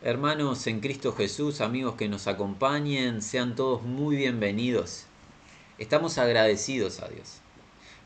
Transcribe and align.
Hermanos 0.00 0.68
en 0.68 0.78
Cristo 0.78 1.12
Jesús, 1.12 1.60
amigos 1.60 1.96
que 1.96 2.08
nos 2.08 2.28
acompañen, 2.28 3.20
sean 3.20 3.56
todos 3.56 3.82
muy 3.82 4.14
bienvenidos. 4.14 5.06
Estamos 5.76 6.18
agradecidos 6.18 7.00
a 7.00 7.08
Dios 7.08 7.40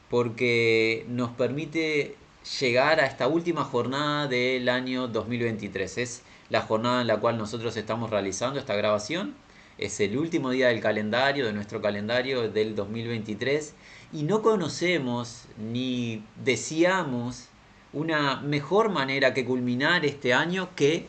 porque 0.09 1.05
nos 1.11 1.33
permite 1.33 2.17
llegar 2.61 2.99
a 2.99 3.05
esta 3.05 3.29
última 3.29 3.65
jornada 3.65 4.27
del 4.27 4.71
año 4.71 5.07
2023. 5.07 5.99
Es 5.99 6.23
la 6.49 6.63
jornada 6.63 7.03
en 7.03 7.09
la 7.09 7.21
cual 7.21 7.37
nosotros 7.37 7.77
estamos 7.77 8.09
realizando 8.09 8.59
esta 8.59 8.75
grabación. 8.75 9.35
Es 9.77 10.01
el 10.01 10.17
último 10.17 10.49
día 10.49 10.69
del 10.69 10.81
calendario, 10.81 11.45
de 11.45 11.53
nuestro 11.53 11.83
calendario 11.83 12.49
del 12.49 12.75
2023. 12.75 13.75
Y 14.15 14.23
no 14.23 14.41
conocemos 14.41 15.43
ni 15.59 16.25
deseamos 16.43 17.49
una 17.93 18.41
mejor 18.41 18.89
manera 18.89 19.35
que 19.35 19.45
culminar 19.45 20.07
este 20.07 20.33
año 20.33 20.71
que 20.75 21.07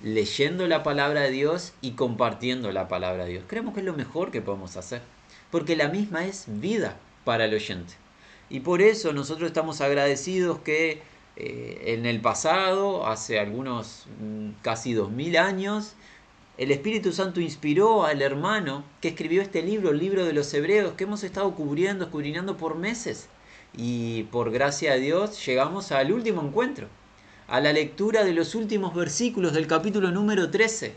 leyendo 0.00 0.66
la 0.66 0.82
palabra 0.82 1.22
de 1.22 1.30
Dios 1.30 1.72
y 1.80 1.92
compartiendo 1.92 2.70
la 2.72 2.88
palabra 2.88 3.24
de 3.24 3.32
Dios. 3.32 3.44
Creemos 3.46 3.74
que 3.74 3.80
es 3.80 3.86
lo 3.86 3.94
mejor 3.94 4.30
que 4.30 4.40
podemos 4.40 4.76
hacer, 4.76 5.02
porque 5.50 5.76
la 5.76 5.88
misma 5.88 6.24
es 6.24 6.44
vida 6.46 6.96
para 7.24 7.46
el 7.46 7.54
oyente. 7.54 7.94
Y 8.50 8.60
por 8.60 8.80
eso 8.80 9.12
nosotros 9.12 9.48
estamos 9.48 9.80
agradecidos 9.80 10.60
que 10.60 11.02
eh, 11.36 11.94
en 11.94 12.06
el 12.06 12.20
pasado, 12.20 13.06
hace 13.06 13.38
algunos 13.38 14.06
mm, 14.20 14.50
casi 14.62 14.92
dos 14.92 15.10
mil 15.10 15.36
años, 15.36 15.94
el 16.56 16.72
Espíritu 16.72 17.12
Santo 17.12 17.40
inspiró 17.40 18.04
al 18.04 18.22
hermano 18.22 18.84
que 19.00 19.08
escribió 19.08 19.42
este 19.42 19.62
libro, 19.62 19.90
el 19.90 19.98
libro 19.98 20.24
de 20.24 20.32
los 20.32 20.52
Hebreos, 20.52 20.94
que 20.94 21.04
hemos 21.04 21.22
estado 21.22 21.54
cubriendo, 21.54 22.06
escudriñando 22.06 22.56
por 22.56 22.74
meses. 22.74 23.28
Y 23.76 24.24
por 24.24 24.50
gracia 24.50 24.94
de 24.94 25.00
Dios 25.00 25.44
llegamos 25.46 25.92
al 25.92 26.10
último 26.12 26.42
encuentro, 26.42 26.88
a 27.48 27.60
la 27.62 27.72
lectura 27.72 28.24
de 28.24 28.34
los 28.34 28.54
últimos 28.54 28.94
versículos 28.94 29.54
del 29.54 29.66
capítulo 29.66 30.10
número 30.10 30.50
13 30.50 30.92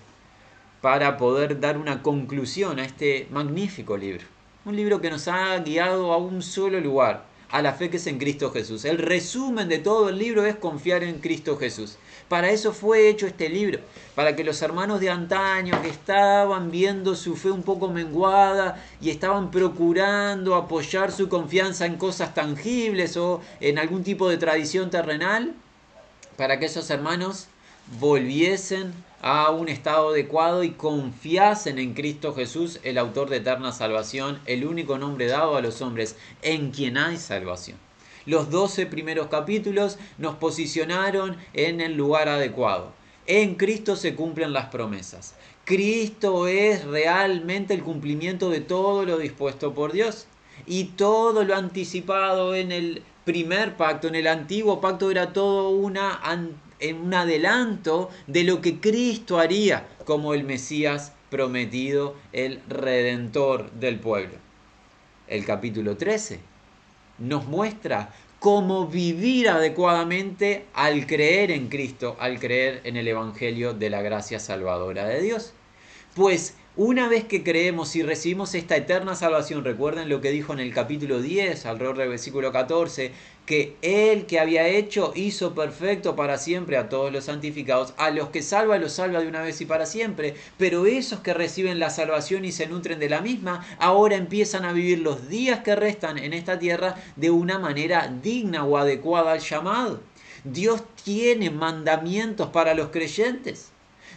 para 0.81 1.15
poder 1.15 1.61
dar 1.61 1.77
una 1.77 2.03
conclusión 2.03 2.77
a 2.77 2.83
este 2.83 3.25
magnífico 3.31 3.95
libro. 3.95 4.25
Un 4.65 4.75
libro 4.75 4.99
que 4.99 5.09
nos 5.09 5.29
ha 5.29 5.57
guiado 5.59 6.11
a 6.11 6.17
un 6.17 6.41
solo 6.41 6.81
lugar, 6.81 7.23
a 7.51 7.61
la 7.61 7.71
fe 7.71 7.89
que 7.89 7.95
es 7.95 8.07
en 8.07 8.17
Cristo 8.17 8.51
Jesús. 8.51 8.83
El 8.83 8.97
resumen 8.97 9.69
de 9.69 9.79
todo 9.79 10.09
el 10.09 10.17
libro 10.17 10.45
es 10.45 10.57
confiar 10.57 11.03
en 11.03 11.19
Cristo 11.19 11.55
Jesús. 11.55 11.97
Para 12.27 12.49
eso 12.49 12.73
fue 12.73 13.07
hecho 13.07 13.27
este 13.27 13.47
libro, 13.47 13.79
para 14.13 14.35
que 14.35 14.43
los 14.43 14.61
hermanos 14.61 14.99
de 14.99 15.09
antaño 15.09 15.81
que 15.81 15.87
estaban 15.87 16.69
viendo 16.69 17.15
su 17.15 17.37
fe 17.37 17.49
un 17.49 17.63
poco 17.63 17.87
menguada 17.87 18.83
y 18.99 19.09
estaban 19.09 19.51
procurando 19.51 20.55
apoyar 20.55 21.13
su 21.13 21.29
confianza 21.29 21.85
en 21.85 21.95
cosas 21.95 22.33
tangibles 22.33 23.15
o 23.15 23.39
en 23.61 23.79
algún 23.79 24.03
tipo 24.03 24.27
de 24.27 24.37
tradición 24.37 24.89
terrenal, 24.89 25.55
para 26.37 26.59
que 26.59 26.65
esos 26.65 26.89
hermanos 26.89 27.47
volviesen 27.99 28.93
a 29.21 29.51
un 29.51 29.69
estado 29.69 30.09
adecuado 30.09 30.63
y 30.63 30.71
confiasen 30.71 31.77
en 31.77 31.93
Cristo 31.93 32.33
Jesús, 32.33 32.79
el 32.83 32.97
autor 32.97 33.29
de 33.29 33.37
eterna 33.37 33.71
salvación, 33.71 34.39
el 34.45 34.65
único 34.65 34.97
nombre 34.97 35.27
dado 35.27 35.55
a 35.55 35.61
los 35.61 35.81
hombres, 35.81 36.15
en 36.41 36.71
quien 36.71 36.97
hay 36.97 37.17
salvación. 37.17 37.77
Los 38.25 38.49
doce 38.49 38.85
primeros 38.85 39.27
capítulos 39.27 39.97
nos 40.17 40.35
posicionaron 40.35 41.37
en 41.53 41.81
el 41.81 41.95
lugar 41.95 42.29
adecuado. 42.29 42.91
En 43.27 43.55
Cristo 43.55 43.95
se 43.95 44.15
cumplen 44.15 44.53
las 44.53 44.67
promesas. 44.67 45.35
Cristo 45.65 46.47
es 46.47 46.83
realmente 46.85 47.73
el 47.73 47.83
cumplimiento 47.83 48.49
de 48.49 48.61
todo 48.61 49.05
lo 49.05 49.17
dispuesto 49.17 49.73
por 49.73 49.91
Dios. 49.91 50.27
Y 50.67 50.85
todo 50.85 51.43
lo 51.43 51.55
anticipado 51.55 52.53
en 52.55 52.71
el 52.71 53.03
primer 53.23 53.77
pacto, 53.77 54.07
en 54.07 54.15
el 54.15 54.27
antiguo 54.27 54.81
pacto, 54.81 55.11
era 55.11 55.33
todo 55.33 55.69
una, 55.69 56.19
un 56.81 57.13
adelanto 57.13 58.09
de 58.27 58.43
lo 58.43 58.61
que 58.61 58.79
Cristo 58.79 59.39
haría 59.39 59.87
como 60.05 60.33
el 60.33 60.43
Mesías 60.43 61.13
prometido, 61.29 62.15
el 62.33 62.61
redentor 62.67 63.71
del 63.71 63.99
pueblo. 63.99 64.35
El 65.27 65.45
capítulo 65.45 65.95
13 65.95 66.39
nos 67.19 67.45
muestra 67.45 68.13
cómo 68.39 68.87
vivir 68.87 69.49
adecuadamente 69.49 70.65
al 70.73 71.05
creer 71.05 71.51
en 71.51 71.69
Cristo, 71.69 72.17
al 72.19 72.39
creer 72.39 72.81
en 72.83 72.97
el 72.97 73.07
Evangelio 73.07 73.73
de 73.73 73.89
la 73.89 74.01
gracia 74.01 74.39
salvadora 74.39 75.05
de 75.05 75.21
Dios. 75.21 75.53
Pues 76.15 76.55
una 76.77 77.09
vez 77.09 77.25
que 77.25 77.43
creemos 77.43 77.97
y 77.97 78.01
recibimos 78.01 78.55
esta 78.55 78.77
eterna 78.77 79.13
salvación, 79.15 79.65
recuerden 79.65 80.07
lo 80.07 80.21
que 80.21 80.31
dijo 80.31 80.53
en 80.53 80.61
el 80.61 80.73
capítulo 80.73 81.21
10, 81.21 81.65
alrededor 81.65 81.97
del 81.97 82.07
versículo 82.07 82.53
14, 82.53 83.11
que 83.45 83.75
Él 83.81 84.25
que 84.25 84.39
había 84.39 84.65
hecho 84.69 85.11
hizo 85.13 85.53
perfecto 85.53 86.15
para 86.15 86.37
siempre 86.37 86.77
a 86.77 86.87
todos 86.87 87.11
los 87.11 87.25
santificados, 87.25 87.93
a 87.97 88.09
los 88.09 88.29
que 88.29 88.41
salva 88.41 88.77
los 88.77 88.93
salva 88.93 89.19
de 89.19 89.27
una 89.27 89.41
vez 89.41 89.59
y 89.59 89.65
para 89.65 89.85
siempre, 89.85 90.35
pero 90.57 90.85
esos 90.85 91.19
que 91.19 91.33
reciben 91.33 91.77
la 91.77 91.89
salvación 91.89 92.45
y 92.45 92.53
se 92.53 92.67
nutren 92.67 92.99
de 92.99 93.09
la 93.09 93.19
misma, 93.19 93.65
ahora 93.77 94.15
empiezan 94.15 94.63
a 94.63 94.71
vivir 94.71 94.99
los 94.99 95.27
días 95.27 95.59
que 95.59 95.75
restan 95.75 96.17
en 96.17 96.31
esta 96.31 96.57
tierra 96.57 96.95
de 97.17 97.31
una 97.31 97.59
manera 97.59 98.07
digna 98.23 98.63
o 98.63 98.77
adecuada 98.77 99.33
al 99.33 99.41
llamado. 99.41 99.99
Dios 100.45 100.83
tiene 101.03 101.49
mandamientos 101.49 102.47
para 102.49 102.73
los 102.73 102.91
creyentes. 102.91 103.71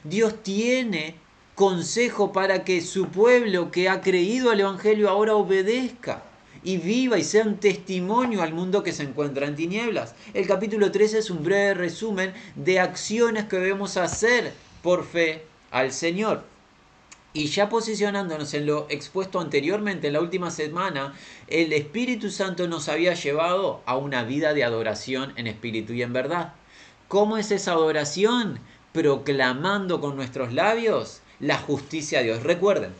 Dios 0.04 0.42
tiene 0.42 1.16
consejo 1.54 2.32
para 2.32 2.64
que 2.64 2.80
su 2.80 3.08
pueblo 3.08 3.70
que 3.70 3.88
ha 3.88 4.00
creído 4.00 4.50
al 4.50 4.60
Evangelio 4.60 5.08
ahora 5.08 5.36
obedezca 5.36 6.22
y 6.64 6.78
viva 6.78 7.18
y 7.18 7.24
sea 7.24 7.44
un 7.44 7.58
testimonio 7.58 8.42
al 8.42 8.54
mundo 8.54 8.82
que 8.82 8.92
se 8.92 9.02
encuentra 9.02 9.46
en 9.46 9.54
tinieblas. 9.54 10.14
El 10.32 10.46
capítulo 10.46 10.90
13 10.90 11.18
es 11.18 11.30
un 11.30 11.44
breve 11.44 11.74
resumen 11.74 12.32
de 12.56 12.80
acciones 12.80 13.44
que 13.44 13.58
debemos 13.58 13.96
hacer 13.96 14.52
por 14.82 15.04
fe 15.04 15.44
al 15.70 15.92
Señor. 15.92 16.42
Y 17.34 17.46
ya 17.46 17.68
posicionándonos 17.68 18.54
en 18.54 18.66
lo 18.66 18.86
expuesto 18.88 19.40
anteriormente, 19.40 20.06
en 20.06 20.12
la 20.12 20.20
última 20.20 20.50
semana, 20.50 21.14
el 21.48 21.72
Espíritu 21.72 22.30
Santo 22.30 22.68
nos 22.68 22.88
había 22.88 23.14
llevado 23.14 23.82
a 23.86 23.96
una 23.96 24.22
vida 24.22 24.54
de 24.54 24.64
adoración 24.64 25.32
en 25.36 25.48
espíritu 25.48 25.92
y 25.92 26.02
en 26.02 26.12
verdad. 26.12 26.54
¿Cómo 27.08 27.36
es 27.36 27.50
esa 27.50 27.72
adoración? 27.72 28.60
Proclamando 28.92 30.00
con 30.00 30.14
nuestros 30.14 30.52
labios 30.52 31.22
la 31.44 31.58
justicia 31.58 32.18
de 32.18 32.24
Dios. 32.24 32.42
Recuerden, 32.42 32.92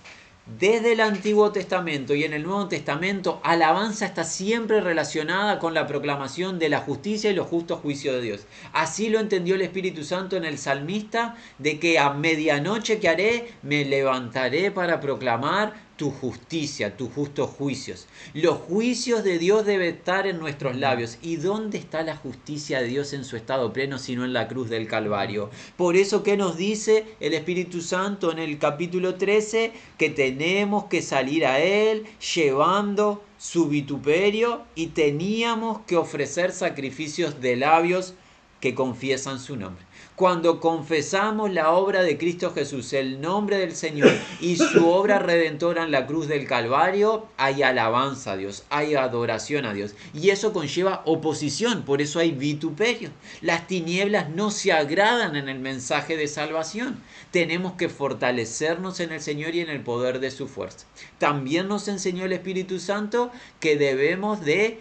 desde 0.47 0.93
el 0.93 1.01
Antiguo 1.01 1.53
Testamento 1.53 2.15
y 2.15 2.25
en 2.25 2.35
el 2.35 2.43
Nuevo 2.43 2.69
Testamento, 2.69 3.41
alabanza 3.43 4.05
está 4.05 4.25
siempre 4.25 4.83
relacionada 4.83 5.59
con 5.59 5.73
la 5.73 5.87
proclamación 5.87 6.59
de 6.59 6.69
la 6.69 6.81
justicia 6.81 7.31
y 7.31 7.35
los 7.35 7.47
justos 7.47 7.81
juicios 7.81 8.17
de 8.17 8.21
Dios. 8.21 8.47
Así 8.75 9.09
lo 9.09 9.21
entendió 9.21 9.55
el 9.55 9.63
Espíritu 9.63 10.05
Santo 10.05 10.37
en 10.37 10.45
el 10.45 10.59
salmista, 10.59 11.37
de 11.57 11.79
que 11.79 11.99
a 11.99 12.11
medianoche 12.11 13.01
que 13.01 13.09
haré, 13.09 13.55
me 13.63 13.87
levantaré 13.87 14.71
para 14.71 15.01
proclamar 15.01 15.73
tu 15.97 16.11
justicia, 16.11 16.97
tus 16.97 17.13
justos 17.13 17.51
juicios. 17.51 18.07
Los 18.33 18.59
juicios 18.59 19.23
de 19.23 19.39
Dios 19.39 19.65
deben 19.65 19.95
estar 19.95 20.27
en 20.27 20.39
nuestros 20.39 20.77
labios. 20.77 21.19
¿Y 21.23 21.37
dónde 21.37 21.79
está 21.79 22.03
la 22.03 22.17
justicia 22.17 22.81
de 22.81 22.89
Dios 22.89 23.13
en 23.13 23.25
su 23.25 23.37
estado 23.37 23.73
pleno 23.73 23.99
sino 23.99 24.25
en 24.25 24.33
la 24.33 24.49
cruz 24.49 24.69
del 24.69 24.89
Calvario? 24.89 25.51
Por 25.77 25.97
eso 25.97 26.23
que 26.23 26.37
nos 26.37 26.57
dice 26.57 27.05
el 27.21 27.35
Espíritu 27.35 27.81
Santo 27.81 28.33
en 28.33 28.39
el 28.39 28.59
capítulo 28.59 29.15
13 29.15 29.73
que 29.99 30.11
tenemos 30.11 30.85
que 30.85 31.03
salir 31.03 31.47
a 31.47 31.61
Él 31.61 32.05
llevando 32.35 33.23
su 33.39 33.69
vituperio 33.69 34.63
y 34.75 34.89
teníamos 34.89 35.81
que 35.87 35.97
ofrecer 35.97 36.53
sacrificios 36.53 37.41
de 37.41 37.57
labios 37.57 38.15
que 38.61 38.75
confiesan 38.75 39.39
su 39.39 39.57
nombre. 39.57 39.85
Cuando 40.17 40.61
confesamos 40.61 41.53
la 41.53 41.73
obra 41.73 42.05
de 42.05 42.17
Cristo 42.17 42.53
Jesús, 42.55 42.93
el 42.93 43.21
nombre 43.21 43.59
del 43.59 43.75
Señor 43.75 44.13
y 44.41 44.55
su 44.55 44.89
obra 44.89 45.19
redentora 45.19 45.83
en 45.83 45.91
la 45.91 46.07
cruz 46.07 46.29
del 46.29 46.47
Calvario, 46.47 47.27
hay 47.37 47.65
alabanza 47.65 48.33
a 48.33 48.37
Dios, 48.37 48.63
hay 48.71 48.95
adoración 48.95 49.65
a 49.65 49.75
Dios. 49.75 49.97
Y 50.15 50.31
eso 50.31 50.53
conlleva 50.53 51.03
oposición, 51.05 51.83
por 51.83 52.01
eso 52.01 52.21
hay 52.21 52.31
vituperio. 52.31 53.11
Las 53.41 53.67
tinieblas 53.67 54.31
no 54.31 54.53
se 54.53 54.73
agradan 54.73 55.35
en 55.35 55.49
el 55.49 55.59
mensaje 55.59 56.17
de 56.17 56.29
salvación. 56.29 57.03
Tenemos 57.33 57.73
que 57.73 57.89
fortalecernos 57.89 59.01
en 59.01 59.11
el 59.11 59.21
Señor 59.21 59.57
y 59.57 59.63
en 59.63 59.69
el 59.69 59.81
poder 59.81 60.21
de 60.21 60.31
su 60.31 60.47
fuerza. 60.47 60.87
También 61.19 61.67
nos 61.67 61.89
enseñó 61.89 62.25
el 62.25 62.33
Espíritu 62.33 62.79
Santo 62.79 63.33
que 63.59 63.77
debemos 63.77 64.45
de 64.45 64.79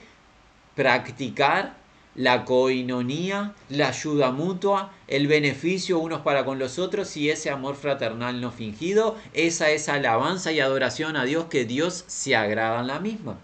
practicar 0.75 1.82
la 2.15 2.45
coinonía, 2.45 3.54
la 3.69 3.89
ayuda 3.89 4.31
mutua, 4.31 4.92
el 5.07 5.27
beneficio 5.27 6.00
unos 6.00 6.21
para 6.21 6.45
con 6.45 6.60
los 6.60 6.80
otros 6.80 7.18
y 7.18 7.30
ese 7.30 7.50
amor 7.50 7.75
fraternal 7.75 8.39
no 8.39 8.51
fingido, 8.51 9.18
esa 9.33 9.71
es 9.71 9.89
alabanza 9.89 10.51
y 10.51 10.60
adoración 10.60 11.15
a 11.15 11.25
Dios 11.25 11.45
que 11.45 11.65
Dios 11.65 12.04
se 12.07 12.36
agrada 12.36 12.81
en 12.81 12.88
la 12.88 13.00
misma. 13.00 13.38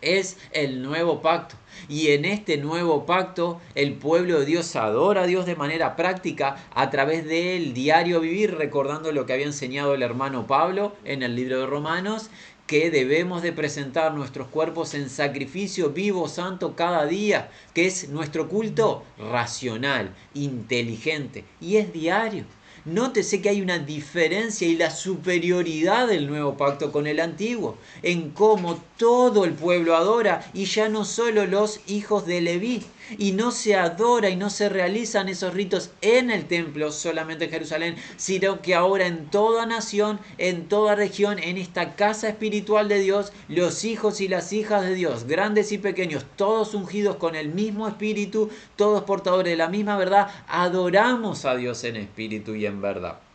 Es 0.00 0.36
el 0.52 0.82
nuevo 0.82 1.22
pacto. 1.22 1.56
Y 1.88 2.08
en 2.08 2.24
este 2.24 2.56
nuevo 2.56 3.04
pacto 3.04 3.60
el 3.74 3.94
pueblo 3.94 4.38
de 4.38 4.46
Dios 4.46 4.76
adora 4.76 5.22
a 5.22 5.26
Dios 5.26 5.44
de 5.44 5.56
manera 5.56 5.96
práctica 5.96 6.56
a 6.74 6.90
través 6.90 7.24
del 7.24 7.74
diario 7.74 8.20
vivir, 8.20 8.56
recordando 8.56 9.10
lo 9.10 9.26
que 9.26 9.32
había 9.32 9.46
enseñado 9.46 9.94
el 9.94 10.02
hermano 10.02 10.46
Pablo 10.46 10.94
en 11.04 11.24
el 11.24 11.34
libro 11.34 11.58
de 11.58 11.66
Romanos, 11.66 12.30
que 12.68 12.90
debemos 12.90 13.40
de 13.40 13.50
presentar 13.52 14.12
nuestros 14.12 14.48
cuerpos 14.48 14.92
en 14.92 15.08
sacrificio 15.08 15.88
vivo, 15.90 16.28
santo 16.28 16.76
cada 16.76 17.06
día, 17.06 17.50
que 17.72 17.86
es 17.86 18.10
nuestro 18.10 18.46
culto 18.50 19.04
racional, 19.18 20.14
inteligente 20.34 21.46
y 21.62 21.78
es 21.78 21.94
diario. 21.94 22.44
Nótese 22.84 23.40
que 23.40 23.48
hay 23.48 23.62
una 23.62 23.78
diferencia 23.78 24.68
y 24.68 24.76
la 24.76 24.90
superioridad 24.90 26.08
del 26.08 26.26
nuevo 26.26 26.58
pacto 26.58 26.92
con 26.92 27.06
el 27.06 27.20
antiguo, 27.20 27.78
en 28.02 28.30
cómo 28.30 28.78
todo 28.98 29.46
el 29.46 29.54
pueblo 29.54 29.96
adora 29.96 30.48
y 30.52 30.66
ya 30.66 30.90
no 30.90 31.06
solo 31.06 31.46
los 31.46 31.80
hijos 31.86 32.26
de 32.26 32.42
Leví. 32.42 32.82
Y 33.16 33.32
no 33.32 33.50
se 33.50 33.76
adora 33.76 34.28
y 34.28 34.36
no 34.36 34.50
se 34.50 34.68
realizan 34.68 35.28
esos 35.28 35.54
ritos 35.54 35.90
en 36.00 36.30
el 36.30 36.46
templo, 36.46 36.92
solamente 36.92 37.44
en 37.44 37.50
Jerusalén, 37.50 37.96
sino 38.16 38.60
que 38.60 38.74
ahora 38.74 39.06
en 39.06 39.26
toda 39.30 39.66
nación, 39.66 40.20
en 40.36 40.68
toda 40.68 40.94
región, 40.94 41.38
en 41.38 41.56
esta 41.56 41.94
casa 41.96 42.28
espiritual 42.28 42.88
de 42.88 43.00
Dios, 43.00 43.32
los 43.48 43.84
hijos 43.84 44.20
y 44.20 44.28
las 44.28 44.52
hijas 44.52 44.82
de 44.82 44.94
Dios, 44.94 45.24
grandes 45.24 45.72
y 45.72 45.78
pequeños, 45.78 46.26
todos 46.36 46.74
ungidos 46.74 47.16
con 47.16 47.34
el 47.34 47.48
mismo 47.48 47.88
espíritu, 47.88 48.50
todos 48.76 49.04
portadores 49.04 49.52
de 49.52 49.56
la 49.56 49.68
misma 49.68 49.96
verdad, 49.96 50.28
adoramos 50.48 51.44
a 51.44 51.56
Dios 51.56 51.84
en 51.84 51.96
espíritu 51.96 52.54
y 52.54 52.66
en 52.66 52.80
verdad. 52.80 53.27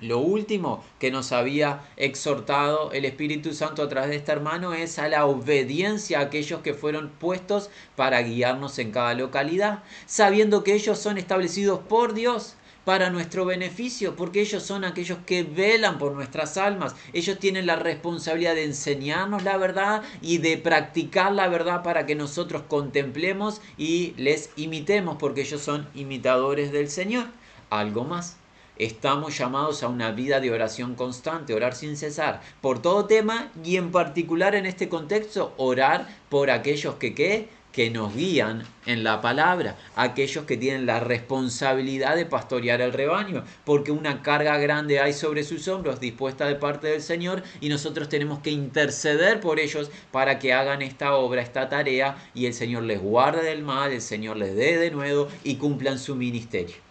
Lo 0.00 0.18
último 0.20 0.84
que 1.00 1.10
nos 1.10 1.32
había 1.32 1.80
exhortado 1.96 2.92
el 2.92 3.04
Espíritu 3.04 3.52
Santo 3.52 3.82
a 3.82 3.88
través 3.88 4.10
de 4.10 4.16
este 4.16 4.30
hermano 4.30 4.72
es 4.72 4.96
a 5.00 5.08
la 5.08 5.26
obediencia 5.26 6.20
a 6.20 6.22
aquellos 6.22 6.60
que 6.60 6.72
fueron 6.72 7.08
puestos 7.08 7.68
para 7.96 8.22
guiarnos 8.22 8.78
en 8.78 8.92
cada 8.92 9.14
localidad, 9.14 9.82
sabiendo 10.06 10.62
que 10.62 10.74
ellos 10.74 11.00
son 11.00 11.18
establecidos 11.18 11.80
por 11.80 12.14
Dios 12.14 12.54
para 12.84 13.10
nuestro 13.10 13.44
beneficio, 13.44 14.14
porque 14.14 14.40
ellos 14.40 14.62
son 14.62 14.84
aquellos 14.84 15.18
que 15.26 15.42
velan 15.42 15.98
por 15.98 16.12
nuestras 16.12 16.56
almas. 16.56 16.94
Ellos 17.12 17.40
tienen 17.40 17.66
la 17.66 17.74
responsabilidad 17.74 18.54
de 18.54 18.64
enseñarnos 18.64 19.42
la 19.42 19.56
verdad 19.56 20.02
y 20.22 20.38
de 20.38 20.58
practicar 20.58 21.32
la 21.32 21.48
verdad 21.48 21.82
para 21.82 22.06
que 22.06 22.14
nosotros 22.14 22.62
contemplemos 22.68 23.60
y 23.76 24.14
les 24.16 24.50
imitemos, 24.54 25.16
porque 25.18 25.40
ellos 25.40 25.60
son 25.60 25.88
imitadores 25.96 26.70
del 26.70 26.88
Señor. 26.88 27.26
Algo 27.68 28.04
más 28.04 28.36
estamos 28.78 29.36
llamados 29.36 29.82
a 29.82 29.88
una 29.88 30.12
vida 30.12 30.40
de 30.40 30.50
oración 30.50 30.94
constante, 30.94 31.54
orar 31.54 31.74
sin 31.74 31.96
cesar, 31.96 32.40
por 32.60 32.80
todo 32.80 33.06
tema 33.06 33.50
y 33.64 33.76
en 33.76 33.90
particular 33.90 34.54
en 34.54 34.66
este 34.66 34.88
contexto, 34.88 35.52
orar 35.56 36.08
por 36.28 36.50
aquellos 36.50 36.94
que 36.94 37.48
que 37.72 37.90
nos 37.90 38.14
guían 38.14 38.64
en 38.86 39.04
la 39.04 39.20
palabra, 39.20 39.76
aquellos 39.94 40.46
que 40.46 40.56
tienen 40.56 40.86
la 40.86 41.00
responsabilidad 41.00 42.16
de 42.16 42.26
pastorear 42.26 42.80
el 42.80 42.92
rebaño, 42.92 43.44
porque 43.64 43.92
una 43.92 44.22
carga 44.22 44.58
grande 44.58 44.98
hay 44.98 45.12
sobre 45.12 45.44
sus 45.44 45.68
hombros 45.68 46.00
dispuesta 46.00 46.46
de 46.46 46.56
parte 46.56 46.88
del 46.88 47.02
Señor 47.02 47.42
y 47.60 47.68
nosotros 47.68 48.08
tenemos 48.08 48.40
que 48.40 48.50
interceder 48.50 49.40
por 49.40 49.60
ellos 49.60 49.90
para 50.10 50.38
que 50.38 50.52
hagan 50.52 50.82
esta 50.82 51.14
obra, 51.14 51.42
esta 51.42 51.68
tarea 51.68 52.16
y 52.34 52.46
el 52.46 52.54
Señor 52.54 52.82
les 52.84 53.00
guarde 53.00 53.44
del 53.44 53.62
mal, 53.62 53.92
el 53.92 54.02
Señor 54.02 54.38
les 54.38 54.56
dé 54.56 54.78
de 54.78 54.90
nuevo 54.90 55.28
y 55.44 55.56
cumplan 55.56 55.98
su 55.98 56.16
ministerio. 56.16 56.87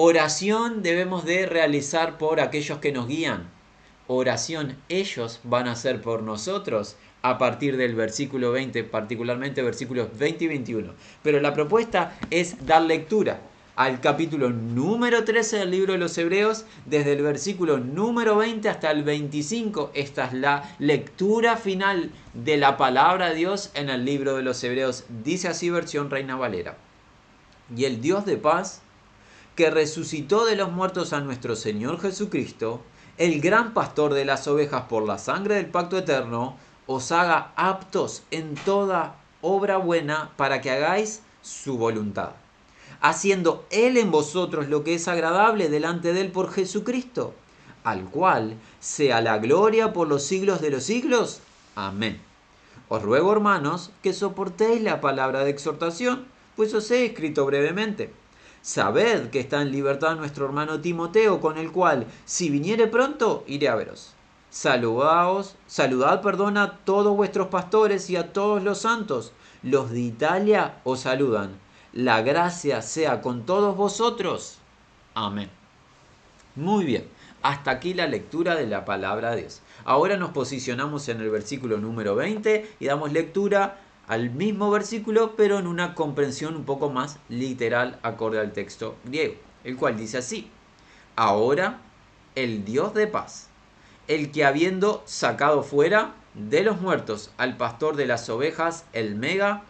Oración 0.00 0.84
debemos 0.84 1.24
de 1.24 1.44
realizar 1.46 2.18
por 2.18 2.40
aquellos 2.40 2.78
que 2.78 2.92
nos 2.92 3.08
guían. 3.08 3.50
Oración 4.06 4.76
ellos 4.88 5.40
van 5.42 5.66
a 5.66 5.72
hacer 5.72 6.00
por 6.00 6.22
nosotros 6.22 6.94
a 7.22 7.36
partir 7.36 7.76
del 7.76 7.96
versículo 7.96 8.52
20, 8.52 8.84
particularmente 8.84 9.60
versículos 9.60 10.16
20 10.16 10.44
y 10.44 10.46
21. 10.46 10.92
Pero 11.24 11.40
la 11.40 11.52
propuesta 11.52 12.16
es 12.30 12.64
dar 12.64 12.82
lectura 12.82 13.40
al 13.74 14.00
capítulo 14.00 14.50
número 14.50 15.24
13 15.24 15.56
del 15.56 15.72
libro 15.72 15.94
de 15.94 15.98
los 15.98 16.16
Hebreos, 16.16 16.64
desde 16.86 17.14
el 17.14 17.22
versículo 17.22 17.78
número 17.78 18.36
20 18.36 18.68
hasta 18.68 18.92
el 18.92 19.02
25. 19.02 19.90
Esta 19.94 20.26
es 20.26 20.32
la 20.32 20.76
lectura 20.78 21.56
final 21.56 22.12
de 22.34 22.56
la 22.56 22.76
palabra 22.76 23.30
de 23.30 23.34
Dios 23.34 23.72
en 23.74 23.90
el 23.90 24.04
libro 24.04 24.36
de 24.36 24.44
los 24.44 24.62
Hebreos. 24.62 25.06
Dice 25.24 25.48
así 25.48 25.70
versión 25.70 26.08
Reina 26.08 26.36
Valera. 26.36 26.76
Y 27.76 27.84
el 27.84 28.00
Dios 28.00 28.24
de 28.26 28.36
paz 28.36 28.82
que 29.58 29.70
resucitó 29.70 30.44
de 30.44 30.54
los 30.54 30.70
muertos 30.70 31.12
a 31.12 31.20
nuestro 31.20 31.56
Señor 31.56 32.00
Jesucristo, 32.00 32.80
el 33.16 33.40
gran 33.40 33.74
pastor 33.74 34.14
de 34.14 34.24
las 34.24 34.46
ovejas 34.46 34.82
por 34.82 35.04
la 35.04 35.18
sangre 35.18 35.56
del 35.56 35.66
pacto 35.66 35.98
eterno, 35.98 36.56
os 36.86 37.10
haga 37.10 37.50
aptos 37.56 38.22
en 38.30 38.54
toda 38.54 39.16
obra 39.40 39.76
buena 39.78 40.30
para 40.36 40.60
que 40.60 40.70
hagáis 40.70 41.22
su 41.42 41.76
voluntad, 41.76 42.34
haciendo 43.00 43.66
Él 43.70 43.96
en 43.96 44.12
vosotros 44.12 44.68
lo 44.68 44.84
que 44.84 44.94
es 44.94 45.08
agradable 45.08 45.68
delante 45.68 46.12
de 46.12 46.20
Él 46.20 46.30
por 46.30 46.52
Jesucristo, 46.52 47.34
al 47.82 48.04
cual 48.04 48.54
sea 48.78 49.20
la 49.20 49.38
gloria 49.38 49.92
por 49.92 50.06
los 50.06 50.22
siglos 50.22 50.60
de 50.60 50.70
los 50.70 50.84
siglos. 50.84 51.40
Amén. 51.74 52.20
Os 52.88 53.02
ruego, 53.02 53.32
hermanos, 53.32 53.90
que 54.04 54.12
soportéis 54.12 54.82
la 54.82 55.00
palabra 55.00 55.42
de 55.42 55.50
exhortación, 55.50 56.28
pues 56.54 56.72
os 56.74 56.88
he 56.92 57.06
escrito 57.06 57.44
brevemente 57.44 58.12
Sabed 58.62 59.30
que 59.30 59.40
está 59.40 59.62
en 59.62 59.72
libertad 59.72 60.16
nuestro 60.16 60.46
hermano 60.46 60.80
Timoteo, 60.80 61.40
con 61.40 61.58
el 61.58 61.72
cual, 61.72 62.06
si 62.24 62.50
viniere 62.50 62.86
pronto, 62.86 63.44
iré 63.46 63.68
a 63.68 63.74
veros. 63.74 64.14
Saludaos, 64.50 65.56
saludad, 65.66 66.22
perdón, 66.22 66.56
a 66.56 66.78
todos 66.78 67.16
vuestros 67.16 67.48
pastores 67.48 68.08
y 68.10 68.16
a 68.16 68.32
todos 68.32 68.62
los 68.62 68.78
santos. 68.78 69.32
Los 69.62 69.90
de 69.90 70.00
Italia 70.00 70.80
os 70.84 71.00
saludan. 71.00 71.58
La 71.92 72.22
gracia 72.22 72.82
sea 72.82 73.20
con 73.20 73.44
todos 73.44 73.76
vosotros. 73.76 74.58
Amén. 75.14 75.50
Muy 76.54 76.84
bien, 76.84 77.08
hasta 77.42 77.70
aquí 77.70 77.94
la 77.94 78.06
lectura 78.06 78.56
de 78.56 78.66
la 78.66 78.84
palabra 78.84 79.30
de 79.30 79.42
Dios. 79.42 79.62
Ahora 79.84 80.16
nos 80.16 80.30
posicionamos 80.30 81.08
en 81.08 81.20
el 81.20 81.30
versículo 81.30 81.78
número 81.78 82.14
20 82.14 82.76
y 82.80 82.86
damos 82.86 83.12
lectura 83.12 83.78
al 84.08 84.30
mismo 84.30 84.70
versículo, 84.70 85.36
pero 85.36 85.58
en 85.58 85.66
una 85.66 85.94
comprensión 85.94 86.56
un 86.56 86.64
poco 86.64 86.88
más 86.88 87.18
literal 87.28 87.98
acorde 88.02 88.40
al 88.40 88.52
texto 88.52 88.96
griego, 89.04 89.34
el 89.64 89.76
cual 89.76 89.96
dice 89.98 90.18
así, 90.18 90.50
ahora 91.14 91.80
el 92.34 92.64
Dios 92.64 92.94
de 92.94 93.06
paz, 93.06 93.48
el 94.08 94.32
que 94.32 94.46
habiendo 94.46 95.02
sacado 95.04 95.62
fuera 95.62 96.14
de 96.32 96.62
los 96.62 96.80
muertos 96.80 97.30
al 97.36 97.58
pastor 97.58 97.96
de 97.96 98.06
las 98.06 98.28
ovejas, 98.30 98.86
el 98.94 99.14
mega, 99.14 99.62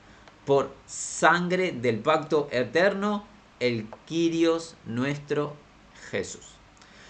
por 0.46 0.72
sangre 0.86 1.72
del 1.72 1.98
pacto 1.98 2.48
eterno, 2.52 3.24
el 3.58 3.86
Kyrios 4.06 4.76
nuestro 4.86 5.54
Jesús. 6.10 6.54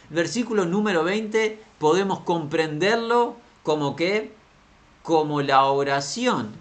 Versículo 0.08 0.64
número 0.64 1.04
20 1.04 1.62
podemos 1.78 2.20
comprenderlo 2.20 3.36
como 3.62 3.96
que 3.96 4.32
como 5.02 5.42
la 5.42 5.64
oración 5.66 6.52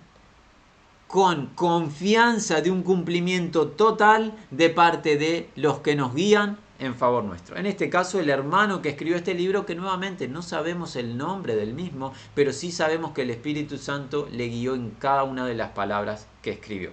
con 1.08 1.48
confianza 1.48 2.62
de 2.62 2.70
un 2.70 2.84
cumplimiento 2.84 3.68
total 3.70 4.34
de 4.52 4.70
parte 4.70 5.18
de 5.18 5.50
los 5.56 5.80
que 5.80 5.96
nos 5.96 6.14
guían 6.14 6.58
en 6.80 6.96
favor 6.96 7.24
nuestro. 7.24 7.58
En 7.58 7.66
este 7.66 7.90
caso, 7.90 8.20
el 8.20 8.30
hermano 8.30 8.82
que 8.82 8.90
escribió 8.90 9.16
este 9.16 9.34
libro, 9.34 9.66
que 9.66 9.76
nuevamente 9.76 10.28
no 10.28 10.42
sabemos 10.42 10.96
el 10.96 11.18
nombre 11.18 11.56
del 11.56 11.74
mismo, 11.74 12.14
pero 12.36 12.54
sí 12.54 12.72
sabemos 12.72 13.12
que 13.12 13.24
el 13.24 13.30
Espíritu 13.30 13.78
Santo 13.78 14.28
le 14.32 14.48
guió 14.48 14.76
en 14.76 14.92
cada 14.92 15.24
una 15.24 15.46
de 15.46 15.56
las 15.56 15.72
palabras 15.72 16.28
que 16.42 16.52
escribió. 16.52 16.92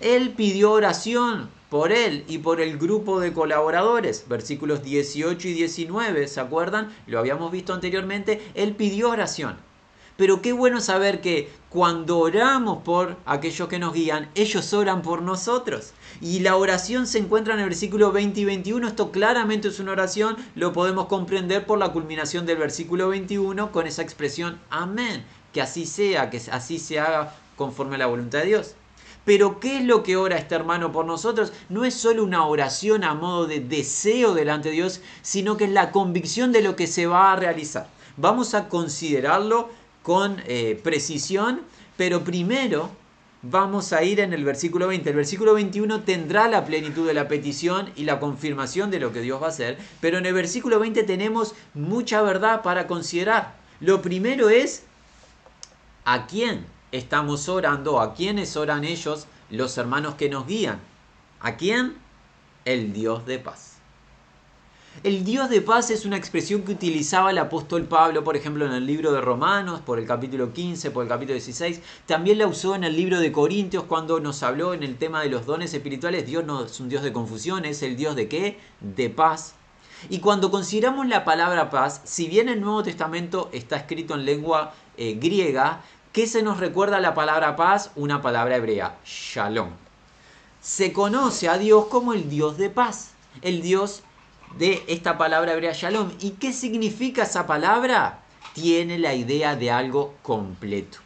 Él 0.00 0.30
pidió 0.30 0.72
oración 0.72 1.48
por 1.70 1.92
él 1.92 2.24
y 2.28 2.38
por 2.38 2.60
el 2.60 2.78
grupo 2.78 3.20
de 3.20 3.32
colaboradores, 3.32 4.26
versículos 4.28 4.82
18 4.82 5.48
y 5.48 5.52
19, 5.52 6.28
¿se 6.28 6.40
acuerdan? 6.40 6.94
Lo 7.06 7.18
habíamos 7.18 7.52
visto 7.52 7.72
anteriormente, 7.74 8.42
él 8.54 8.74
pidió 8.74 9.10
oración. 9.10 9.56
Pero 10.18 10.42
qué 10.42 10.52
bueno 10.52 10.80
saber 10.80 11.20
que 11.20 11.48
cuando 11.68 12.18
oramos 12.18 12.82
por 12.82 13.16
aquellos 13.24 13.68
que 13.68 13.78
nos 13.78 13.94
guían, 13.94 14.28
ellos 14.34 14.72
oran 14.72 15.00
por 15.00 15.22
nosotros. 15.22 15.92
Y 16.20 16.40
la 16.40 16.56
oración 16.56 17.06
se 17.06 17.18
encuentra 17.18 17.54
en 17.54 17.60
el 17.60 17.66
versículo 17.66 18.10
20 18.10 18.40
y 18.40 18.44
21. 18.44 18.88
Esto 18.88 19.12
claramente 19.12 19.68
es 19.68 19.78
una 19.78 19.92
oración, 19.92 20.36
lo 20.56 20.72
podemos 20.72 21.06
comprender 21.06 21.66
por 21.66 21.78
la 21.78 21.92
culminación 21.92 22.46
del 22.46 22.58
versículo 22.58 23.10
21 23.10 23.70
con 23.70 23.86
esa 23.86 24.02
expresión 24.02 24.58
amén. 24.70 25.24
Que 25.52 25.62
así 25.62 25.86
sea, 25.86 26.30
que 26.30 26.42
así 26.50 26.80
se 26.80 26.98
haga 26.98 27.36
conforme 27.54 27.94
a 27.94 27.98
la 27.98 28.06
voluntad 28.06 28.40
de 28.40 28.46
Dios. 28.46 28.74
Pero 29.24 29.60
¿qué 29.60 29.78
es 29.78 29.84
lo 29.84 30.02
que 30.02 30.16
ora 30.16 30.36
este 30.36 30.56
hermano 30.56 30.90
por 30.90 31.04
nosotros? 31.04 31.52
No 31.68 31.84
es 31.84 31.94
solo 31.94 32.24
una 32.24 32.44
oración 32.44 33.04
a 33.04 33.14
modo 33.14 33.46
de 33.46 33.60
deseo 33.60 34.34
delante 34.34 34.70
de 34.70 34.74
Dios, 34.74 35.00
sino 35.22 35.56
que 35.56 35.66
es 35.66 35.70
la 35.70 35.92
convicción 35.92 36.50
de 36.50 36.62
lo 36.62 36.74
que 36.74 36.88
se 36.88 37.06
va 37.06 37.30
a 37.30 37.36
realizar. 37.36 37.86
Vamos 38.16 38.54
a 38.54 38.68
considerarlo 38.68 39.78
con 40.08 40.42
eh, 40.46 40.80
precisión, 40.82 41.60
pero 41.98 42.24
primero 42.24 42.88
vamos 43.42 43.92
a 43.92 44.02
ir 44.04 44.20
en 44.20 44.32
el 44.32 44.42
versículo 44.42 44.88
20. 44.88 45.10
El 45.10 45.16
versículo 45.16 45.52
21 45.52 46.00
tendrá 46.00 46.48
la 46.48 46.64
plenitud 46.64 47.06
de 47.06 47.12
la 47.12 47.28
petición 47.28 47.90
y 47.94 48.04
la 48.04 48.18
confirmación 48.18 48.90
de 48.90 49.00
lo 49.00 49.12
que 49.12 49.20
Dios 49.20 49.42
va 49.42 49.48
a 49.48 49.50
hacer, 49.50 49.76
pero 50.00 50.16
en 50.16 50.24
el 50.24 50.32
versículo 50.32 50.78
20 50.78 51.02
tenemos 51.02 51.54
mucha 51.74 52.22
verdad 52.22 52.62
para 52.62 52.86
considerar. 52.86 53.56
Lo 53.80 54.00
primero 54.00 54.48
es 54.48 54.84
a 56.06 56.26
quién 56.26 56.64
estamos 56.90 57.46
orando, 57.50 58.00
a 58.00 58.14
quiénes 58.14 58.56
oran 58.56 58.84
ellos, 58.84 59.26
los 59.50 59.76
hermanos 59.76 60.14
que 60.14 60.30
nos 60.30 60.46
guían. 60.46 60.80
¿A 61.40 61.58
quién? 61.58 61.98
El 62.64 62.94
Dios 62.94 63.26
de 63.26 63.40
paz. 63.40 63.77
El 65.04 65.24
Dios 65.24 65.48
de 65.48 65.60
paz 65.60 65.90
es 65.90 66.04
una 66.04 66.16
expresión 66.16 66.62
que 66.62 66.72
utilizaba 66.72 67.30
el 67.30 67.38
apóstol 67.38 67.84
Pablo, 67.84 68.24
por 68.24 68.36
ejemplo, 68.36 68.66
en 68.66 68.72
el 68.72 68.84
libro 68.84 69.12
de 69.12 69.20
Romanos, 69.20 69.80
por 69.80 70.00
el 70.00 70.06
capítulo 70.06 70.52
15, 70.52 70.90
por 70.90 71.04
el 71.04 71.08
capítulo 71.08 71.34
16. 71.34 71.80
También 72.04 72.38
la 72.38 72.48
usó 72.48 72.74
en 72.74 72.82
el 72.82 72.96
libro 72.96 73.20
de 73.20 73.30
Corintios 73.30 73.84
cuando 73.84 74.18
nos 74.18 74.42
habló 74.42 74.74
en 74.74 74.82
el 74.82 74.96
tema 74.96 75.22
de 75.22 75.28
los 75.28 75.46
dones 75.46 75.72
espirituales. 75.72 76.26
Dios 76.26 76.44
no 76.44 76.64
es 76.64 76.80
un 76.80 76.88
Dios 76.88 77.04
de 77.04 77.12
confusión, 77.12 77.64
es 77.64 77.82
el 77.84 77.96
Dios 77.96 78.16
de 78.16 78.28
qué? 78.28 78.58
De 78.80 79.08
paz. 79.08 79.54
Y 80.10 80.18
cuando 80.18 80.50
consideramos 80.50 81.06
la 81.06 81.24
palabra 81.24 81.70
paz, 81.70 82.00
si 82.02 82.26
bien 82.26 82.48
el 82.48 82.60
Nuevo 82.60 82.82
Testamento 82.82 83.50
está 83.52 83.76
escrito 83.76 84.14
en 84.14 84.24
lengua 84.24 84.74
eh, 84.96 85.16
griega, 85.20 85.80
¿qué 86.12 86.26
se 86.26 86.42
nos 86.42 86.58
recuerda 86.58 86.98
la 86.98 87.14
palabra 87.14 87.54
paz? 87.54 87.92
Una 87.94 88.20
palabra 88.20 88.56
hebrea, 88.56 88.98
shalom. 89.04 89.70
Se 90.60 90.92
conoce 90.92 91.48
a 91.48 91.56
Dios 91.56 91.86
como 91.86 92.14
el 92.14 92.28
Dios 92.28 92.58
de 92.58 92.68
paz, 92.68 93.12
el 93.42 93.62
Dios 93.62 94.02
de 94.56 94.82
esta 94.88 95.18
palabra 95.18 95.52
hebrea 95.52 95.72
shalom. 95.72 96.10
¿Y 96.20 96.30
qué 96.30 96.52
significa 96.52 97.24
esa 97.24 97.46
palabra? 97.46 98.20
Tiene 98.54 98.98
la 98.98 99.14
idea 99.14 99.56
de 99.56 99.70
algo 99.70 100.14
completo. 100.22 100.98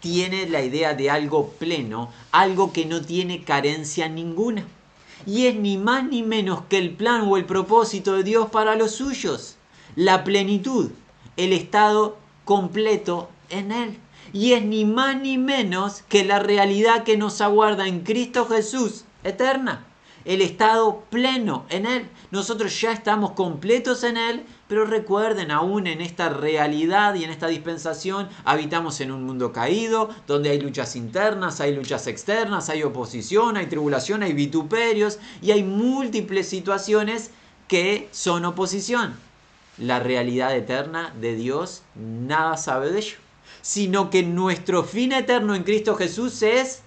Tiene 0.00 0.48
la 0.48 0.62
idea 0.62 0.94
de 0.94 1.10
algo 1.10 1.50
pleno, 1.50 2.10
algo 2.32 2.72
que 2.72 2.86
no 2.86 3.00
tiene 3.00 3.44
carencia 3.44 4.08
ninguna 4.08 4.66
y 5.26 5.46
es 5.46 5.56
ni 5.56 5.76
más 5.76 6.04
ni 6.04 6.22
menos 6.22 6.62
que 6.68 6.78
el 6.78 6.90
plan 6.90 7.22
o 7.28 7.36
el 7.36 7.44
propósito 7.44 8.14
de 8.14 8.24
Dios 8.24 8.50
para 8.50 8.74
los 8.74 8.92
suyos. 8.92 9.56
La 9.94 10.24
plenitud, 10.24 10.90
el 11.36 11.52
estado 11.52 12.16
completo 12.44 13.28
en 13.50 13.72
Él. 13.72 13.98
Y 14.32 14.52
es 14.52 14.64
ni 14.64 14.84
más 14.84 15.20
ni 15.20 15.38
menos 15.38 16.02
que 16.08 16.24
la 16.24 16.38
realidad 16.38 17.04
que 17.04 17.16
nos 17.16 17.40
aguarda 17.40 17.86
en 17.86 18.00
Cristo 18.00 18.46
Jesús, 18.46 19.04
eterna. 19.24 19.84
El 20.24 20.40
estado 20.40 21.02
pleno 21.10 21.66
en 21.68 21.86
Él. 21.86 22.08
Nosotros 22.30 22.80
ya 22.80 22.92
estamos 22.92 23.32
completos 23.32 24.04
en 24.04 24.16
Él, 24.16 24.46
pero 24.68 24.84
recuerden, 24.84 25.50
aún 25.50 25.86
en 25.86 26.00
esta 26.00 26.28
realidad 26.28 27.14
y 27.14 27.24
en 27.24 27.30
esta 27.30 27.48
dispensación, 27.48 28.28
habitamos 28.44 29.00
en 29.00 29.12
un 29.12 29.24
mundo 29.24 29.52
caído, 29.52 30.10
donde 30.26 30.50
hay 30.50 30.60
luchas 30.60 30.96
internas, 30.96 31.60
hay 31.60 31.74
luchas 31.74 32.06
externas, 32.06 32.68
hay 32.68 32.82
oposición, 32.82 33.56
hay 33.56 33.66
tribulación, 33.66 34.22
hay 34.22 34.32
vituperios 34.32 35.18
y 35.40 35.50
hay 35.50 35.62
múltiples 35.62 36.48
situaciones 36.48 37.30
que 37.68 38.08
son 38.12 38.44
oposición. 38.44 39.14
La 39.78 39.98
realidad 39.98 40.54
eterna 40.54 41.14
de 41.20 41.34
Dios 41.34 41.82
nada 41.94 42.56
sabe 42.56 42.90
de 42.90 42.98
ello, 42.98 43.16
sino 43.62 44.10
que 44.10 44.22
nuestro 44.22 44.84
fin 44.84 45.12
eterno 45.12 45.54
en 45.54 45.64
Cristo 45.64 45.96
Jesús 45.96 46.42
es 46.42 46.82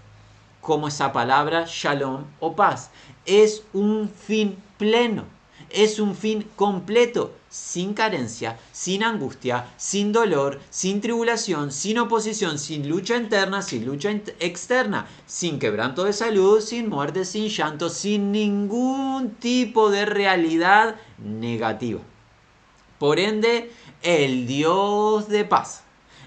como 0.61 0.87
esa 0.87 1.13
palabra 1.13 1.65
shalom 1.67 2.25
o 2.39 2.55
paz. 2.55 2.89
Es 3.25 3.63
un 3.73 4.09
fin 4.09 4.57
pleno, 4.77 5.25
es 5.69 5.99
un 5.99 6.15
fin 6.15 6.47
completo 6.55 7.33
sin 7.49 7.93
carencia, 7.93 8.59
sin 8.73 9.01
angustia, 9.01 9.67
sin 9.77 10.11
dolor, 10.11 10.59
sin 10.69 10.99
tribulación, 10.99 11.71
sin 11.71 11.99
oposición, 11.99 12.59
sin 12.59 12.89
lucha 12.89 13.15
interna, 13.15 13.61
sin 13.61 13.85
lucha 13.85 14.11
externa, 14.11 15.07
sin 15.25 15.57
quebranto 15.57 16.03
de 16.03 16.11
salud, 16.11 16.59
sin 16.59 16.89
muerte, 16.89 17.23
sin 17.23 17.47
llanto, 17.47 17.89
sin 17.89 18.33
ningún 18.33 19.35
tipo 19.35 19.89
de 19.89 20.05
realidad 20.05 20.97
negativa. 21.17 22.01
Por 22.99 23.19
ende, 23.19 23.71
el 24.03 24.47
Dios 24.47 25.29
de 25.29 25.45
paz. 25.45 25.83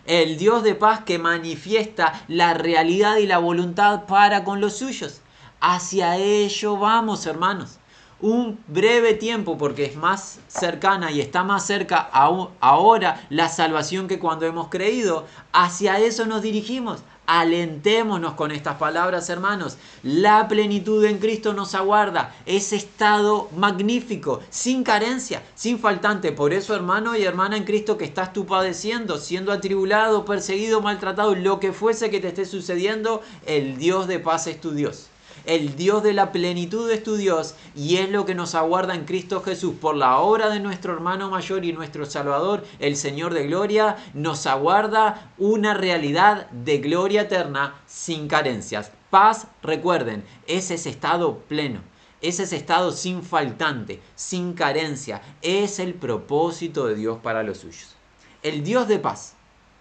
El 0.06 0.38
Dios 0.38 0.62
de 0.62 0.74
paz 0.74 1.00
que 1.04 1.18
manifiesta 1.18 2.24
la 2.28 2.54
realidad 2.54 3.18
y 3.18 3.26
la 3.26 3.36
voluntad 3.36 4.06
para 4.06 4.44
con 4.44 4.62
los 4.62 4.78
suyos. 4.78 5.20
Hacia 5.60 6.16
ello 6.16 6.76
vamos, 6.76 7.26
hermanos 7.26 7.78
un 8.20 8.58
breve 8.66 9.14
tiempo 9.14 9.56
porque 9.56 9.84
es 9.84 9.96
más 9.96 10.40
cercana 10.48 11.12
y 11.12 11.20
está 11.20 11.44
más 11.44 11.66
cerca 11.66 11.98
ahora 12.00 13.24
la 13.30 13.48
salvación 13.48 14.08
que 14.08 14.18
cuando 14.18 14.46
hemos 14.46 14.68
creído. 14.68 15.26
Hacia 15.52 15.98
eso 15.98 16.26
nos 16.26 16.42
dirigimos. 16.42 17.00
Alentémonos 17.26 18.32
con 18.34 18.50
estas 18.52 18.76
palabras, 18.78 19.28
hermanos. 19.28 19.76
La 20.02 20.48
plenitud 20.48 21.04
en 21.04 21.18
Cristo 21.18 21.52
nos 21.52 21.74
aguarda. 21.74 22.34
Ese 22.46 22.76
estado 22.76 23.50
magnífico, 23.54 24.40
sin 24.48 24.82
carencia, 24.82 25.42
sin 25.54 25.78
faltante. 25.78 26.32
Por 26.32 26.54
eso, 26.54 26.74
hermano 26.74 27.14
y 27.16 27.24
hermana 27.24 27.58
en 27.58 27.64
Cristo 27.64 27.98
que 27.98 28.06
estás 28.06 28.32
tú 28.32 28.46
padeciendo, 28.46 29.18
siendo 29.18 29.52
atribulado, 29.52 30.24
perseguido, 30.24 30.80
maltratado, 30.80 31.34
lo 31.34 31.60
que 31.60 31.74
fuese 31.74 32.08
que 32.08 32.18
te 32.18 32.28
esté 32.28 32.46
sucediendo, 32.46 33.22
el 33.44 33.76
Dios 33.76 34.08
de 34.08 34.20
paz 34.20 34.46
es 34.46 34.58
tu 34.58 34.70
Dios 34.70 35.08
el 35.48 35.76
Dios 35.76 36.02
de 36.02 36.12
la 36.12 36.30
plenitud 36.30 36.90
es 36.90 37.02
tu 37.02 37.16
Dios 37.16 37.54
y 37.74 37.96
es 37.96 38.10
lo 38.10 38.26
que 38.26 38.34
nos 38.34 38.54
aguarda 38.54 38.94
en 38.94 39.06
Cristo 39.06 39.40
Jesús 39.40 39.74
por 39.80 39.96
la 39.96 40.18
obra 40.18 40.50
de 40.50 40.60
nuestro 40.60 40.92
hermano 40.92 41.30
mayor 41.30 41.64
y 41.64 41.72
nuestro 41.72 42.04
Salvador, 42.04 42.66
el 42.80 42.96
Señor 42.96 43.32
de 43.32 43.46
gloria, 43.46 43.96
nos 44.12 44.46
aguarda 44.46 45.32
una 45.38 45.72
realidad 45.72 46.50
de 46.50 46.78
gloria 46.78 47.22
eterna 47.22 47.80
sin 47.86 48.28
carencias. 48.28 48.92
Paz, 49.08 49.46
recuerden, 49.62 50.22
es 50.46 50.70
ese 50.70 50.90
estado 50.90 51.38
pleno. 51.38 51.80
Es 52.20 52.40
ese 52.40 52.56
estado 52.56 52.92
sin 52.92 53.22
faltante, 53.22 54.02
sin 54.16 54.52
carencia. 54.52 55.22
Es 55.40 55.78
el 55.78 55.94
propósito 55.94 56.86
de 56.86 56.94
Dios 56.94 57.20
para 57.22 57.42
los 57.42 57.58
suyos. 57.58 57.96
El 58.42 58.64
Dios 58.64 58.86
de 58.86 58.98
paz. 58.98 59.34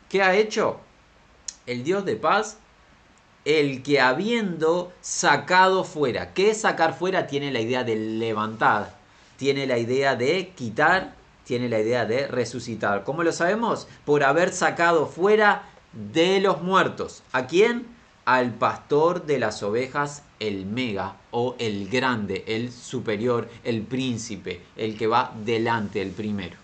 ¿Qué 0.08 0.22
ha 0.22 0.34
hecho? 0.34 0.80
El 1.66 1.84
Dios 1.84 2.06
de 2.06 2.16
paz 2.16 2.58
el 3.48 3.82
que 3.82 4.02
habiendo 4.02 4.92
sacado 5.00 5.86
fuera, 5.86 6.34
¿qué 6.34 6.54
sacar 6.54 6.94
fuera? 6.94 7.28
Tiene 7.28 7.50
la 7.50 7.62
idea 7.62 7.86
de 7.86 7.96
levantar, 7.96 8.98
tiene 9.38 9.66
la 9.66 9.78
idea 9.78 10.18
de 10.18 10.50
quitar, 10.50 11.14
tiene 11.46 11.70
la 11.70 11.80
idea 11.80 12.06
de 12.06 12.28
resucitar. 12.28 13.06
¿Cómo 13.06 13.24
lo 13.24 13.32
sabemos? 13.32 13.88
Por 14.04 14.26
haber 14.26 14.52
sacado 14.52 15.06
fuera 15.06 15.64
de 15.94 16.42
los 16.42 16.62
muertos. 16.62 17.24
¿A 17.32 17.48
quién? 17.48 17.88
Al 18.26 18.54
pastor 18.54 19.26
de 19.26 19.40
las 19.40 19.64
ovejas, 19.64 20.24
el 20.42 20.66
mega 20.66 21.16
o 21.32 21.56
el 21.58 21.88
grande, 21.88 22.44
el 22.48 22.74
superior, 22.74 23.48
el 23.64 23.84
príncipe, 23.84 24.62
el 24.76 24.98
que 24.98 25.08
va 25.08 25.34
delante, 25.46 26.02
el 26.02 26.12
primero. 26.12 26.58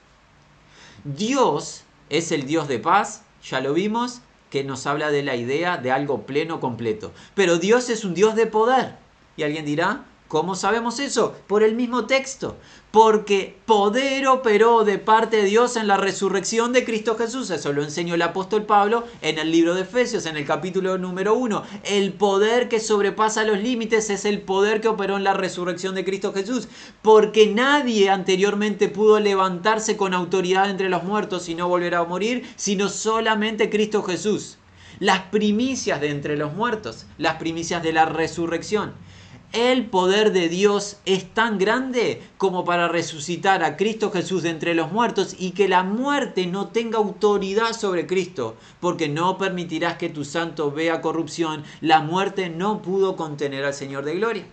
Dios 1.06 1.86
es 2.10 2.34
el 2.34 2.46
Dios 2.46 2.68
de 2.68 2.80
paz, 2.80 3.24
ya 3.42 3.62
lo 3.62 3.74
vimos, 3.74 4.20
que 4.54 4.64
nos 4.64 4.86
habla 4.86 5.10
de 5.10 5.24
la 5.24 5.36
idea 5.36 5.78
de 5.78 5.92
algo 5.92 6.28
pleno, 6.28 6.60
completo. 6.60 7.12
Pero 7.34 7.58
Dios 7.58 7.90
es 7.90 8.06
un 8.06 8.14
Dios 8.14 8.36
de 8.36 8.46
poder. 8.46 8.94
Y 9.36 9.42
alguien 9.42 9.66
dirá, 9.66 10.06
¿cómo 10.28 10.54
sabemos 10.54 11.00
eso? 11.00 11.36
Por 11.48 11.64
el 11.64 11.74
mismo 11.74 12.06
texto. 12.06 12.56
Porque 12.94 13.58
poder 13.66 14.28
operó 14.28 14.84
de 14.84 15.00
parte 15.00 15.38
de 15.38 15.46
Dios 15.46 15.78
en 15.78 15.88
la 15.88 15.98
resurrección 15.98 16.74
de 16.74 16.86
Cristo 16.86 17.18
Jesús. 17.18 17.50
Eso 17.50 17.74
lo 17.74 17.82
enseñó 17.82 18.14
el 18.14 18.22
apóstol 18.22 18.68
Pablo 18.68 19.06
en 19.24 19.40
el 19.40 19.52
libro 19.52 19.74
de 19.74 19.82
Efesios, 19.82 20.28
en 20.28 20.38
el 20.38 20.46
capítulo 20.46 21.00
número 21.00 21.34
1. 21.34 21.64
El 21.86 22.14
poder 22.14 22.70
que 22.70 22.80
sobrepasa 22.80 23.46
los 23.46 23.58
límites 23.58 24.12
es 24.12 24.26
el 24.26 24.42
poder 24.42 24.80
que 24.80 24.90
operó 24.90 25.18
en 25.18 25.24
la 25.24 25.34
resurrección 25.34 25.96
de 25.96 26.06
Cristo 26.06 26.34
Jesús. 26.34 26.68
Porque 27.02 27.48
nadie 27.48 28.12
anteriormente 28.12 28.90
pudo 28.90 29.20
levantarse 29.20 29.98
con 29.98 30.14
autoridad 30.14 30.70
entre 30.70 30.90
los 30.90 31.04
muertos 31.04 31.50
y 31.50 31.56
no 31.56 31.68
volver 31.68 31.96
a 31.96 32.04
morir, 32.04 32.48
sino 32.58 32.90
solamente 32.90 33.72
Cristo 33.72 34.04
Jesús. 34.04 34.60
Las 35.00 35.22
primicias 35.32 36.00
de 36.00 36.12
entre 36.12 36.38
los 36.38 36.54
muertos, 36.54 37.08
las 37.18 37.38
primicias 37.38 37.82
de 37.82 37.92
la 37.92 38.06
resurrección 38.06 38.94
el 39.54 39.86
poder 39.86 40.34
de 40.34 40.50
Dios 40.50 40.98
es 41.06 41.32
tan 41.32 41.60
grande 41.60 42.24
como 42.38 42.66
para 42.66 42.88
resucitar 42.88 43.64
a 43.64 43.78
Cristo 43.78 44.12
Jesús 44.12 44.42
de 44.42 44.50
entre 44.50 44.74
los 44.74 44.92
muertos 44.92 45.36
y 45.38 45.52
que 45.52 45.68
la 45.68 45.84
muerte 45.84 46.48
no 46.48 46.70
tenga 46.70 46.98
autoridad 46.98 47.74
sobre 47.74 48.08
Cristo, 48.08 48.56
porque 48.80 49.10
no 49.10 49.38
permitirás 49.38 49.98
que 49.98 50.10
tu 50.10 50.26
santo 50.26 50.72
vea 50.72 51.02
corrupción. 51.02 51.64
La 51.82 52.02
muerte 52.02 52.50
no 52.50 52.82
pudo 52.82 53.16
contener 53.16 53.64
al 53.64 53.76
Señor 53.76 54.06
de 54.06 54.16
gloria. 54.16 54.46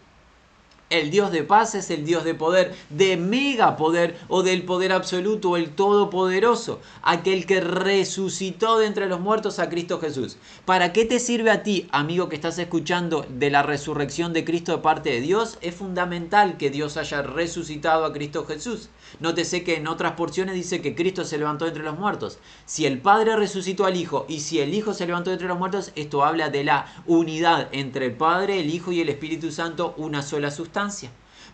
El 0.90 1.12
Dios 1.12 1.30
de 1.30 1.44
paz 1.44 1.76
es 1.76 1.88
el 1.90 2.04
Dios 2.04 2.24
de 2.24 2.34
poder, 2.34 2.74
de 2.88 3.16
mega 3.16 3.76
poder 3.76 4.18
o 4.26 4.42
del 4.42 4.64
poder 4.64 4.90
absoluto, 4.90 5.56
el 5.56 5.70
todopoderoso, 5.70 6.80
aquel 7.02 7.46
que 7.46 7.60
resucitó 7.60 8.76
de 8.76 8.86
entre 8.86 9.06
los 9.06 9.20
muertos 9.20 9.60
a 9.60 9.68
Cristo 9.68 10.00
Jesús. 10.00 10.36
¿Para 10.64 10.92
qué 10.92 11.04
te 11.04 11.20
sirve 11.20 11.52
a 11.52 11.62
ti, 11.62 11.86
amigo 11.92 12.28
que 12.28 12.34
estás 12.34 12.58
escuchando 12.58 13.24
de 13.28 13.50
la 13.50 13.62
resurrección 13.62 14.32
de 14.32 14.44
Cristo 14.44 14.72
de 14.72 14.82
parte 14.82 15.10
de 15.10 15.20
Dios? 15.20 15.58
Es 15.60 15.76
fundamental 15.76 16.56
que 16.56 16.70
Dios 16.70 16.96
haya 16.96 17.22
resucitado 17.22 18.04
a 18.04 18.12
Cristo 18.12 18.44
Jesús. 18.44 18.88
Nótese 19.20 19.62
que 19.62 19.76
en 19.76 19.86
otras 19.86 20.14
porciones 20.14 20.56
dice 20.56 20.82
que 20.82 20.96
Cristo 20.96 21.24
se 21.24 21.38
levantó 21.38 21.68
entre 21.68 21.84
los 21.84 21.98
muertos. 21.98 22.38
Si 22.66 22.86
el 22.86 22.98
Padre 22.98 23.36
resucitó 23.36 23.84
al 23.86 23.96
Hijo 23.96 24.26
y 24.28 24.40
si 24.40 24.58
el 24.58 24.74
Hijo 24.74 24.92
se 24.92 25.06
levantó 25.06 25.30
entre 25.30 25.46
los 25.46 25.58
muertos, 25.58 25.92
esto 25.94 26.24
habla 26.24 26.48
de 26.48 26.64
la 26.64 26.86
unidad 27.06 27.68
entre 27.70 28.06
el 28.06 28.12
Padre, 28.12 28.58
el 28.58 28.70
Hijo 28.70 28.90
y 28.90 29.00
el 29.00 29.08
Espíritu 29.08 29.52
Santo, 29.52 29.94
una 29.96 30.22
sola 30.22 30.50
sustancia. 30.50 30.79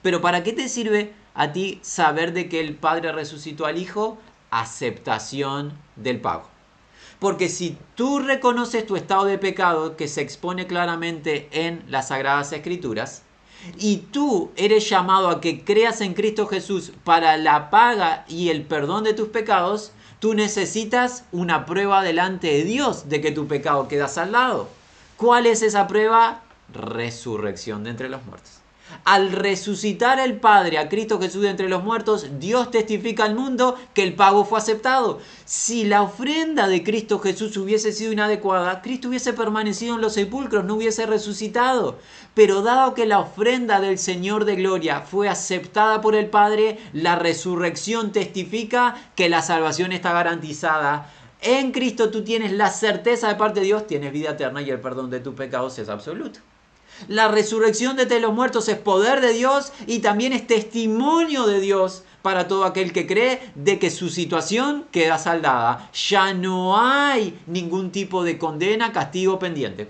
Pero 0.02 0.20
¿para 0.20 0.42
qué 0.42 0.52
te 0.52 0.68
sirve 0.68 1.12
a 1.34 1.52
ti 1.52 1.80
saber 1.82 2.32
de 2.32 2.48
que 2.48 2.60
el 2.60 2.74
Padre 2.74 3.12
resucitó 3.12 3.66
al 3.66 3.78
Hijo? 3.78 4.18
Aceptación 4.50 5.72
del 5.96 6.20
pago. 6.20 6.48
Porque 7.18 7.48
si 7.48 7.76
tú 7.94 8.20
reconoces 8.20 8.86
tu 8.86 8.94
estado 8.96 9.24
de 9.24 9.38
pecado 9.38 9.96
que 9.96 10.06
se 10.06 10.20
expone 10.20 10.66
claramente 10.66 11.48
en 11.50 11.82
las 11.88 12.08
Sagradas 12.08 12.52
Escrituras, 12.52 13.22
y 13.78 13.96
tú 14.12 14.52
eres 14.56 14.88
llamado 14.88 15.28
a 15.28 15.40
que 15.40 15.64
creas 15.64 16.00
en 16.00 16.14
Cristo 16.14 16.46
Jesús 16.46 16.92
para 17.04 17.36
la 17.36 17.70
paga 17.70 18.24
y 18.28 18.50
el 18.50 18.62
perdón 18.62 19.04
de 19.04 19.14
tus 19.14 19.28
pecados, 19.28 19.92
tú 20.20 20.34
necesitas 20.34 21.24
una 21.32 21.66
prueba 21.66 22.02
delante 22.02 22.48
de 22.48 22.64
Dios 22.64 23.08
de 23.08 23.20
que 23.20 23.32
tu 23.32 23.48
pecado 23.48 23.88
queda 23.88 24.08
saldado. 24.08 24.68
¿Cuál 25.16 25.46
es 25.46 25.62
esa 25.62 25.86
prueba? 25.88 26.42
Resurrección 26.72 27.84
de 27.84 27.90
entre 27.90 28.08
los 28.08 28.24
muertos. 28.24 28.60
Al 29.04 29.30
resucitar 29.30 30.18
el 30.18 30.40
Padre 30.40 30.78
a 30.78 30.88
Cristo 30.88 31.20
Jesús 31.20 31.42
de 31.42 31.50
entre 31.50 31.68
los 31.68 31.84
muertos, 31.84 32.26
Dios 32.40 32.70
testifica 32.72 33.24
al 33.24 33.36
mundo 33.36 33.76
que 33.94 34.02
el 34.02 34.14
pago 34.14 34.44
fue 34.44 34.58
aceptado. 34.58 35.20
Si 35.44 35.84
la 35.84 36.02
ofrenda 36.02 36.66
de 36.66 36.82
Cristo 36.82 37.20
Jesús 37.20 37.56
hubiese 37.56 37.92
sido 37.92 38.12
inadecuada, 38.12 38.82
Cristo 38.82 39.08
hubiese 39.08 39.32
permanecido 39.32 39.94
en 39.94 40.00
los 40.00 40.14
sepulcros, 40.14 40.64
no 40.64 40.74
hubiese 40.74 41.06
resucitado. 41.06 41.98
Pero 42.34 42.62
dado 42.62 42.94
que 42.94 43.06
la 43.06 43.20
ofrenda 43.20 43.80
del 43.80 43.98
Señor 43.98 44.44
de 44.44 44.56
Gloria 44.56 45.02
fue 45.02 45.28
aceptada 45.28 46.00
por 46.00 46.16
el 46.16 46.26
Padre, 46.26 46.78
la 46.92 47.16
resurrección 47.16 48.10
testifica 48.12 48.96
que 49.14 49.28
la 49.28 49.42
salvación 49.42 49.92
está 49.92 50.12
garantizada. 50.12 51.12
En 51.42 51.70
Cristo 51.70 52.10
tú 52.10 52.24
tienes 52.24 52.50
la 52.50 52.70
certeza 52.70 53.28
de 53.28 53.36
parte 53.36 53.60
de 53.60 53.66
Dios, 53.66 53.86
tienes 53.86 54.12
vida 54.12 54.30
eterna 54.30 54.62
y 54.62 54.70
el 54.70 54.80
perdón 54.80 55.10
de 55.10 55.20
tus 55.20 55.34
pecados 55.34 55.78
es 55.78 55.88
absoluto. 55.88 56.40
La 57.08 57.28
resurrección 57.28 57.96
de 57.96 58.20
los 58.20 58.32
muertos 58.32 58.68
es 58.68 58.78
poder 58.78 59.20
de 59.20 59.32
Dios 59.32 59.72
y 59.86 60.00
también 60.00 60.32
es 60.32 60.46
testimonio 60.46 61.46
de 61.46 61.60
Dios 61.60 62.04
para 62.22 62.48
todo 62.48 62.64
aquel 62.64 62.92
que 62.92 63.06
cree 63.06 63.40
de 63.54 63.78
que 63.78 63.90
su 63.90 64.08
situación 64.08 64.86
queda 64.90 65.18
saldada. 65.18 65.90
Ya 66.08 66.34
no 66.34 66.78
hay 66.78 67.38
ningún 67.46 67.92
tipo 67.92 68.24
de 68.24 68.38
condena, 68.38 68.92
castigo 68.92 69.38
pendiente. 69.38 69.88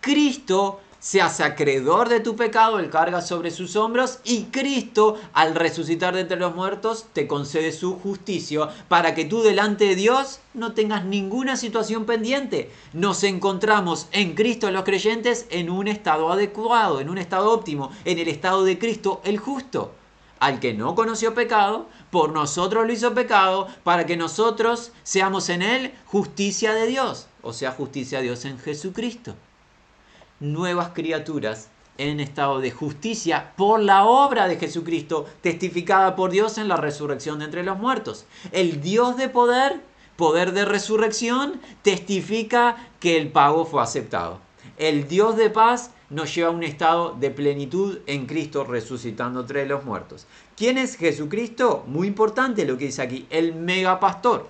Cristo 0.00 0.80
se 1.04 1.20
hace 1.20 1.44
acreedor 1.44 2.08
de 2.08 2.20
tu 2.20 2.34
pecado, 2.34 2.78
él 2.78 2.88
carga 2.88 3.20
sobre 3.20 3.50
sus 3.50 3.76
hombros 3.76 4.20
y 4.24 4.44
Cristo 4.44 5.20
al 5.34 5.54
resucitar 5.54 6.14
de 6.14 6.22
entre 6.22 6.38
los 6.38 6.54
muertos 6.54 7.04
te 7.12 7.26
concede 7.26 7.72
su 7.72 7.98
justicia 7.98 8.70
para 8.88 9.14
que 9.14 9.26
tú 9.26 9.42
delante 9.42 9.84
de 9.84 9.96
Dios 9.96 10.40
no 10.54 10.72
tengas 10.72 11.04
ninguna 11.04 11.58
situación 11.58 12.06
pendiente. 12.06 12.70
Nos 12.94 13.22
encontramos 13.22 14.08
en 14.12 14.34
Cristo 14.34 14.70
los 14.70 14.84
creyentes 14.84 15.44
en 15.50 15.68
un 15.68 15.88
estado 15.88 16.32
adecuado, 16.32 17.00
en 17.00 17.10
un 17.10 17.18
estado 17.18 17.52
óptimo, 17.52 17.90
en 18.06 18.18
el 18.18 18.28
estado 18.28 18.64
de 18.64 18.78
Cristo 18.78 19.20
el 19.24 19.36
justo. 19.36 19.92
Al 20.40 20.58
que 20.58 20.72
no 20.72 20.94
conoció 20.94 21.34
pecado, 21.34 21.86
por 22.10 22.32
nosotros 22.32 22.86
lo 22.86 22.92
hizo 22.94 23.12
pecado, 23.12 23.68
para 23.82 24.06
que 24.06 24.16
nosotros 24.16 24.92
seamos 25.02 25.50
en 25.50 25.60
él 25.60 25.92
justicia 26.06 26.72
de 26.72 26.86
Dios, 26.86 27.26
o 27.42 27.52
sea, 27.52 27.72
justicia 27.72 28.20
de 28.20 28.24
Dios 28.24 28.46
en 28.46 28.58
Jesucristo 28.58 29.34
nuevas 30.52 30.90
criaturas 30.94 31.68
en 31.98 32.20
estado 32.20 32.60
de 32.60 32.70
justicia 32.70 33.52
por 33.56 33.80
la 33.80 34.04
obra 34.04 34.48
de 34.48 34.56
Jesucristo, 34.56 35.26
testificada 35.40 36.16
por 36.16 36.30
Dios 36.30 36.58
en 36.58 36.68
la 36.68 36.76
resurrección 36.76 37.38
de 37.38 37.46
entre 37.46 37.62
los 37.62 37.78
muertos. 37.78 38.26
El 38.52 38.80
Dios 38.80 39.16
de 39.16 39.28
poder, 39.28 39.80
poder 40.16 40.52
de 40.52 40.64
resurrección, 40.64 41.60
testifica 41.82 42.76
que 43.00 43.16
el 43.16 43.30
pago 43.30 43.64
fue 43.64 43.82
aceptado. 43.82 44.40
El 44.76 45.06
Dios 45.06 45.36
de 45.36 45.50
paz 45.50 45.92
nos 46.10 46.34
lleva 46.34 46.48
a 46.48 46.52
un 46.52 46.64
estado 46.64 47.14
de 47.18 47.30
plenitud 47.30 47.98
en 48.06 48.26
Cristo 48.26 48.64
resucitando 48.64 49.40
entre 49.40 49.66
los 49.66 49.84
muertos. 49.84 50.26
¿Quién 50.56 50.78
es 50.78 50.96
Jesucristo? 50.96 51.84
Muy 51.86 52.08
importante 52.08 52.64
lo 52.64 52.76
que 52.76 52.86
dice 52.86 53.02
aquí, 53.02 53.26
el 53.30 53.54
megapastor. 53.54 54.48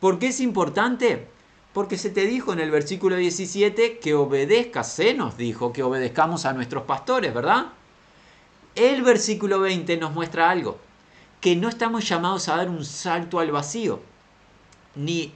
¿Por 0.00 0.18
qué 0.18 0.28
es 0.28 0.40
importante? 0.40 1.28
Porque 1.76 1.98
se 1.98 2.08
te 2.08 2.24
dijo 2.24 2.54
en 2.54 2.60
el 2.60 2.70
versículo 2.70 3.16
17 3.16 3.98
que 3.98 4.14
obedezcas, 4.14 4.90
se 4.90 5.12
nos 5.12 5.36
dijo 5.36 5.74
que 5.74 5.82
obedezcamos 5.82 6.46
a 6.46 6.54
nuestros 6.54 6.84
pastores, 6.84 7.34
¿verdad? 7.34 7.66
El 8.74 9.02
versículo 9.02 9.60
20 9.60 9.98
nos 9.98 10.14
muestra 10.14 10.48
algo, 10.48 10.78
que 11.38 11.54
no 11.54 11.68
estamos 11.68 12.08
llamados 12.08 12.48
a 12.48 12.56
dar 12.56 12.70
un 12.70 12.82
salto 12.82 13.40
al 13.40 13.50
vacío, 13.50 14.00
ni 14.94 15.34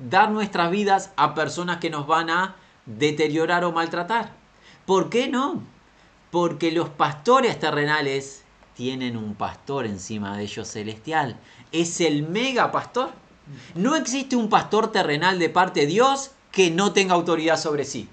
dar 0.00 0.32
nuestras 0.32 0.68
vidas 0.72 1.12
a 1.14 1.36
personas 1.36 1.76
que 1.76 1.90
nos 1.90 2.08
van 2.08 2.28
a 2.30 2.56
deteriorar 2.84 3.62
o 3.62 3.70
maltratar. 3.70 4.32
¿Por 4.84 5.10
qué 5.10 5.28
no? 5.28 5.62
Porque 6.32 6.72
los 6.72 6.88
pastores 6.88 7.56
terrenales 7.60 8.42
tienen 8.74 9.16
un 9.16 9.36
pastor 9.36 9.86
encima 9.86 10.36
de 10.36 10.42
ellos 10.42 10.66
celestial. 10.66 11.38
Es 11.70 12.00
el 12.00 12.24
mega 12.24 12.72
pastor. 12.72 13.27
No 13.74 13.96
existe 13.96 14.36
un 14.36 14.48
pastor 14.48 14.92
terrenal 14.92 15.38
de 15.38 15.48
parte 15.48 15.80
de 15.80 15.86
Dios 15.86 16.32
que 16.52 16.70
no 16.70 16.92
tenga 16.92 17.14
autoridad 17.14 17.58
sobre 17.58 17.84
sí. 17.84 18.08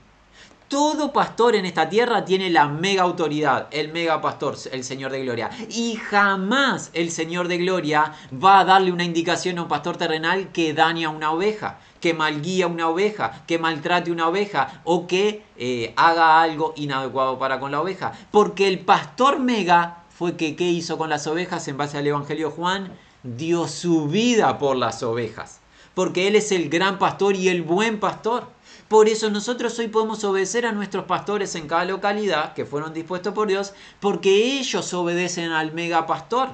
Todo 0.68 1.14
pastor 1.14 1.56
en 1.56 1.66
esta 1.66 1.90
tierra 1.90 2.26
tiene 2.26 2.50
la 2.50 2.68
mega 2.68 3.04
autoridad, 3.04 3.68
el 3.70 3.92
mega 3.92 4.20
pastor, 4.20 4.56
el 4.72 4.84
Señor 4.84 5.12
de 5.12 5.24
Gloria. 5.24 5.52
Y 5.70 5.96
jamás 5.96 6.90
el 6.94 7.12
Señor 7.12 7.48
de 7.48 7.60
Gloria 7.60 8.14
va 8.44 8.60
a 8.60 8.66
darle 8.66 8.92
una 8.92 9.04
indicación 9.04 9.60
a 9.60 9.62
un 9.62 9.68
pastor 9.68 9.98
terrenal 9.98 10.52
que 10.52 10.74
daña 10.74 11.10
a 11.10 11.12
una 11.12 11.32
oveja, 11.32 11.78
que 12.02 12.16
malguía 12.16 12.66
una 12.66 12.90
oveja, 12.90 13.44
que 13.46 13.60
maltrate 13.60 14.12
una 14.12 14.28
oveja 14.28 14.82
o 14.86 15.06
que 15.06 15.44
eh, 15.56 15.94
haga 15.98 16.42
algo 16.42 16.74
inadecuado 16.78 17.38
para 17.38 17.60
con 17.60 17.72
la 17.72 17.82
oveja. 17.82 18.14
Porque 18.32 18.68
el 18.68 18.80
pastor 18.80 19.40
mega 19.40 20.04
fue 20.10 20.36
que 20.36 20.56
¿qué 20.56 20.66
hizo 20.66 20.98
con 20.98 21.10
las 21.12 21.28
ovejas 21.28 21.68
en 21.68 21.78
base 21.78 22.00
al 22.00 22.08
Evangelio 22.08 22.50
Juan? 22.50 22.92
Dio 23.26 23.68
su 23.68 24.08
vida 24.08 24.58
por 24.60 24.78
las 24.78 25.02
ovejas, 25.04 25.60
porque 25.94 26.28
Él 26.28 26.36
es 26.36 26.52
el 26.52 26.70
gran 26.70 27.00
pastor 27.00 27.36
y 27.36 27.50
el 27.50 27.64
buen 27.64 28.00
pastor. 28.00 28.48
Por 28.88 29.10
eso 29.10 29.32
nosotros 29.32 29.78
hoy 29.80 29.88
podemos 29.88 30.24
obedecer 30.24 30.66
a 30.66 30.72
nuestros 30.72 31.06
pastores 31.06 31.56
en 31.56 31.68
cada 31.68 31.86
localidad 31.86 32.54
que 32.54 32.66
fueron 32.66 32.94
dispuestos 32.94 33.34
por 33.34 33.48
Dios, 33.48 33.74
porque 34.00 34.60
ellos 34.60 34.94
obedecen 34.94 35.52
al 35.52 35.74
mega 35.74 36.06
pastor. 36.06 36.50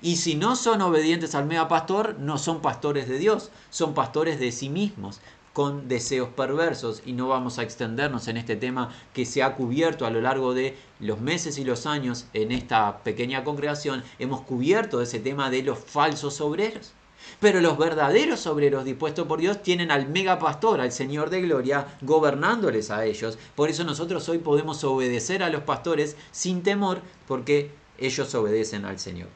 Y 0.00 0.16
si 0.16 0.36
no 0.36 0.54
son 0.54 0.80
obedientes 0.80 1.34
al 1.34 1.46
mega 1.46 1.68
pastor, 1.68 2.16
no 2.18 2.38
son 2.38 2.62
pastores 2.62 3.08
de 3.08 3.18
Dios, 3.18 3.50
son 3.68 3.94
pastores 3.94 4.38
de 4.38 4.52
sí 4.52 4.68
mismos 4.68 5.20
con 5.52 5.88
deseos 5.88 6.30
perversos 6.30 7.02
y 7.04 7.12
no 7.12 7.28
vamos 7.28 7.58
a 7.58 7.62
extendernos 7.62 8.28
en 8.28 8.36
este 8.36 8.56
tema 8.56 8.94
que 9.12 9.26
se 9.26 9.42
ha 9.42 9.54
cubierto 9.54 10.06
a 10.06 10.10
lo 10.10 10.20
largo 10.20 10.54
de 10.54 10.76
los 10.98 11.20
meses 11.20 11.58
y 11.58 11.64
los 11.64 11.86
años 11.86 12.26
en 12.32 12.52
esta 12.52 13.02
pequeña 13.02 13.44
congregación, 13.44 14.02
hemos 14.18 14.42
cubierto 14.42 15.02
ese 15.02 15.20
tema 15.20 15.50
de 15.50 15.62
los 15.62 15.78
falsos 15.78 16.40
obreros. 16.40 16.92
Pero 17.38 17.60
los 17.60 17.78
verdaderos 17.78 18.46
obreros 18.46 18.84
dispuestos 18.84 19.26
por 19.26 19.40
Dios 19.40 19.62
tienen 19.62 19.90
al 19.90 20.08
mega 20.08 20.38
pastor, 20.38 20.80
al 20.80 20.92
Señor 20.92 21.30
de 21.30 21.42
Gloria, 21.42 21.86
gobernándoles 22.00 22.90
a 22.90 23.04
ellos. 23.04 23.38
Por 23.54 23.68
eso 23.68 23.84
nosotros 23.84 24.28
hoy 24.28 24.38
podemos 24.38 24.82
obedecer 24.84 25.42
a 25.42 25.50
los 25.50 25.62
pastores 25.62 26.16
sin 26.32 26.62
temor, 26.62 27.00
porque 27.28 27.70
ellos 27.98 28.34
obedecen 28.34 28.84
al 28.84 28.98
Señor. 28.98 29.28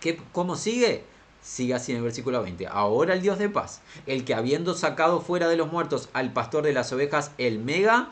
¿Qué, 0.00 0.20
¿Cómo 0.32 0.56
sigue? 0.56 1.04
Sigue 1.44 1.74
así 1.74 1.92
en 1.92 1.98
el 1.98 2.04
versículo 2.04 2.42
20. 2.42 2.66
Ahora 2.68 3.12
el 3.12 3.20
Dios 3.20 3.38
de 3.38 3.50
paz, 3.50 3.82
el 4.06 4.24
que 4.24 4.34
habiendo 4.34 4.72
sacado 4.72 5.20
fuera 5.20 5.46
de 5.46 5.58
los 5.58 5.70
muertos 5.70 6.08
al 6.14 6.32
pastor 6.32 6.64
de 6.64 6.72
las 6.72 6.90
ovejas, 6.90 7.32
el 7.36 7.58
mega, 7.58 8.08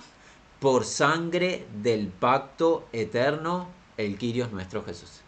por 0.60 0.84
sangre 0.84 1.66
del 1.82 2.08
pacto 2.08 2.86
eterno, 2.92 3.68
el 3.96 4.18
Quirios 4.18 4.52
nuestro 4.52 4.84
Jesús. 4.84 5.22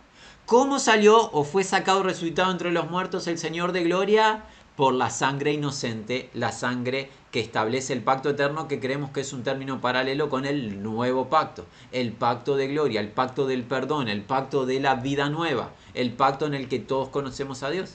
¿Cómo 0.44 0.78
salió 0.78 1.30
o 1.30 1.44
fue 1.44 1.64
sacado 1.64 2.02
resucitado 2.02 2.52
entre 2.52 2.72
los 2.72 2.90
muertos 2.90 3.26
el 3.26 3.38
Señor 3.38 3.72
de 3.72 3.84
gloria? 3.84 4.44
Por 4.76 4.92
la 4.92 5.08
sangre 5.08 5.52
inocente, 5.52 6.28
la 6.34 6.52
sangre 6.52 7.10
que 7.34 7.40
establece 7.40 7.92
el 7.92 8.04
pacto 8.04 8.30
eterno, 8.30 8.68
que 8.68 8.78
creemos 8.78 9.10
que 9.10 9.22
es 9.22 9.32
un 9.32 9.42
término 9.42 9.80
paralelo 9.80 10.30
con 10.30 10.46
el 10.46 10.84
nuevo 10.84 11.28
pacto, 11.28 11.66
el 11.90 12.12
pacto 12.12 12.54
de 12.54 12.68
gloria, 12.68 13.00
el 13.00 13.10
pacto 13.10 13.48
del 13.48 13.64
perdón, 13.64 14.06
el 14.06 14.22
pacto 14.22 14.66
de 14.66 14.78
la 14.78 14.94
vida 14.94 15.28
nueva 15.28 15.72
el 15.94 16.12
pacto 16.12 16.46
en 16.46 16.54
el 16.54 16.68
que 16.68 16.78
todos 16.78 17.08
conocemos 17.08 17.64
a 17.64 17.70
Dios. 17.70 17.94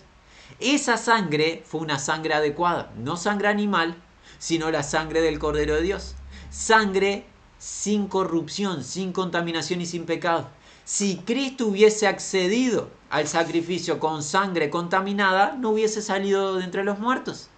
Esa 0.59 0.97
sangre 0.97 1.63
fue 1.65 1.79
una 1.79 1.99
sangre 1.99 2.33
adecuada, 2.33 2.91
no 2.97 3.15
sangre 3.15 3.47
animal, 3.47 3.95
sino 4.39 4.71
la 4.71 4.83
sangre 4.83 5.21
del 5.21 5.39
Cordero 5.39 5.75
de 5.75 5.83
Dios. 5.83 6.15
Sangre 6.49 7.25
sin 7.59 8.07
corrupción, 8.07 8.83
sin 8.83 9.13
contaminación 9.13 9.79
y 9.79 9.85
sin 9.85 10.05
pecado. 10.05 10.49
Si 10.83 11.17
Cristo 11.17 11.67
hubiese 11.67 12.07
accedido 12.07 12.89
al 13.09 13.27
sacrificio 13.27 13.99
con 13.99 14.23
sangre 14.23 14.69
contaminada, 14.69 15.53
no 15.53 15.69
hubiese 15.69 16.01
salido 16.01 16.55
de 16.55 16.65
entre 16.65 16.83
los 16.83 16.99
muertos. 16.99 17.48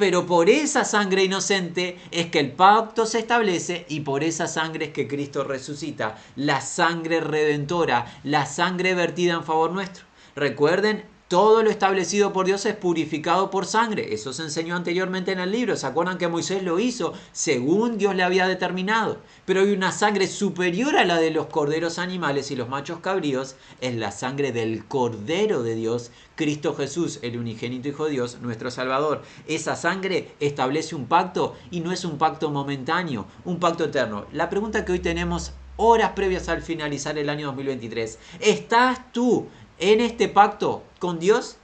Pero 0.00 0.24
por 0.24 0.48
esa 0.48 0.86
sangre 0.86 1.24
inocente 1.24 1.98
es 2.10 2.30
que 2.30 2.40
el 2.40 2.52
pacto 2.52 3.04
se 3.04 3.18
establece 3.18 3.84
y 3.90 4.00
por 4.00 4.24
esa 4.24 4.46
sangre 4.46 4.86
es 4.86 4.92
que 4.92 5.06
Cristo 5.06 5.44
resucita. 5.44 6.16
La 6.36 6.62
sangre 6.62 7.20
redentora, 7.20 8.06
la 8.24 8.46
sangre 8.46 8.94
vertida 8.94 9.34
en 9.34 9.44
favor 9.44 9.72
nuestro. 9.72 10.06
Recuerden 10.34 11.04
todo 11.30 11.62
lo 11.62 11.70
establecido 11.70 12.32
por 12.32 12.44
Dios 12.44 12.66
es 12.66 12.74
purificado 12.74 13.50
por 13.50 13.64
sangre. 13.64 14.12
Eso 14.12 14.32
se 14.32 14.42
enseñó 14.42 14.74
anteriormente 14.74 15.30
en 15.30 15.38
el 15.38 15.52
libro. 15.52 15.76
¿Se 15.76 15.86
acuerdan 15.86 16.18
que 16.18 16.26
Moisés 16.26 16.64
lo 16.64 16.80
hizo 16.80 17.12
según 17.30 17.98
Dios 17.98 18.16
le 18.16 18.24
había 18.24 18.48
determinado? 18.48 19.18
Pero 19.44 19.60
hay 19.60 19.70
una 19.70 19.92
sangre 19.92 20.26
superior 20.26 20.96
a 20.96 21.04
la 21.04 21.20
de 21.20 21.30
los 21.30 21.46
corderos 21.46 22.00
animales 22.00 22.50
y 22.50 22.56
los 22.56 22.68
machos 22.68 22.98
cabríos. 22.98 23.54
Es 23.80 23.94
la 23.94 24.10
sangre 24.10 24.50
del 24.50 24.84
Cordero 24.86 25.62
de 25.62 25.76
Dios, 25.76 26.10
Cristo 26.34 26.74
Jesús, 26.74 27.20
el 27.22 27.38
unigénito 27.38 27.88
Hijo 27.88 28.06
de 28.06 28.10
Dios, 28.10 28.38
nuestro 28.42 28.72
Salvador. 28.72 29.22
Esa 29.46 29.76
sangre 29.76 30.34
establece 30.40 30.96
un 30.96 31.06
pacto 31.06 31.54
y 31.70 31.78
no 31.78 31.92
es 31.92 32.04
un 32.04 32.18
pacto 32.18 32.50
momentáneo, 32.50 33.26
un 33.44 33.60
pacto 33.60 33.84
eterno. 33.84 34.26
La 34.32 34.50
pregunta 34.50 34.84
que 34.84 34.90
hoy 34.90 34.98
tenemos 34.98 35.52
horas 35.82 36.10
previas 36.10 36.48
al 36.48 36.60
finalizar 36.60 37.16
el 37.16 37.30
año 37.30 37.46
2023. 37.46 38.18
¿Estás 38.40 39.12
tú 39.12 39.48
en 39.80 40.00
este 40.00 40.28
pacto 40.28 40.82
con 40.98 41.18
Dios, 41.18 41.56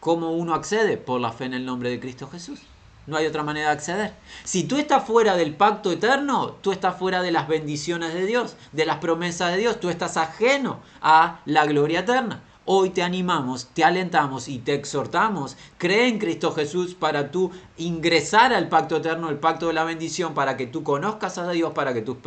¿cómo 0.00 0.32
uno 0.32 0.54
accede? 0.54 0.96
Por 0.96 1.20
la 1.20 1.32
fe 1.32 1.44
en 1.46 1.54
el 1.54 1.64
nombre 1.64 1.90
de 1.90 2.00
Cristo 2.00 2.28
Jesús. 2.28 2.60
No 3.06 3.16
hay 3.16 3.26
otra 3.26 3.42
manera 3.42 3.68
de 3.68 3.72
acceder. 3.72 4.14
Si 4.44 4.64
tú 4.64 4.76
estás 4.76 5.04
fuera 5.04 5.36
del 5.36 5.54
pacto 5.54 5.90
eterno, 5.90 6.56
tú 6.60 6.70
estás 6.70 6.96
fuera 6.96 7.22
de 7.22 7.32
las 7.32 7.48
bendiciones 7.48 8.14
de 8.14 8.26
Dios, 8.26 8.56
de 8.72 8.84
las 8.84 8.98
promesas 8.98 9.52
de 9.52 9.58
Dios, 9.58 9.80
tú 9.80 9.88
estás 9.88 10.16
ajeno 10.16 10.80
a 11.00 11.40
la 11.46 11.66
gloria 11.66 12.00
eterna. 12.00 12.42
Hoy 12.64 12.90
te 12.90 13.02
animamos, 13.02 13.66
te 13.74 13.82
alentamos 13.82 14.46
y 14.46 14.60
te 14.60 14.74
exhortamos. 14.74 15.56
Cree 15.78 16.06
en 16.06 16.20
Cristo 16.20 16.52
Jesús 16.52 16.94
para 16.94 17.32
tú 17.32 17.50
ingresar 17.76 18.52
al 18.52 18.68
pacto 18.68 18.98
eterno, 18.98 19.30
el 19.30 19.38
pacto 19.38 19.66
de 19.66 19.72
la 19.72 19.82
bendición, 19.82 20.32
para 20.32 20.56
que 20.56 20.68
tú 20.68 20.84
conozcas 20.84 21.38
a 21.38 21.50
Dios, 21.50 21.72
para 21.72 21.92
que 21.92 22.02
tus 22.02 22.18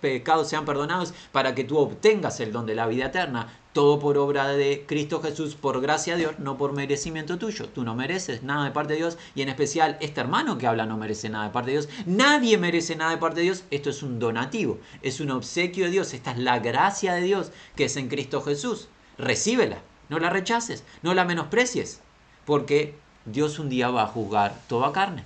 pecados 0.00 0.48
sean 0.48 0.64
perdonados, 0.64 1.14
para 1.30 1.54
que 1.54 1.62
tú 1.62 1.78
obtengas 1.78 2.40
el 2.40 2.50
don 2.50 2.66
de 2.66 2.74
la 2.74 2.88
vida 2.88 3.06
eterna. 3.06 3.60
Todo 3.74 3.98
por 3.98 4.16
obra 4.16 4.48
de 4.48 4.86
Cristo 4.86 5.20
Jesús, 5.20 5.56
por 5.56 5.82
gracia 5.82 6.14
de 6.14 6.20
Dios, 6.20 6.38
no 6.38 6.56
por 6.56 6.72
merecimiento 6.72 7.36
tuyo. 7.36 7.68
Tú 7.68 7.84
no 7.84 7.94
mereces 7.94 8.42
nada 8.42 8.64
de 8.64 8.70
parte 8.70 8.94
de 8.94 9.00
Dios 9.00 9.18
y 9.34 9.42
en 9.42 9.50
especial 9.50 9.98
este 10.00 10.22
hermano 10.22 10.56
que 10.56 10.66
habla 10.66 10.86
no 10.86 10.96
merece 10.96 11.28
nada 11.28 11.44
de 11.44 11.50
parte 11.50 11.72
de 11.72 11.78
Dios. 11.78 11.88
Nadie 12.06 12.56
merece 12.56 12.96
nada 12.96 13.10
de 13.10 13.18
parte 13.18 13.40
de 13.40 13.44
Dios. 13.44 13.64
Esto 13.70 13.90
es 13.90 14.02
un 14.02 14.18
donativo, 14.18 14.78
es 15.02 15.20
un 15.20 15.30
obsequio 15.30 15.84
de 15.84 15.90
Dios. 15.90 16.14
Esta 16.14 16.30
es 16.30 16.38
la 16.38 16.60
gracia 16.60 17.12
de 17.12 17.20
Dios 17.20 17.50
que 17.76 17.84
es 17.84 17.96
en 17.96 18.08
Cristo 18.08 18.40
Jesús 18.40 18.88
recíbela, 19.18 19.78
no 20.08 20.18
la 20.18 20.30
rechaces, 20.30 20.84
no 21.02 21.14
la 21.14 21.24
menosprecies, 21.24 22.00
porque 22.44 22.94
Dios 23.24 23.58
un 23.58 23.68
día 23.68 23.90
va 23.90 24.02
a 24.02 24.08
juzgar 24.08 24.60
toda 24.68 24.92
carne. 24.92 25.24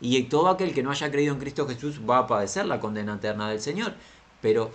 Y 0.00 0.22
todo 0.24 0.48
aquel 0.48 0.72
que 0.72 0.82
no 0.82 0.90
haya 0.90 1.10
creído 1.10 1.34
en 1.34 1.40
Cristo 1.40 1.66
Jesús 1.66 2.00
va 2.08 2.18
a 2.18 2.26
padecer 2.26 2.64
la 2.64 2.80
condena 2.80 3.14
eterna 3.14 3.50
del 3.50 3.60
Señor. 3.60 3.94
Pero 4.40 4.70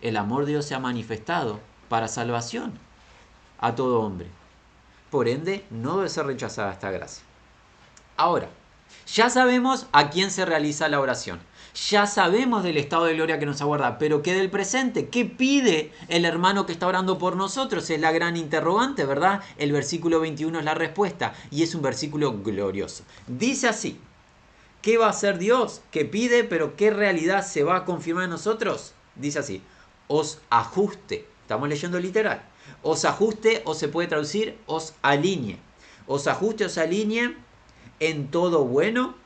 el 0.00 0.16
amor 0.16 0.44
de 0.44 0.52
Dios 0.52 0.64
se 0.64 0.74
ha 0.74 0.78
manifestado 0.78 1.58
para 1.90 2.08
salvación 2.08 2.78
a 3.58 3.74
todo 3.74 4.00
hombre. 4.00 4.28
Por 5.10 5.28
ende, 5.28 5.66
no 5.70 5.96
debe 5.96 6.08
ser 6.08 6.24
rechazada 6.24 6.72
esta 6.72 6.92
gracia. 6.92 7.24
Ahora, 8.16 8.48
ya 9.12 9.28
sabemos 9.28 9.88
a 9.90 10.08
quién 10.08 10.30
se 10.30 10.46
realiza 10.46 10.88
la 10.88 11.00
oración. 11.00 11.40
Ya 11.88 12.06
sabemos 12.06 12.62
del 12.62 12.76
estado 12.76 13.06
de 13.06 13.14
gloria 13.14 13.40
que 13.40 13.46
nos 13.46 13.60
aguarda, 13.60 13.98
pero 13.98 14.22
¿qué 14.22 14.34
del 14.34 14.50
presente? 14.50 15.08
¿Qué 15.08 15.24
pide 15.24 15.92
el 16.08 16.24
hermano 16.24 16.64
que 16.64 16.72
está 16.72 16.86
orando 16.86 17.18
por 17.18 17.34
nosotros? 17.34 17.90
Es 17.90 18.00
la 18.00 18.12
gran 18.12 18.36
interrogante, 18.36 19.04
¿verdad? 19.04 19.40
El 19.58 19.72
versículo 19.72 20.20
21 20.20 20.60
es 20.60 20.64
la 20.64 20.74
respuesta 20.74 21.34
y 21.50 21.64
es 21.64 21.74
un 21.74 21.82
versículo 21.82 22.40
glorioso. 22.40 23.02
Dice 23.26 23.66
así, 23.68 23.98
¿qué 24.80 24.96
va 24.96 25.06
a 25.06 25.10
hacer 25.10 25.38
Dios? 25.38 25.80
¿Qué 25.90 26.04
pide, 26.04 26.44
pero 26.44 26.76
qué 26.76 26.90
realidad 26.90 27.44
se 27.44 27.64
va 27.64 27.76
a 27.76 27.84
confirmar 27.84 28.24
en 28.24 28.30
nosotros? 28.30 28.94
Dice 29.16 29.40
así, 29.40 29.62
os 30.06 30.38
ajuste. 30.50 31.26
Estamos 31.50 31.68
leyendo 31.68 31.98
literal. 31.98 32.42
Os 32.80 33.04
ajuste 33.04 33.62
o 33.64 33.74
se 33.74 33.88
puede 33.88 34.06
traducir 34.06 34.56
os 34.66 34.94
alinee. 35.02 35.58
Os 36.06 36.28
ajuste, 36.28 36.64
os 36.64 36.78
alinee 36.78 37.36
en 37.98 38.30
todo 38.30 38.64
bueno 38.64 39.16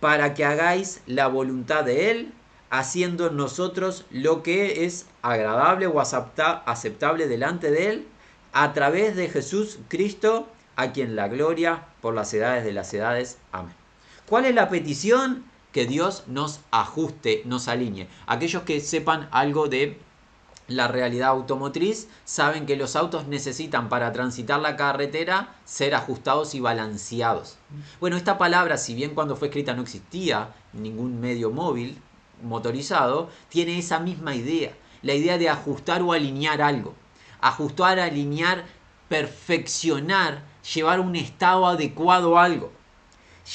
para 0.00 0.32
que 0.32 0.46
hagáis 0.46 1.02
la 1.04 1.28
voluntad 1.28 1.84
de 1.84 2.10
Él, 2.10 2.32
haciendo 2.70 3.28
nosotros 3.28 4.06
lo 4.10 4.42
que 4.42 4.86
es 4.86 5.04
agradable 5.20 5.86
o 5.86 6.00
aceptable 6.00 7.28
delante 7.28 7.70
de 7.70 7.90
Él, 7.90 8.08
a 8.54 8.72
través 8.72 9.14
de 9.14 9.28
Jesús 9.28 9.78
Cristo, 9.88 10.48
a 10.74 10.92
quien 10.92 11.16
la 11.16 11.28
gloria 11.28 11.84
por 12.00 12.14
las 12.14 12.32
edades 12.32 12.64
de 12.64 12.72
las 12.72 12.94
edades. 12.94 13.36
Amén. 13.52 13.74
¿Cuál 14.26 14.46
es 14.46 14.54
la 14.54 14.70
petición? 14.70 15.44
Que 15.72 15.84
Dios 15.84 16.24
nos 16.28 16.60
ajuste, 16.70 17.42
nos 17.44 17.68
alinee. 17.68 18.08
Aquellos 18.26 18.62
que 18.62 18.80
sepan 18.80 19.28
algo 19.32 19.68
de 19.68 20.07
la 20.68 20.86
realidad 20.86 21.30
automotriz 21.30 22.08
saben 22.24 22.66
que 22.66 22.76
los 22.76 22.94
autos 22.94 23.26
necesitan 23.26 23.88
para 23.88 24.12
transitar 24.12 24.60
la 24.60 24.76
carretera 24.76 25.54
ser 25.64 25.94
ajustados 25.94 26.54
y 26.54 26.60
balanceados. 26.60 27.56
Bueno, 28.00 28.16
esta 28.16 28.36
palabra, 28.36 28.76
si 28.76 28.94
bien 28.94 29.14
cuando 29.14 29.34
fue 29.34 29.48
escrita 29.48 29.72
no 29.74 29.82
existía 29.82 30.54
ningún 30.74 31.20
medio 31.20 31.50
móvil 31.50 31.98
motorizado, 32.42 33.30
tiene 33.48 33.78
esa 33.78 33.98
misma 33.98 34.34
idea, 34.34 34.72
la 35.02 35.14
idea 35.14 35.38
de 35.38 35.48
ajustar 35.48 36.02
o 36.02 36.12
alinear 36.12 36.60
algo. 36.60 36.94
Ajustar, 37.40 37.98
alinear, 37.98 38.66
perfeccionar, 39.08 40.42
llevar 40.74 40.98
a 40.98 41.02
un 41.02 41.16
estado 41.16 41.66
adecuado 41.66 42.38
algo, 42.38 42.70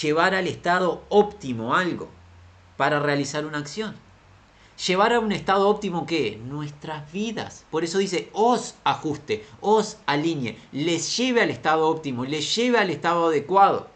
llevar 0.02 0.34
al 0.34 0.48
estado 0.48 1.04
óptimo 1.10 1.76
algo 1.76 2.10
para 2.76 3.00
realizar 3.00 3.46
una 3.46 3.60
acción 3.60 3.96
llevar 4.78 5.14
a 5.14 5.20
un 5.20 5.32
estado 5.32 5.70
óptimo 5.70 6.06
que 6.06 6.38
nuestras 6.38 7.12
vidas. 7.12 7.66
Por 7.70 7.84
eso 7.84 7.98
dice, 7.98 8.30
os 8.34 8.76
ajuste, 8.84 9.46
os 9.62 9.98
alinee, 10.06 10.58
les 10.72 11.16
lleve 11.18 11.42
al 11.42 11.50
estado 11.50 11.88
óptimo, 11.88 12.26
les 12.26 12.56
lleve 12.56 12.78
al 12.78 12.90
estado 12.90 13.28
adecuado. 13.28 13.88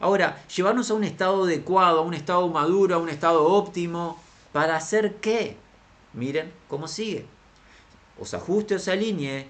Ahora, 0.00 0.42
llevarnos 0.54 0.90
a 0.90 0.94
un 0.94 1.04
estado 1.04 1.44
adecuado, 1.44 2.00
a 2.00 2.02
un 2.02 2.14
estado 2.14 2.48
maduro, 2.48 2.96
a 2.96 2.98
un 2.98 3.08
estado 3.08 3.46
óptimo, 3.46 4.18
¿para 4.52 4.76
hacer 4.76 5.16
qué? 5.16 5.56
Miren 6.12 6.52
cómo 6.68 6.88
sigue. 6.88 7.26
Os 8.20 8.34
ajuste, 8.34 8.76
os 8.76 8.88
alinee 8.88 9.48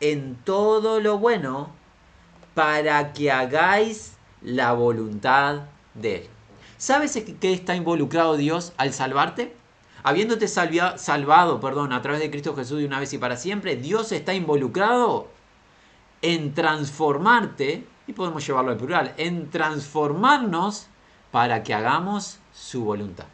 en 0.00 0.36
todo 0.44 1.00
lo 1.00 1.18
bueno 1.18 1.70
para 2.54 3.12
que 3.12 3.30
hagáis 3.30 4.12
la 4.42 4.72
voluntad 4.72 5.62
de 5.94 6.16
Él. 6.16 6.26
¿Sabes 6.78 7.22
qué 7.40 7.52
está 7.52 7.74
involucrado 7.74 8.36
Dios 8.36 8.72
al 8.76 8.92
salvarte? 8.92 9.54
Habiéndote 10.06 10.46
salvado 10.46 11.58
perdón, 11.58 11.92
a 11.92 12.00
través 12.00 12.20
de 12.20 12.30
Cristo 12.30 12.54
Jesús 12.54 12.78
de 12.78 12.86
una 12.86 13.00
vez 13.00 13.12
y 13.12 13.18
para 13.18 13.36
siempre, 13.36 13.74
Dios 13.74 14.12
está 14.12 14.34
involucrado 14.34 15.26
en 16.22 16.54
transformarte, 16.54 17.84
y 18.06 18.12
podemos 18.12 18.46
llevarlo 18.46 18.70
al 18.70 18.76
plural, 18.76 19.14
en 19.16 19.50
transformarnos 19.50 20.86
para 21.32 21.64
que 21.64 21.74
hagamos 21.74 22.38
su 22.54 22.84
voluntad. 22.84 23.24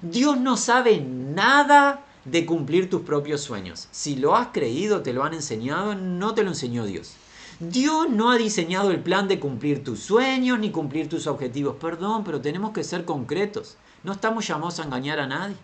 Dios 0.00 0.40
no 0.40 0.56
sabe 0.56 0.98
nada 0.98 2.00
de 2.24 2.46
cumplir 2.46 2.88
tus 2.88 3.02
propios 3.02 3.42
sueños. 3.42 3.88
Si 3.90 4.16
lo 4.16 4.34
has 4.34 4.48
creído, 4.48 5.02
te 5.02 5.12
lo 5.12 5.24
han 5.24 5.34
enseñado, 5.34 5.94
no 5.94 6.32
te 6.32 6.42
lo 6.42 6.48
enseñó 6.48 6.86
Dios. 6.86 7.16
Dios 7.60 8.08
no 8.08 8.30
ha 8.30 8.38
diseñado 8.38 8.92
el 8.92 9.00
plan 9.00 9.28
de 9.28 9.38
cumplir 9.38 9.84
tus 9.84 10.00
sueños 10.00 10.58
ni 10.58 10.70
cumplir 10.70 11.10
tus 11.10 11.26
objetivos. 11.26 11.76
Perdón, 11.78 12.24
pero 12.24 12.40
tenemos 12.40 12.70
que 12.70 12.82
ser 12.82 13.04
concretos. 13.04 13.76
No 14.04 14.12
estamos 14.12 14.46
llamados 14.46 14.80
a 14.80 14.84
engañar 14.84 15.20
a 15.20 15.26
nadie. 15.26 15.56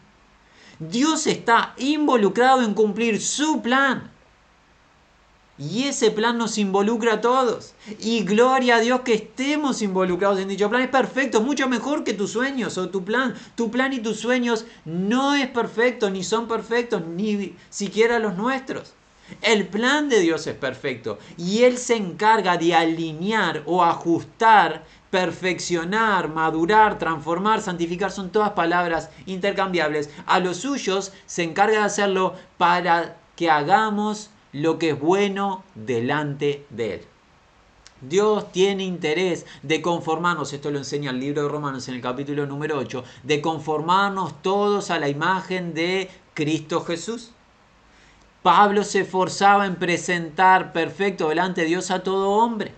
Dios 0.78 1.26
está 1.26 1.74
involucrado 1.76 2.62
en 2.62 2.74
cumplir 2.74 3.20
su 3.20 3.62
plan. 3.62 4.10
Y 5.56 5.84
ese 5.84 6.10
plan 6.10 6.37
nos 6.37 6.58
involucra 6.58 7.14
a 7.14 7.20
todos. 7.20 7.74
Y 8.00 8.24
gloria 8.24 8.76
a 8.76 8.80
Dios 8.80 9.02
que 9.02 9.14
estemos 9.14 9.82
involucrados 9.82 10.40
en 10.40 10.48
dicho 10.48 10.68
plan. 10.68 10.82
Es 10.82 10.88
perfecto, 10.88 11.40
mucho 11.40 11.68
mejor 11.68 12.02
que 12.02 12.12
tus 12.12 12.32
sueños 12.32 12.76
o 12.76 12.88
tu 12.88 13.04
plan. 13.04 13.34
Tu 13.54 13.70
plan 13.70 13.92
y 13.92 14.00
tus 14.00 14.18
sueños 14.18 14.66
no 14.84 15.34
es 15.34 15.46
perfecto, 15.46 16.10
ni 16.10 16.24
son 16.24 16.48
perfectos, 16.48 17.06
ni 17.06 17.54
siquiera 17.70 18.18
los 18.18 18.37
nuestros. 18.37 18.94
El 19.40 19.68
plan 19.68 20.08
de 20.08 20.20
Dios 20.20 20.46
es 20.46 20.54
perfecto 20.54 21.18
y 21.38 21.62
Él 21.62 21.78
se 21.78 21.96
encarga 21.96 22.58
de 22.58 22.74
alinear 22.74 23.62
o 23.64 23.82
ajustar 23.82 24.84
perfeccionar, 25.14 26.29
madurar, 26.29 26.98
transformar, 26.98 27.62
santificar, 27.62 28.11
son 28.11 28.31
todas 28.31 28.50
palabras 28.50 29.11
intercambiables. 29.27 30.11
A 30.27 30.40
los 30.40 30.57
suyos 30.57 31.12
se 31.24 31.44
encarga 31.44 31.79
de 31.79 31.85
hacerlo 31.85 32.35
para 32.59 33.16
que 33.37 33.48
hagamos 33.48 34.31
lo 34.50 34.77
que 34.77 34.90
es 34.90 34.98
bueno 34.98 35.62
delante 35.77 36.66
de 36.70 36.94
Él. 36.94 37.03
Dios 38.00 38.50
tiene 38.50 38.83
interés 38.83 39.46
de 39.62 39.81
conformarnos, 39.81 40.53
esto 40.53 40.72
lo 40.72 40.79
enseña 40.79 41.12
el 41.12 41.20
libro 41.20 41.44
de 41.44 41.48
Romanos 41.48 41.87
en 41.87 41.94
el 41.94 42.00
capítulo 42.00 42.44
número 42.44 42.77
8, 42.77 43.05
de 43.22 43.40
conformarnos 43.40 44.42
todos 44.42 44.90
a 44.90 44.98
la 44.98 45.09
imagen 45.09 45.74
de 45.74 46.11
Cristo 46.35 46.81
Jesús. 46.81 47.31
Pablo 48.42 48.83
se 48.83 49.03
esforzaba 49.03 49.64
en 49.66 49.77
presentar 49.77 50.72
perfecto 50.72 51.29
delante 51.29 51.61
de 51.61 51.68
Dios 51.68 51.92
a 51.92 52.03
todo 52.03 52.31
hombre 52.31 52.74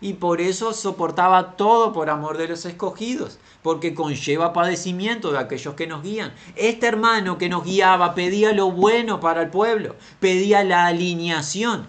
y 0.00 0.14
por 0.14 0.40
eso 0.40 0.72
soportaba 0.72 1.56
todo 1.56 1.92
por 1.92 2.10
amor 2.10 2.38
de 2.38 2.48
los 2.48 2.64
escogidos, 2.64 3.38
porque 3.62 3.94
conlleva 3.94 4.52
padecimiento 4.52 5.32
de 5.32 5.38
aquellos 5.38 5.74
que 5.74 5.86
nos 5.86 6.02
guían. 6.02 6.32
Este 6.56 6.86
hermano 6.86 7.38
que 7.38 7.48
nos 7.48 7.64
guiaba 7.64 8.14
pedía 8.14 8.52
lo 8.52 8.70
bueno 8.70 9.20
para 9.20 9.42
el 9.42 9.50
pueblo, 9.50 9.96
pedía 10.20 10.62
la 10.62 10.86
alineación, 10.86 11.86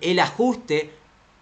el 0.00 0.18
ajuste 0.20 0.92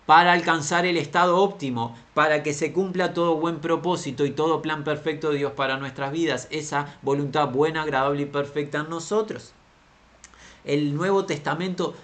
para 0.06 0.32
alcanzar 0.32 0.86
el 0.86 0.96
estado 0.96 1.36
óptimo, 1.36 1.96
para 2.14 2.42
que 2.42 2.54
se 2.54 2.72
cumpla 2.72 3.14
todo 3.14 3.36
buen 3.36 3.60
propósito 3.60 4.24
y 4.24 4.30
todo 4.30 4.62
plan 4.62 4.82
perfecto 4.82 5.30
de 5.30 5.38
Dios 5.38 5.52
para 5.52 5.76
nuestras 5.76 6.10
vidas, 6.10 6.48
esa 6.50 6.98
voluntad 7.02 7.48
buena, 7.50 7.82
agradable 7.82 8.22
y 8.22 8.26
perfecta 8.26 8.78
en 8.78 8.90
nosotros. 8.90 9.52
El 10.64 10.94
Nuevo 10.94 11.26
Testamento 11.26 11.94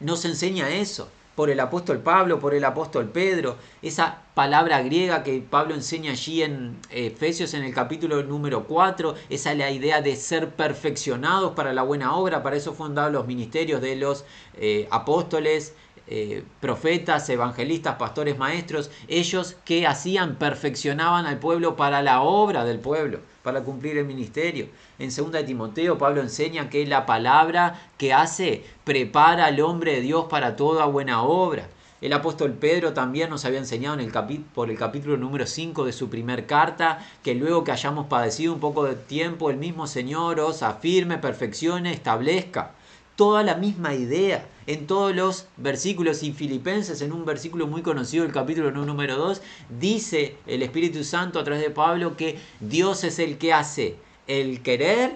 nos 0.00 0.24
enseña 0.24 0.70
eso 0.70 1.08
por 1.34 1.50
el 1.50 1.60
apóstol 1.60 1.98
Pablo, 1.98 2.38
por 2.38 2.54
el 2.54 2.64
apóstol 2.64 3.08
Pedro, 3.08 3.56
esa 3.82 4.22
palabra 4.34 4.82
griega 4.82 5.22
que 5.22 5.40
Pablo 5.40 5.74
enseña 5.74 6.12
allí 6.12 6.42
en 6.42 6.78
Efesios 6.90 7.54
en 7.54 7.64
el 7.64 7.74
capítulo 7.74 8.22
número 8.22 8.64
4. 8.64 9.14
Esa 9.28 9.52
es 9.52 9.58
la 9.58 9.70
idea 9.70 10.02
de 10.02 10.16
ser 10.16 10.50
perfeccionados 10.50 11.52
para 11.52 11.72
la 11.72 11.82
buena 11.82 12.14
obra. 12.14 12.42
Para 12.42 12.56
eso 12.56 12.74
fueron 12.74 12.94
dados 12.94 13.12
los 13.12 13.26
ministerios 13.26 13.80
de 13.80 13.96
los 13.96 14.24
eh, 14.54 14.88
apóstoles, 14.90 15.74
eh, 16.12 16.42
profetas, 16.58 17.28
evangelistas, 17.28 17.94
pastores, 17.94 18.36
maestros, 18.36 18.90
ellos 19.06 19.56
que 19.64 19.86
hacían, 19.86 20.34
perfeccionaban 20.34 21.24
al 21.24 21.38
pueblo 21.38 21.76
para 21.76 22.02
la 22.02 22.22
obra 22.22 22.64
del 22.64 22.80
pueblo, 22.80 23.20
para 23.44 23.62
cumplir 23.62 23.96
el 23.96 24.06
ministerio. 24.06 24.66
En 24.98 25.14
2 25.14 25.30
de 25.30 25.44
Timoteo, 25.44 25.98
Pablo 25.98 26.20
enseña 26.20 26.68
que 26.68 26.84
la 26.84 27.06
palabra 27.06 27.80
que 27.96 28.12
hace 28.12 28.64
prepara 28.82 29.46
al 29.46 29.60
hombre 29.60 29.92
de 29.92 30.00
Dios 30.00 30.24
para 30.28 30.56
toda 30.56 30.86
buena 30.86 31.22
obra. 31.22 31.68
El 32.00 32.12
apóstol 32.12 32.54
Pedro 32.54 32.92
también 32.92 33.30
nos 33.30 33.44
había 33.44 33.60
enseñado 33.60 33.94
en 33.94 34.00
el 34.00 34.42
por 34.52 34.68
el 34.68 34.76
capítulo 34.76 35.16
número 35.16 35.46
5 35.46 35.84
de 35.84 35.92
su 35.92 36.10
primer 36.10 36.44
carta 36.46 37.06
que 37.22 37.36
luego 37.36 37.62
que 37.62 37.70
hayamos 37.70 38.08
padecido 38.08 38.52
un 38.52 38.58
poco 38.58 38.82
de 38.82 38.96
tiempo, 38.96 39.48
el 39.48 39.58
mismo 39.58 39.86
Señor 39.86 40.40
os 40.40 40.64
afirme, 40.64 41.18
perfeccione, 41.18 41.92
establezca 41.92 42.72
toda 43.14 43.44
la 43.44 43.54
misma 43.54 43.94
idea 43.94 44.44
en 44.66 44.86
todos 44.86 45.14
los 45.14 45.46
versículos 45.56 46.22
y 46.22 46.32
Filipenses, 46.32 47.02
en 47.02 47.12
un 47.12 47.24
versículo 47.24 47.66
muy 47.66 47.82
conocido, 47.82 48.24
el 48.24 48.32
capítulo 48.32 48.70
número 48.70 49.16
2, 49.16 49.42
dice 49.78 50.36
el 50.46 50.62
Espíritu 50.62 51.04
Santo 51.04 51.38
a 51.38 51.44
través 51.44 51.62
de 51.62 51.70
Pablo 51.70 52.16
que 52.16 52.38
Dios 52.60 53.04
es 53.04 53.18
el 53.18 53.38
que 53.38 53.52
hace 53.52 53.96
el 54.26 54.62
querer 54.62 55.12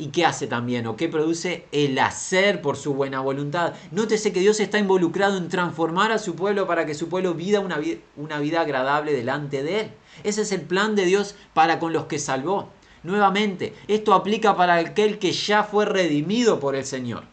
y 0.00 0.08
qué 0.08 0.24
hace 0.24 0.46
también 0.46 0.86
o 0.86 0.96
qué 0.96 1.08
produce 1.08 1.66
el 1.72 1.98
hacer 1.98 2.62
por 2.62 2.76
su 2.76 2.94
buena 2.94 3.20
voluntad. 3.20 3.74
Nótese 3.90 4.32
que 4.32 4.40
Dios 4.40 4.58
está 4.58 4.78
involucrado 4.78 5.36
en 5.36 5.48
transformar 5.48 6.10
a 6.10 6.18
su 6.18 6.34
pueblo 6.34 6.66
para 6.66 6.86
que 6.86 6.94
su 6.94 7.08
pueblo 7.08 7.34
viva 7.34 7.60
una, 7.60 7.78
una 8.16 8.38
vida 8.38 8.62
agradable 8.62 9.12
delante 9.12 9.62
de 9.62 9.80
él. 9.80 9.90
Ese 10.24 10.42
es 10.42 10.52
el 10.52 10.62
plan 10.62 10.96
de 10.96 11.04
Dios 11.04 11.34
para 11.52 11.78
con 11.78 11.92
los 11.92 12.06
que 12.06 12.18
salvó. 12.18 12.70
Nuevamente, 13.02 13.74
esto 13.88 14.14
aplica 14.14 14.56
para 14.56 14.76
aquel 14.76 15.18
que 15.18 15.32
ya 15.32 15.64
fue 15.64 15.84
redimido 15.84 16.60
por 16.60 16.74
el 16.74 16.86
Señor. 16.86 17.24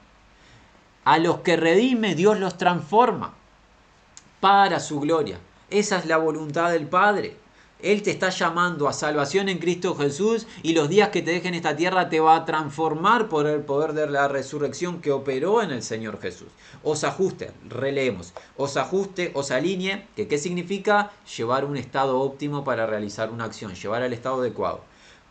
A 1.07 1.19
los 1.19 1.39
que 1.39 1.55
redime, 1.55 2.15
Dios 2.15 2.37
los 2.37 2.57
transforma 2.57 3.33
para 4.41 4.81
su 4.81 4.99
gloria. 4.99 5.39
Esa 5.69 5.99
es 5.99 6.05
la 6.05 6.17
voluntad 6.17 6.69
del 6.69 6.85
Padre. 6.85 7.37
Él 7.81 8.01
te 8.01 8.11
está 8.11 8.27
llamando 8.27 8.89
a 8.89 8.91
salvación 8.91 9.47
en 9.47 9.59
Cristo 9.59 9.95
Jesús 9.95 10.47
y 10.63 10.73
los 10.73 10.89
días 10.89 11.07
que 11.07 11.21
te 11.21 11.31
dejen 11.31 11.53
esta 11.53 11.77
tierra 11.77 12.09
te 12.09 12.19
va 12.19 12.35
a 12.35 12.43
transformar 12.43 13.29
por 13.29 13.47
el 13.47 13.61
poder 13.61 13.93
de 13.93 14.09
la 14.09 14.27
resurrección 14.27 14.99
que 14.99 15.13
operó 15.13 15.63
en 15.63 15.71
el 15.71 15.81
Señor 15.81 16.19
Jesús. 16.19 16.49
Os 16.83 17.05
ajuste, 17.05 17.53
releemos, 17.69 18.33
os 18.57 18.75
ajuste, 18.75 19.31
os 19.33 19.51
alinee, 19.51 20.05
que 20.13 20.27
qué 20.27 20.37
significa 20.37 21.11
llevar 21.37 21.63
un 21.63 21.77
estado 21.77 22.19
óptimo 22.19 22.65
para 22.65 22.85
realizar 22.85 23.31
una 23.31 23.45
acción, 23.45 23.75
llevar 23.75 24.03
al 24.03 24.11
estado 24.11 24.41
adecuado. 24.41 24.81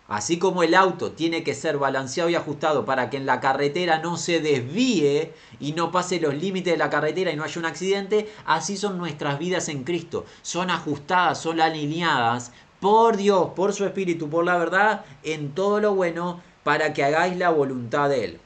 Así 0.08 0.38
como 0.38 0.62
el 0.62 0.74
auto 0.74 1.10
tiene 1.10 1.42
que 1.42 1.54
ser 1.54 1.78
balanceado 1.78 2.30
y 2.30 2.36
ajustado 2.36 2.84
para 2.84 3.10
que 3.10 3.16
en 3.16 3.26
la 3.26 3.40
carretera 3.40 3.98
no 3.98 4.16
se 4.16 4.40
desvíe 4.40 5.32
y 5.58 5.72
no 5.72 5.90
pase 5.90 6.20
los 6.20 6.34
límites 6.34 6.74
de 6.74 6.78
la 6.78 6.90
carretera 6.90 7.32
y 7.32 7.36
no 7.36 7.42
haya 7.42 7.58
un 7.58 7.66
accidente, 7.66 8.32
así 8.44 8.76
son 8.76 8.98
nuestras 8.98 9.40
vidas 9.40 9.68
en 9.68 9.82
Cristo. 9.82 10.24
Son 10.42 10.70
ajustadas, 10.70 11.40
son 11.40 11.60
alineadas 11.60 12.52
por 12.78 13.16
Dios, 13.16 13.48
por 13.56 13.72
su 13.72 13.84
Espíritu, 13.84 14.30
por 14.30 14.44
la 14.44 14.56
verdad, 14.56 15.04
en 15.24 15.52
todo 15.52 15.80
lo 15.80 15.94
bueno, 15.94 16.40
para 16.62 16.92
que 16.92 17.02
hagáis 17.02 17.36
la 17.36 17.50
voluntad 17.50 18.08
de 18.08 18.24
Él. 18.24 18.40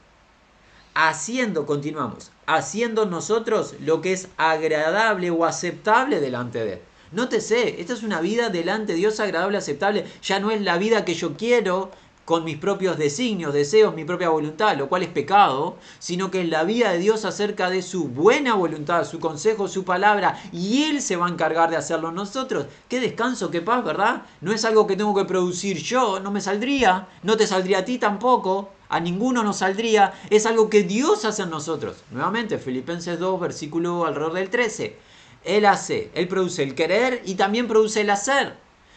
Haciendo, 0.95 1.67
continuamos, 1.67 2.31
haciendo 2.47 3.05
nosotros 3.05 3.75
lo 3.79 4.01
que 4.01 4.13
es 4.13 4.29
agradable 4.37 5.29
o 5.29 5.45
aceptable 5.45 6.19
delante 6.19 6.65
de 6.65 6.73
Él. 6.73 6.81
Nótese, 7.11 7.81
esta 7.81 7.93
es 7.93 8.03
una 8.03 8.21
vida 8.21 8.49
delante 8.49 8.93
de 8.93 8.99
Dios 8.99 9.19
agradable, 9.19 9.57
aceptable. 9.57 10.05
Ya 10.23 10.39
no 10.39 10.49
es 10.49 10.61
la 10.61 10.77
vida 10.77 11.03
que 11.03 11.13
yo 11.13 11.35
quiero 11.35 11.91
con 12.23 12.45
mis 12.45 12.55
propios 12.55 12.97
designios, 12.97 13.53
deseos, 13.53 13.93
mi 13.93 14.05
propia 14.05 14.29
voluntad, 14.29 14.77
lo 14.77 14.87
cual 14.87 15.03
es 15.03 15.09
pecado, 15.09 15.75
sino 15.99 16.31
que 16.31 16.39
es 16.39 16.47
la 16.47 16.63
vida 16.63 16.93
de 16.93 16.99
Dios 16.99 17.25
acerca 17.25 17.69
de 17.69 17.81
su 17.81 18.07
buena 18.07 18.53
voluntad, 18.53 19.03
su 19.03 19.19
consejo, 19.19 19.67
su 19.67 19.83
palabra, 19.83 20.41
y 20.53 20.83
Él 20.83 21.01
se 21.01 21.17
va 21.17 21.27
a 21.27 21.29
encargar 21.29 21.69
de 21.69 21.75
hacerlo 21.75 22.13
nosotros. 22.13 22.67
Qué 22.87 23.01
descanso, 23.01 23.51
qué 23.51 23.61
paz, 23.61 23.83
¿verdad? 23.83 24.21
No 24.39 24.53
es 24.53 24.63
algo 24.63 24.87
que 24.87 24.95
tengo 24.95 25.13
que 25.13 25.25
producir 25.25 25.79
yo, 25.79 26.21
no 26.21 26.31
me 26.31 26.39
saldría, 26.39 27.09
no 27.23 27.35
te 27.35 27.45
saldría 27.45 27.79
a 27.79 27.85
ti 27.85 27.97
tampoco, 27.97 28.69
a 28.87 29.01
ninguno 29.01 29.43
nos 29.43 29.57
saldría, 29.57 30.13
es 30.29 30.45
algo 30.45 30.69
que 30.69 30.83
Dios 30.83 31.25
hace 31.25 31.43
en 31.43 31.49
nosotros. 31.49 31.97
Nuevamente, 32.11 32.57
Filipenses 32.59 33.19
2, 33.19 33.41
versículo 33.41 34.05
alrededor 34.05 34.33
del 34.33 34.49
13. 34.49 35.10
Él 35.43 35.65
hace, 35.65 36.11
Él 36.13 36.27
produce 36.27 36.63
el 36.63 36.75
querer 36.75 37.21
y 37.25 37.35
también 37.35 37.67
produce 37.67 38.01
el 38.01 38.09
hacer. 38.09 38.55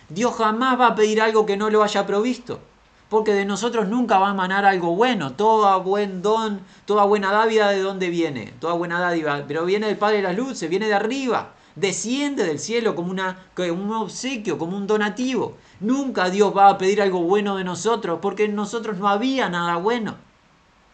Dios 0.09 0.35
jamás 0.35 0.78
va 0.78 0.88
a 0.88 0.94
pedir 0.94 1.22
algo 1.22 1.46
que 1.46 1.57
no 1.57 1.70
lo 1.70 1.83
haya 1.83 2.07
provisto. 2.07 2.61
Porque 3.09 3.33
de 3.33 3.44
nosotros 3.44 3.88
nunca 3.88 4.18
va 4.18 4.28
a 4.28 4.33
emanar 4.33 4.64
algo 4.64 4.96
bueno. 4.96 5.35
Toda 5.35 5.76
buen 5.76 6.20
don, 6.22 6.61
toda 6.85 7.04
buena 7.04 7.33
dádiva 7.33 7.70
de 7.70 7.80
dónde 7.80 8.11
viene. 8.11 8.52
Toda 8.59 8.74
buena 8.74 8.98
dádiva. 8.98 9.44
Pero 9.46 9.64
viene 9.64 9.87
del 9.87 9.98
Padre 9.98 10.16
de 10.16 10.22
las 10.22 10.37
Luces, 10.37 10.68
viene 10.68 10.88
de 10.88 10.94
arriba. 10.94 11.52
Desciende 11.76 12.44
del 12.44 12.59
cielo 12.59 12.94
como, 12.94 13.11
una, 13.11 13.38
como 13.54 13.83
un 13.83 13.92
obsequio, 13.92 14.59
como 14.59 14.76
un 14.76 14.87
donativo. 14.87 15.57
Nunca 15.80 16.30
Dios 16.30 16.57
va 16.57 16.68
a 16.68 16.78
pedir 16.78 17.02
algo 17.02 17.20
bueno 17.22 17.57
de 17.57 17.64
nosotros, 17.64 18.18
porque 18.22 18.44
en 18.44 18.54
nosotros 18.54 18.98
no 18.98 19.09
había 19.09 19.48
nada 19.48 19.76
bueno. 19.76 20.16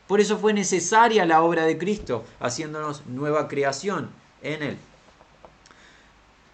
Por 0.06 0.20
eso 0.20 0.38
fue 0.38 0.52
necesaria 0.52 1.24
la 1.26 1.42
obra 1.42 1.64
de 1.64 1.78
Cristo, 1.78 2.24
haciéndonos 2.40 3.06
nueva 3.06 3.46
creación 3.46 4.10
en 4.42 4.62
Él. 4.62 4.78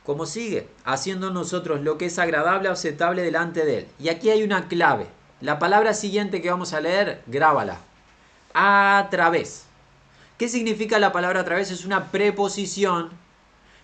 ¿Cómo 0.07 0.25
sigue? 0.25 0.69
Haciendo 0.85 1.33
nosotros 1.33 1.81
lo 1.81 1.99
que 1.99 2.07
es 2.07 2.21
agradable, 2.21 2.69
aceptable 2.69 3.23
delante 3.23 3.64
de 3.64 3.79
Él. 3.79 3.88
Y 3.99 4.09
aquí 4.09 4.31
hay 4.31 4.45
una 4.45 4.69
clave. 4.69 5.09
La 5.40 5.59
palabra 5.59 5.95
siguiente 5.95 6.40
que 6.40 6.49
vamos 6.49 6.73
a 6.73 6.81
leer, 6.81 7.25
grábala. 7.27 7.81
A 8.55 9.09
través. 9.11 9.64
¿Qué 10.38 10.49
significa 10.49 11.01
la 11.01 11.11
palabra 11.11 11.40
a 11.40 11.45
través? 11.45 11.73
Es 11.73 11.85
una 11.85 12.12
preposición 12.12 13.11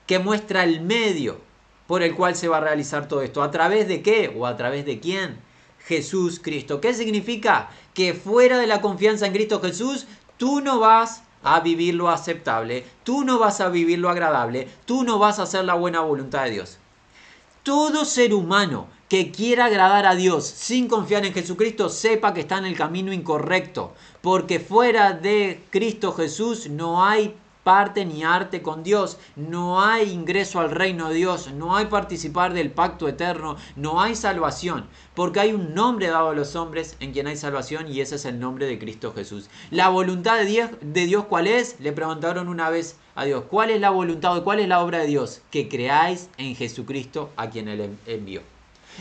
que 0.07 0.21
muestra 0.21 0.63
el 0.63 0.81
medio 0.81 1.41
por 1.89 2.05
el 2.05 2.15
cual 2.15 2.37
se 2.37 2.47
va 2.47 2.59
a 2.59 2.61
realizar 2.61 3.09
todo 3.09 3.23
esto. 3.23 3.43
¿A 3.43 3.51
través 3.51 3.89
de 3.89 4.01
qué? 4.01 4.33
¿O 4.37 4.47
a 4.47 4.57
través 4.57 4.87
de 4.87 5.01
quién? 5.01 5.39
Jesús 5.81 6.39
Cristo. 6.41 6.81
¿Qué 6.81 6.95
significa? 6.95 7.69
Que 7.95 8.15
fuera 8.15 8.59
de 8.59 8.69
la 8.69 8.81
confianza 8.81 9.27
en 9.27 9.33
Cristo 9.33 9.61
Jesús, 9.61 10.07
tú 10.37 10.61
no 10.61 10.79
vas 10.79 11.25
a 11.43 11.61
vivir 11.61 11.95
lo 11.95 12.11
aceptable, 12.11 12.85
tú 13.05 13.25
no 13.25 13.39
vas 13.39 13.61
a 13.61 13.69
vivir 13.69 13.99
lo 13.99 14.11
agradable, 14.11 14.69
tú 14.85 15.05
no 15.05 15.19
vas 15.19 15.39
a 15.39 15.43
hacer 15.43 15.65
la 15.65 15.75
buena 15.75 16.01
voluntad 16.01 16.45
de 16.45 16.51
Dios. 16.51 16.79
Todo 17.63 18.05
ser 18.05 18.35
humano 18.35 18.87
que 19.09 19.31
quiera 19.31 19.67
agradar 19.67 20.07
a 20.07 20.15
Dios 20.15 20.47
sin 20.47 20.89
confiar 20.89 21.27
en 21.27 21.35
Jesucristo, 21.35 21.91
sepa 21.91 22.33
que 22.33 22.41
está 22.41 22.57
en 22.57 22.65
el 22.65 22.77
camino 22.77 23.13
incorrecto, 23.13 23.93
porque 24.23 24.59
fuera 24.59 25.13
de 25.13 25.63
Cristo 25.69 26.15
Jesús 26.15 26.71
no 26.71 27.05
hay 27.05 27.37
parte 27.63 28.05
ni 28.05 28.25
arte 28.25 28.63
con 28.63 28.83
Dios, 28.83 29.19
no 29.37 29.83
hay 29.83 30.11
ingreso 30.11 30.61
al 30.61 30.71
reino 30.71 31.09
de 31.09 31.15
Dios, 31.15 31.53
no 31.53 31.77
hay 31.77 31.87
participar 31.87 32.53
del 32.53 32.71
pacto 32.71 33.09
eterno, 33.09 33.57
no 33.77 34.01
hay 34.01 34.15
salvación, 34.15 34.87
porque 35.15 35.41
hay 35.41 35.53
un 35.53 35.75
nombre 35.75 36.09
dado 36.09 36.31
a 36.31 36.35
los 36.35 36.57
hombres 36.57 36.97
en 37.01 37.13
quien 37.13 37.27
hay 37.27 37.37
salvación 37.37 37.87
y 37.89 38.01
ese 38.01 38.17
es 38.17 38.25
el 38.25 38.41
nombre 38.41 38.67
de 38.67 38.79
Cristo 38.79 39.13
Jesús. 39.15 39.49
La 39.71 39.89
voluntad 39.89 40.39
de 40.39 40.45
Dios, 40.47 40.71
de 40.81 41.07
Dios 41.07 41.27
¿cuál 41.27 41.47
es? 41.47 41.77
Le 41.81 41.93
preguntaron 41.93 42.49
una 42.49 42.71
vez 42.71 42.97
a 43.15 43.25
Dios, 43.25 43.45
¿cuál 43.49 43.71
es 43.71 43.81
la 43.81 43.91
voluntad 43.91 44.37
o 44.37 44.45
cuál 44.45 44.61
es 44.61 44.69
la 44.69 44.81
obra 44.81 44.99
de 44.99 45.07
Dios? 45.07 45.43
Que 45.51 45.69
creáis 45.69 46.29
en 46.39 46.57
Jesucristo 46.57 47.31
a 47.37 47.51
quien 47.51 47.69
Él 47.69 47.97
envió. 48.07 48.43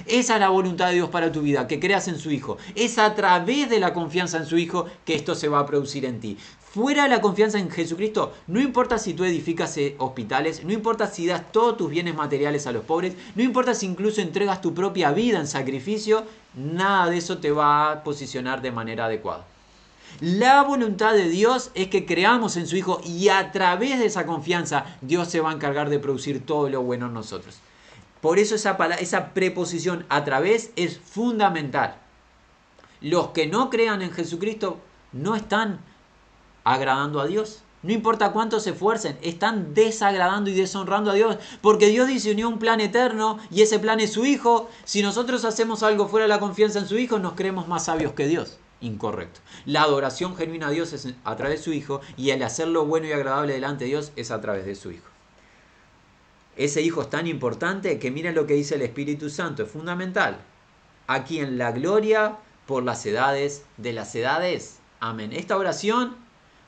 Esa 0.05 0.35
es 0.35 0.39
la 0.39 0.49
voluntad 0.49 0.87
de 0.87 0.93
Dios 0.95 1.09
para 1.09 1.31
tu 1.31 1.41
vida, 1.41 1.67
que 1.67 1.79
creas 1.79 2.07
en 2.07 2.17
su 2.17 2.31
Hijo. 2.31 2.57
Es 2.75 2.97
a 2.97 3.13
través 3.13 3.69
de 3.69 3.79
la 3.79 3.93
confianza 3.93 4.37
en 4.37 4.45
su 4.45 4.57
Hijo 4.57 4.85
que 5.03 5.15
esto 5.15 5.35
se 5.35 5.49
va 5.49 5.59
a 5.59 5.65
producir 5.65 6.05
en 6.05 6.19
ti. 6.21 6.37
Fuera 6.73 7.03
de 7.03 7.09
la 7.09 7.19
confianza 7.19 7.59
en 7.59 7.69
Jesucristo, 7.69 8.33
no 8.47 8.61
importa 8.61 8.97
si 8.97 9.13
tú 9.13 9.25
edificas 9.25 9.75
eh, 9.75 9.95
hospitales, 9.97 10.63
no 10.63 10.71
importa 10.71 11.05
si 11.07 11.27
das 11.27 11.51
todos 11.51 11.75
tus 11.75 11.89
bienes 11.89 12.15
materiales 12.15 12.65
a 12.65 12.71
los 12.71 12.85
pobres, 12.85 13.13
no 13.35 13.43
importa 13.43 13.73
si 13.73 13.87
incluso 13.87 14.21
entregas 14.21 14.61
tu 14.61 14.73
propia 14.73 15.11
vida 15.11 15.37
en 15.37 15.47
sacrificio, 15.47 16.23
nada 16.55 17.09
de 17.09 17.17
eso 17.17 17.39
te 17.39 17.51
va 17.51 17.91
a 17.91 18.03
posicionar 18.05 18.61
de 18.61 18.71
manera 18.71 19.07
adecuada. 19.07 19.45
La 20.21 20.63
voluntad 20.63 21.13
de 21.13 21.27
Dios 21.27 21.71
es 21.73 21.89
que 21.89 22.05
creamos 22.05 22.55
en 22.55 22.67
su 22.67 22.77
Hijo 22.77 23.01
y 23.03 23.27
a 23.27 23.51
través 23.51 23.99
de 23.99 24.05
esa 24.05 24.25
confianza 24.25 24.85
Dios 25.01 25.27
se 25.27 25.41
va 25.41 25.51
a 25.51 25.53
encargar 25.53 25.89
de 25.89 25.99
producir 25.99 26.45
todo 26.45 26.69
lo 26.69 26.81
bueno 26.83 27.07
en 27.07 27.13
nosotros. 27.13 27.59
Por 28.21 28.39
eso 28.39 28.55
esa, 28.55 28.77
esa 28.97 29.33
preposición 29.33 30.05
a 30.07 30.23
través 30.23 30.71
es 30.77 30.99
fundamental. 30.99 31.95
Los 33.01 33.31
que 33.31 33.47
no 33.47 33.69
crean 33.69 34.01
en 34.01 34.11
Jesucristo 34.11 34.79
no 35.11 35.35
están 35.35 35.90
agradando 36.63 37.19
a 37.19 37.27
Dios. 37.27 37.63
No 37.83 37.91
importa 37.91 38.31
cuánto 38.31 38.59
se 38.59 38.71
esfuercen, 38.71 39.17
están 39.23 39.73
desagradando 39.73 40.51
y 40.51 40.53
deshonrando 40.53 41.11
a 41.11 41.15
Dios. 41.15 41.37
Porque 41.61 41.87
Dios 41.87 42.07
diseñó 42.07 42.47
un 42.47 42.59
plan 42.59 42.79
eterno 42.79 43.39
y 43.49 43.63
ese 43.63 43.79
plan 43.79 43.99
es 43.99 44.13
su 44.13 44.25
Hijo. 44.25 44.69
Si 44.83 45.01
nosotros 45.01 45.45
hacemos 45.45 45.81
algo 45.81 46.07
fuera 46.07 46.25
de 46.25 46.29
la 46.29 46.39
confianza 46.39 46.79
en 46.79 46.87
su 46.87 46.97
Hijo, 46.99 47.17
nos 47.17 47.33
creemos 47.33 47.67
más 47.67 47.85
sabios 47.85 48.13
que 48.13 48.27
Dios. 48.27 48.59
Incorrecto. 48.81 49.39
La 49.65 49.81
adoración 49.83 50.35
genuina 50.35 50.67
a 50.67 50.71
Dios 50.71 50.93
es 50.93 51.07
a 51.23 51.35
través 51.35 51.59
de 51.59 51.63
su 51.63 51.73
Hijo 51.73 52.01
y 52.17 52.29
el 52.31 52.43
hacer 52.43 52.67
lo 52.67 52.85
bueno 52.85 53.07
y 53.07 53.13
agradable 53.13 53.53
delante 53.53 53.85
de 53.85 53.91
Dios 53.91 54.11
es 54.15 54.29
a 54.29 54.41
través 54.41 54.65
de 54.65 54.75
su 54.75 54.91
Hijo. 54.91 55.07
ese 56.57 56.81
hijo 56.81 57.01
es 57.01 57.09
tan 57.09 57.25
importante 57.27 57.97
que 57.97 58.11
miren 58.11 58.35
lo 58.35 58.45
que 58.45 58.53
dice 58.53 58.75
el 58.75 58.81
Espíritu 58.81 59.29
Santo, 59.29 59.63
es 59.63 59.71
fundamental. 59.71 60.37
Aquí 61.07 61.39
en 61.39 61.57
la 61.57 61.71
gloria 61.71 62.37
por 62.67 62.83
las 62.83 63.05
edades 63.05 63.63
de 63.77 63.93
las 63.93 64.13
edades. 64.15 64.79
Amén. 64.99 65.31
Esta 65.33 65.57
oración 65.57 66.15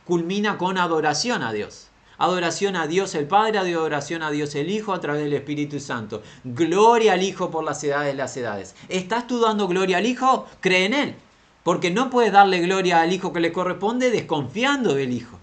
culmina 0.06 0.58
con 0.58 0.78
adoración 0.78 1.44
a 1.44 1.54
Dios. 1.54 1.88
Adoración 2.18 2.76
a 2.76 2.88
Dios 2.88 3.16
el 3.16 3.28
Padre, 3.28 3.58
adoración 3.58 4.22
a 4.22 4.32
Dios 4.32 4.56
el 4.56 4.70
Hijo 4.70 4.94
a 4.94 5.02
través 5.02 5.24
del 5.24 5.34
Espíritu 5.34 5.80
Santo. 5.80 6.22
Gloria 6.44 7.14
al 7.14 7.24
Hijo 7.24 7.50
por 7.50 7.64
las 7.64 7.84
edades 7.84 8.08
de 8.08 8.18
las 8.18 8.38
edades. 8.38 8.76
¿Estás 8.88 9.28
tú 9.28 9.40
dando 9.40 9.68
gloria 9.68 9.98
al 9.98 10.06
Hijo? 10.06 10.48
Cree 10.62 10.86
en 10.86 10.94
Él. 10.94 11.16
Porque 11.64 11.92
no 11.92 12.10
puedes 12.10 12.32
darle 12.32 12.60
gloria 12.60 13.02
al 13.02 13.12
Hijo 13.12 13.34
que 13.34 13.40
le 13.40 13.52
corresponde 13.52 14.12
desconfiando 14.12 14.94
del 14.94 15.12
Hijo. 15.12 15.40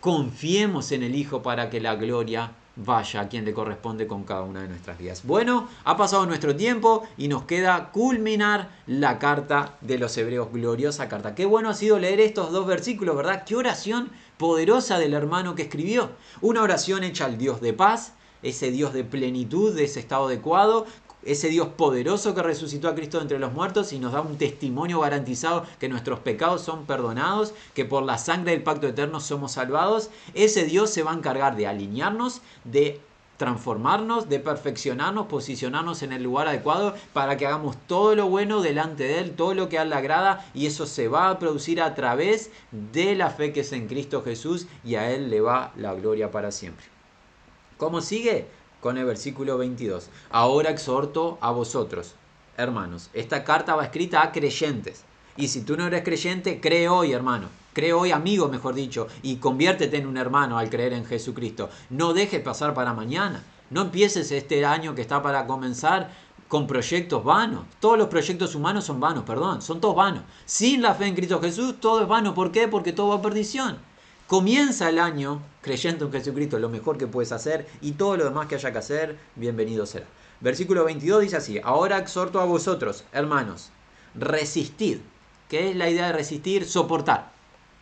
Confiemos 0.00 0.92
en 0.92 1.02
el 1.02 1.14
Hijo 1.14 1.42
para 1.42 1.70
que 1.70 1.80
la 1.80 1.94
gloria 1.94 2.52
vaya 2.76 3.20
a 3.20 3.28
quien 3.28 3.44
le 3.44 3.54
corresponde 3.54 4.06
con 4.06 4.24
cada 4.24 4.42
una 4.42 4.62
de 4.62 4.68
nuestras 4.68 4.98
vidas. 4.98 5.22
Bueno, 5.24 5.68
ha 5.84 5.96
pasado 5.96 6.26
nuestro 6.26 6.56
tiempo 6.56 7.06
y 7.16 7.28
nos 7.28 7.44
queda 7.44 7.90
culminar 7.92 8.70
la 8.86 9.18
carta 9.18 9.76
de 9.80 9.98
los 9.98 10.16
hebreos, 10.16 10.52
gloriosa 10.52 11.08
carta. 11.08 11.34
Qué 11.34 11.46
bueno 11.46 11.70
ha 11.70 11.74
sido 11.74 11.98
leer 11.98 12.20
estos 12.20 12.52
dos 12.52 12.66
versículos, 12.66 13.16
¿verdad? 13.16 13.44
Qué 13.44 13.56
oración 13.56 14.10
poderosa 14.38 14.98
del 14.98 15.14
hermano 15.14 15.54
que 15.54 15.62
escribió. 15.62 16.10
Una 16.40 16.62
oración 16.62 17.04
hecha 17.04 17.26
al 17.26 17.38
Dios 17.38 17.60
de 17.60 17.72
paz, 17.72 18.14
ese 18.42 18.70
Dios 18.70 18.92
de 18.92 19.04
plenitud, 19.04 19.74
de 19.74 19.84
ese 19.84 20.00
estado 20.00 20.26
adecuado, 20.26 20.86
ese 21.24 21.48
Dios 21.48 21.68
poderoso 21.68 22.34
que 22.34 22.42
resucitó 22.42 22.88
a 22.88 22.94
Cristo 22.94 23.20
entre 23.20 23.38
los 23.38 23.52
muertos 23.52 23.92
y 23.92 23.98
nos 23.98 24.12
da 24.12 24.20
un 24.20 24.38
testimonio 24.38 25.00
garantizado 25.00 25.64
que 25.78 25.88
nuestros 25.88 26.20
pecados 26.20 26.62
son 26.62 26.86
perdonados, 26.86 27.54
que 27.74 27.84
por 27.84 28.02
la 28.02 28.18
sangre 28.18 28.52
del 28.52 28.62
pacto 28.62 28.86
eterno 28.86 29.20
somos 29.20 29.52
salvados, 29.52 30.10
ese 30.34 30.64
Dios 30.64 30.90
se 30.90 31.02
va 31.02 31.12
a 31.12 31.16
encargar 31.16 31.56
de 31.56 31.66
alinearnos, 31.66 32.40
de 32.64 33.00
transformarnos, 33.36 34.28
de 34.28 34.38
perfeccionarnos, 34.38 35.26
posicionarnos 35.26 36.02
en 36.02 36.12
el 36.12 36.22
lugar 36.22 36.48
adecuado 36.48 36.94
para 37.12 37.36
que 37.36 37.46
hagamos 37.46 37.76
todo 37.86 38.14
lo 38.14 38.28
bueno 38.28 38.62
delante 38.62 39.04
de 39.04 39.18
Él, 39.18 39.32
todo 39.32 39.54
lo 39.54 39.68
que 39.68 39.78
a 39.78 39.82
Él 39.82 39.90
le 39.90 39.96
agrada 39.96 40.46
y 40.54 40.66
eso 40.66 40.86
se 40.86 41.08
va 41.08 41.30
a 41.30 41.38
producir 41.38 41.82
a 41.82 41.94
través 41.94 42.50
de 42.70 43.14
la 43.14 43.30
fe 43.30 43.52
que 43.52 43.60
es 43.60 43.72
en 43.72 43.88
Cristo 43.88 44.22
Jesús 44.22 44.66
y 44.84 44.94
a 44.94 45.10
Él 45.10 45.30
le 45.30 45.40
va 45.40 45.72
la 45.76 45.94
gloria 45.94 46.30
para 46.30 46.52
siempre. 46.52 46.86
¿Cómo 47.76 48.00
sigue? 48.00 48.46
Con 48.84 48.98
el 48.98 49.06
versículo 49.06 49.56
22. 49.56 50.10
Ahora 50.28 50.68
exhorto 50.68 51.38
a 51.40 51.50
vosotros, 51.52 52.16
hermanos. 52.58 53.08
Esta 53.14 53.42
carta 53.42 53.74
va 53.74 53.84
escrita 53.84 54.22
a 54.22 54.30
creyentes. 54.30 55.04
Y 55.38 55.48
si 55.48 55.62
tú 55.62 55.78
no 55.78 55.86
eres 55.86 56.04
creyente, 56.04 56.60
cree 56.60 56.86
hoy, 56.90 57.12
hermano. 57.12 57.48
Cree 57.72 57.94
hoy, 57.94 58.10
amigo, 58.10 58.48
mejor 58.48 58.74
dicho, 58.74 59.08
y 59.22 59.36
conviértete 59.36 59.96
en 59.96 60.06
un 60.06 60.18
hermano 60.18 60.58
al 60.58 60.68
creer 60.68 60.92
en 60.92 61.06
Jesucristo. 61.06 61.70
No 61.88 62.12
dejes 62.12 62.42
pasar 62.42 62.74
para 62.74 62.92
mañana. 62.92 63.42
No 63.70 63.80
empieces 63.80 64.30
este 64.30 64.66
año 64.66 64.94
que 64.94 65.00
está 65.00 65.22
para 65.22 65.46
comenzar 65.46 66.10
con 66.46 66.66
proyectos 66.66 67.24
vanos. 67.24 67.64
Todos 67.80 67.96
los 67.96 68.08
proyectos 68.08 68.54
humanos 68.54 68.84
son 68.84 69.00
vanos, 69.00 69.24
perdón, 69.24 69.62
son 69.62 69.80
todos 69.80 69.96
vanos. 69.96 70.24
Sin 70.44 70.82
la 70.82 70.94
fe 70.94 71.06
en 71.06 71.14
Cristo 71.14 71.40
Jesús, 71.40 71.80
todo 71.80 72.02
es 72.02 72.06
vano. 72.06 72.34
¿Por 72.34 72.52
qué? 72.52 72.68
Porque 72.68 72.92
todo 72.92 73.08
va 73.08 73.14
a 73.14 73.22
perdición. 73.22 73.78
Comienza 74.26 74.88
el 74.88 75.00
año 75.00 75.42
creyendo 75.60 76.06
en 76.06 76.12
Jesucristo, 76.12 76.58
lo 76.58 76.70
mejor 76.70 76.96
que 76.96 77.06
puedes 77.06 77.30
hacer 77.30 77.66
y 77.82 77.92
todo 77.92 78.16
lo 78.16 78.24
demás 78.24 78.46
que 78.46 78.54
haya 78.54 78.72
que 78.72 78.78
hacer, 78.78 79.18
bienvenido 79.36 79.84
será. 79.84 80.06
Versículo 80.40 80.82
22 80.86 81.20
dice 81.20 81.36
así, 81.36 81.60
ahora 81.62 81.98
exhorto 81.98 82.40
a 82.40 82.46
vosotros, 82.46 83.04
hermanos, 83.12 83.68
resistid. 84.14 84.96
¿Qué 85.50 85.68
es 85.68 85.76
la 85.76 85.90
idea 85.90 86.06
de 86.06 86.14
resistir? 86.14 86.64
Soportar. 86.64 87.32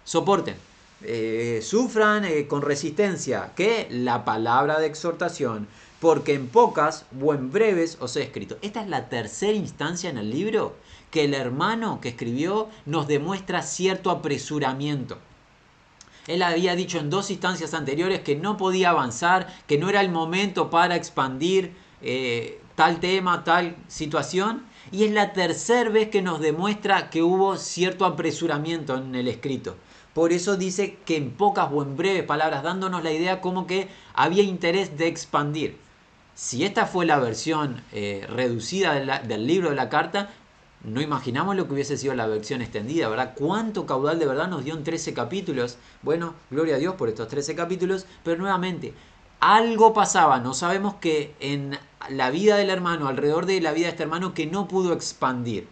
Soporten. 0.02 0.56
Eh, 1.02 1.60
sufran 1.62 2.24
eh, 2.24 2.48
con 2.48 2.62
resistencia. 2.62 3.52
¿Qué? 3.54 3.86
La 3.90 4.24
palabra 4.24 4.80
de 4.80 4.86
exhortación. 4.86 5.68
Porque 6.00 6.34
en 6.34 6.48
pocas 6.48 7.04
o 7.20 7.34
en 7.34 7.52
breves 7.52 7.98
os 8.00 8.16
he 8.16 8.22
escrito. 8.22 8.58
Esta 8.62 8.82
es 8.82 8.88
la 8.88 9.08
tercera 9.08 9.52
instancia 9.52 10.10
en 10.10 10.18
el 10.18 10.30
libro 10.30 10.74
que 11.12 11.22
el 11.22 11.34
hermano 11.34 12.00
que 12.00 12.08
escribió 12.08 12.68
nos 12.84 13.06
demuestra 13.06 13.62
cierto 13.62 14.10
apresuramiento. 14.10 15.18
Él 16.26 16.42
había 16.42 16.76
dicho 16.76 16.98
en 16.98 17.10
dos 17.10 17.30
instancias 17.30 17.74
anteriores 17.74 18.20
que 18.20 18.36
no 18.36 18.56
podía 18.56 18.90
avanzar, 18.90 19.48
que 19.66 19.78
no 19.78 19.88
era 19.88 20.00
el 20.00 20.10
momento 20.10 20.70
para 20.70 20.96
expandir 20.96 21.74
eh, 22.00 22.60
tal 22.74 23.00
tema, 23.00 23.44
tal 23.44 23.76
situación. 23.88 24.64
Y 24.90 25.04
es 25.04 25.12
la 25.12 25.32
tercera 25.32 25.90
vez 25.90 26.10
que 26.10 26.22
nos 26.22 26.40
demuestra 26.40 27.10
que 27.10 27.22
hubo 27.22 27.56
cierto 27.56 28.04
apresuramiento 28.04 28.96
en 28.96 29.14
el 29.14 29.28
escrito. 29.28 29.76
Por 30.14 30.32
eso 30.32 30.56
dice 30.56 30.98
que 31.06 31.16
en 31.16 31.30
pocas 31.30 31.68
o 31.72 31.82
en 31.82 31.96
breves 31.96 32.24
palabras, 32.24 32.62
dándonos 32.62 33.02
la 33.02 33.12
idea 33.12 33.40
como 33.40 33.66
que 33.66 33.88
había 34.14 34.42
interés 34.42 34.98
de 34.98 35.06
expandir. 35.06 35.78
Si 36.34 36.64
esta 36.64 36.86
fue 36.86 37.06
la 37.06 37.18
versión 37.18 37.82
eh, 37.92 38.26
reducida 38.28 39.20
del 39.20 39.46
libro 39.46 39.70
de 39.70 39.76
la 39.76 39.88
carta, 39.88 40.30
no 40.84 41.00
imaginamos 41.00 41.54
lo 41.54 41.66
que 41.66 41.74
hubiese 41.74 41.96
sido 41.96 42.14
la 42.14 42.26
versión 42.26 42.60
extendida, 42.60 43.08
¿verdad? 43.08 43.34
¿Cuánto 43.36 43.86
caudal 43.86 44.18
de 44.18 44.26
verdad 44.26 44.48
nos 44.48 44.64
dio 44.64 44.74
en 44.74 44.82
13 44.82 45.14
capítulos? 45.14 45.78
Bueno, 46.02 46.34
gloria 46.50 46.74
a 46.76 46.78
Dios 46.78 46.96
por 46.96 47.08
estos 47.08 47.28
13 47.28 47.54
capítulos, 47.54 48.06
pero 48.24 48.38
nuevamente, 48.40 48.92
algo 49.38 49.92
pasaba, 49.92 50.40
no 50.40 50.54
sabemos 50.54 50.94
que 50.94 51.34
en 51.38 51.78
la 52.08 52.30
vida 52.30 52.56
del 52.56 52.70
hermano, 52.70 53.06
alrededor 53.06 53.46
de 53.46 53.60
la 53.60 53.72
vida 53.72 53.86
de 53.86 53.90
este 53.90 54.02
hermano, 54.02 54.34
que 54.34 54.46
no 54.46 54.66
pudo 54.66 54.92
expandir. 54.92 55.68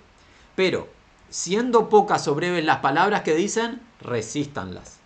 Pero, 0.54 0.88
siendo 1.28 1.88
pocas 1.88 2.28
o 2.28 2.34
breves 2.34 2.64
las 2.64 2.78
palabras 2.78 3.22
que 3.22 3.34
dicen, 3.34 3.80
resístanlas. 4.00 4.98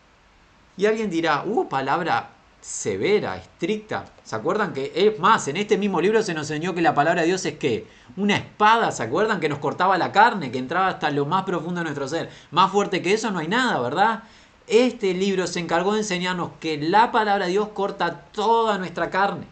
Y 0.77 0.87
alguien 0.87 1.09
dirá, 1.09 1.45
hubo 1.47 1.69
palabra 1.69 2.34
severa, 2.65 3.37
estricta. 3.37 4.07
¿Se 4.23 4.35
acuerdan 4.35 4.73
que 4.73 4.91
es 4.95 5.19
más? 5.19 5.49
En 5.49 5.59
este 5.59 5.77
mismo 5.77 6.01
libro 6.01 6.23
se 6.23 6.33
nos 6.33 6.51
enseñó 6.51 6.75
que 6.75 6.81
la 6.81 6.95
palabra 6.95 7.21
de 7.21 7.27
Dios 7.27 7.45
es 7.45 7.59
que 7.59 7.87
una 8.17 8.37
espada, 8.37 8.91
¿se 8.91 9.03
acuerdan? 9.03 9.39
Que 9.39 9.51
nos 9.51 9.59
cortaba 9.59 9.99
la 9.99 10.13
carne, 10.13 10.51
que 10.51 10.59
entraba 10.59 10.89
hasta 10.89 11.11
lo 11.11 11.27
más 11.27 11.45
profundo 11.45 11.81
de 11.81 11.85
nuestro 11.85 12.09
ser. 12.09 12.31
Más 12.53 12.73
fuerte 12.73 13.03
que 13.03 13.13
eso 13.13 13.31
no 13.31 13.41
hay 13.41 13.49
nada, 13.49 13.79
¿verdad? 13.81 14.23
Este 14.67 15.13
libro 15.13 15.47
se 15.47 15.61
encargó 15.61 15.93
de 15.93 15.99
enseñarnos 15.99 16.53
que 16.59 16.79
la 16.79 17.13
palabra 17.13 17.45
de 17.45 17.51
Dios 17.51 17.69
corta 17.75 18.23
toda 18.33 18.79
nuestra 18.79 19.11
carne. 19.11 19.47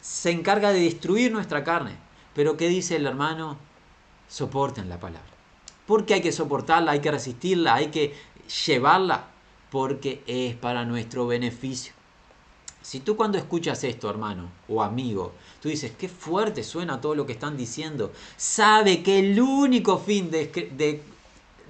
Se 0.00 0.30
encarga 0.30 0.72
de 0.72 0.80
destruir 0.80 1.32
nuestra 1.32 1.64
carne. 1.64 1.98
Pero 2.32 2.56
¿qué 2.56 2.68
dice 2.68 2.96
el 2.96 3.06
hermano? 3.06 3.58
Soporten 4.26 4.88
la 4.88 4.98
palabra. 4.98 5.28
Porque 5.86 6.14
hay 6.14 6.22
que 6.22 6.32
soportarla, 6.32 6.92
hay 6.92 7.00
que 7.00 7.10
resistirla, 7.10 7.74
hay 7.74 7.88
que 7.88 8.14
llevarla, 8.66 9.24
porque 9.70 10.22
es 10.26 10.54
para 10.54 10.86
nuestro 10.86 11.26
beneficio. 11.26 11.92
Si 12.84 13.00
tú 13.00 13.16
cuando 13.16 13.38
escuchas 13.38 13.82
esto, 13.82 14.10
hermano 14.10 14.50
o 14.68 14.82
amigo, 14.82 15.32
tú 15.62 15.70
dices, 15.70 15.92
qué 15.98 16.06
fuerte 16.06 16.62
suena 16.62 17.00
todo 17.00 17.14
lo 17.14 17.24
que 17.24 17.32
están 17.32 17.56
diciendo, 17.56 18.12
sabe 18.36 19.02
que 19.02 19.20
el 19.20 19.40
único 19.40 19.98
fin 19.98 20.30
de, 20.30 21.02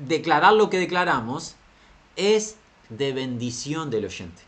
declarar 0.01 0.55
lo 0.55 0.69
que 0.69 0.79
declaramos 0.79 1.55
es 2.17 2.57
de 2.89 3.13
bendición 3.13 3.91
del 3.91 4.07
oyente. 4.07 4.43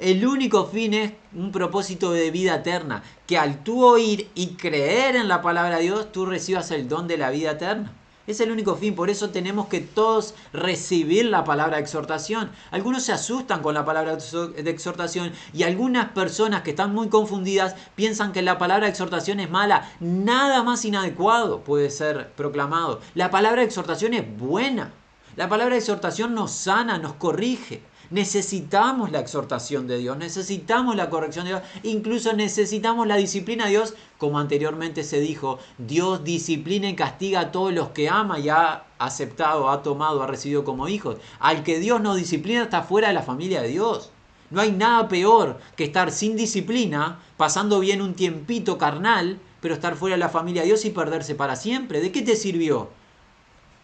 El 0.00 0.26
único 0.26 0.66
fin 0.66 0.92
es 0.94 1.12
un 1.32 1.52
propósito 1.52 2.10
de 2.10 2.32
vida 2.32 2.56
eterna, 2.56 3.04
que 3.28 3.38
al 3.38 3.62
tú 3.62 3.84
oír 3.84 4.28
y 4.34 4.56
creer 4.56 5.14
en 5.14 5.28
la 5.28 5.40
palabra 5.40 5.76
de 5.76 5.84
Dios, 5.84 6.10
tú 6.10 6.26
recibas 6.26 6.72
el 6.72 6.88
don 6.88 7.06
de 7.06 7.16
la 7.16 7.30
vida 7.30 7.52
eterna. 7.52 7.92
Es 8.28 8.42
el 8.42 8.52
único 8.52 8.76
fin, 8.76 8.94
por 8.94 9.08
eso 9.08 9.30
tenemos 9.30 9.68
que 9.68 9.80
todos 9.80 10.34
recibir 10.52 11.24
la 11.24 11.44
palabra 11.44 11.76
de 11.78 11.82
exhortación. 11.82 12.50
Algunos 12.70 13.02
se 13.02 13.12
asustan 13.12 13.62
con 13.62 13.72
la 13.72 13.86
palabra 13.86 14.16
de 14.16 14.70
exhortación 14.70 15.32
y 15.54 15.62
algunas 15.62 16.10
personas 16.10 16.60
que 16.60 16.72
están 16.72 16.92
muy 16.92 17.08
confundidas 17.08 17.74
piensan 17.94 18.32
que 18.32 18.42
la 18.42 18.58
palabra 18.58 18.84
de 18.84 18.90
exhortación 18.90 19.40
es 19.40 19.48
mala. 19.48 19.90
Nada 20.00 20.62
más 20.62 20.84
inadecuado 20.84 21.64
puede 21.64 21.88
ser 21.88 22.30
proclamado. 22.32 23.00
La 23.14 23.30
palabra 23.30 23.62
de 23.62 23.66
exhortación 23.68 24.12
es 24.12 24.36
buena. 24.36 24.92
La 25.36 25.48
palabra 25.48 25.76
de 25.76 25.80
exhortación 25.80 26.34
nos 26.34 26.50
sana, 26.50 26.98
nos 26.98 27.14
corrige. 27.14 27.80
Necesitamos 28.10 29.12
la 29.12 29.20
exhortación 29.20 29.86
de 29.86 29.98
Dios, 29.98 30.16
necesitamos 30.16 30.96
la 30.96 31.10
corrección 31.10 31.44
de 31.44 31.50
Dios, 31.50 31.62
incluso 31.82 32.32
necesitamos 32.32 33.06
la 33.06 33.16
disciplina 33.16 33.64
de 33.66 33.72
Dios, 33.72 33.94
como 34.16 34.38
anteriormente 34.38 35.04
se 35.04 35.20
dijo, 35.20 35.58
Dios 35.76 36.24
disciplina 36.24 36.88
y 36.88 36.96
castiga 36.96 37.40
a 37.40 37.52
todos 37.52 37.74
los 37.74 37.90
que 37.90 38.08
ama 38.08 38.38
y 38.38 38.48
ha 38.48 38.84
aceptado, 38.98 39.68
ha 39.68 39.82
tomado, 39.82 40.22
ha 40.22 40.26
recibido 40.26 40.64
como 40.64 40.88
hijos. 40.88 41.18
Al 41.38 41.62
que 41.62 41.80
Dios 41.80 42.00
no 42.00 42.14
disciplina 42.14 42.62
está 42.62 42.82
fuera 42.82 43.08
de 43.08 43.14
la 43.14 43.22
familia 43.22 43.60
de 43.60 43.68
Dios. 43.68 44.10
No 44.50 44.62
hay 44.62 44.72
nada 44.72 45.08
peor 45.08 45.58
que 45.76 45.84
estar 45.84 46.10
sin 46.10 46.34
disciplina, 46.34 47.20
pasando 47.36 47.78
bien 47.78 48.00
un 48.00 48.14
tiempito 48.14 48.78
carnal, 48.78 49.38
pero 49.60 49.74
estar 49.74 49.96
fuera 49.96 50.16
de 50.16 50.20
la 50.20 50.30
familia 50.30 50.62
de 50.62 50.68
Dios 50.68 50.86
y 50.86 50.90
perderse 50.90 51.34
para 51.34 51.56
siempre. 51.56 52.00
¿De 52.00 52.10
qué 52.10 52.22
te 52.22 52.36
sirvió? 52.36 52.88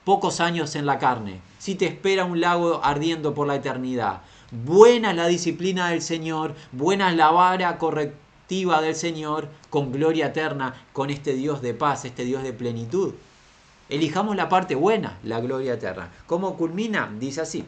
Pocos 0.05 0.41
años 0.41 0.75
en 0.77 0.87
la 0.87 0.99
carne, 0.99 1.41
si 1.59 1.75
te 1.75 1.87
espera 1.87 2.25
un 2.25 2.41
lago 2.41 2.81
ardiendo 2.85 3.35
por 3.35 3.47
la 3.47 3.57
eternidad. 3.57 4.21
Buena 4.51 5.11
es 5.11 5.17
la 5.17 5.27
disciplina 5.27 5.89
del 5.91 6.03
Señor, 6.03 6.55
buena 6.73 7.11
es 7.11 7.17
la 7.17 7.31
vara 7.31 7.79
correctiva 7.79 8.81
del 8.81 8.95
Señor, 8.95 9.49
con 9.71 9.91
gloria 9.91 10.27
eterna, 10.27 10.75
con 10.93 11.11
este 11.11 11.33
Dios 11.35 11.63
de 11.63 11.75
paz, 11.75 12.05
este 12.05 12.25
Dios 12.25 12.43
de 12.43 12.53
plenitud. 12.53 13.15
Elijamos 13.89 14.37
la 14.37 14.49
parte 14.49 14.75
buena, 14.75 15.19
la 15.23 15.41
gloria 15.41 15.75
eterna. 15.75 16.11
¿Cómo 16.27 16.57
culmina? 16.57 17.13
Dice 17.19 17.41
así, 17.41 17.65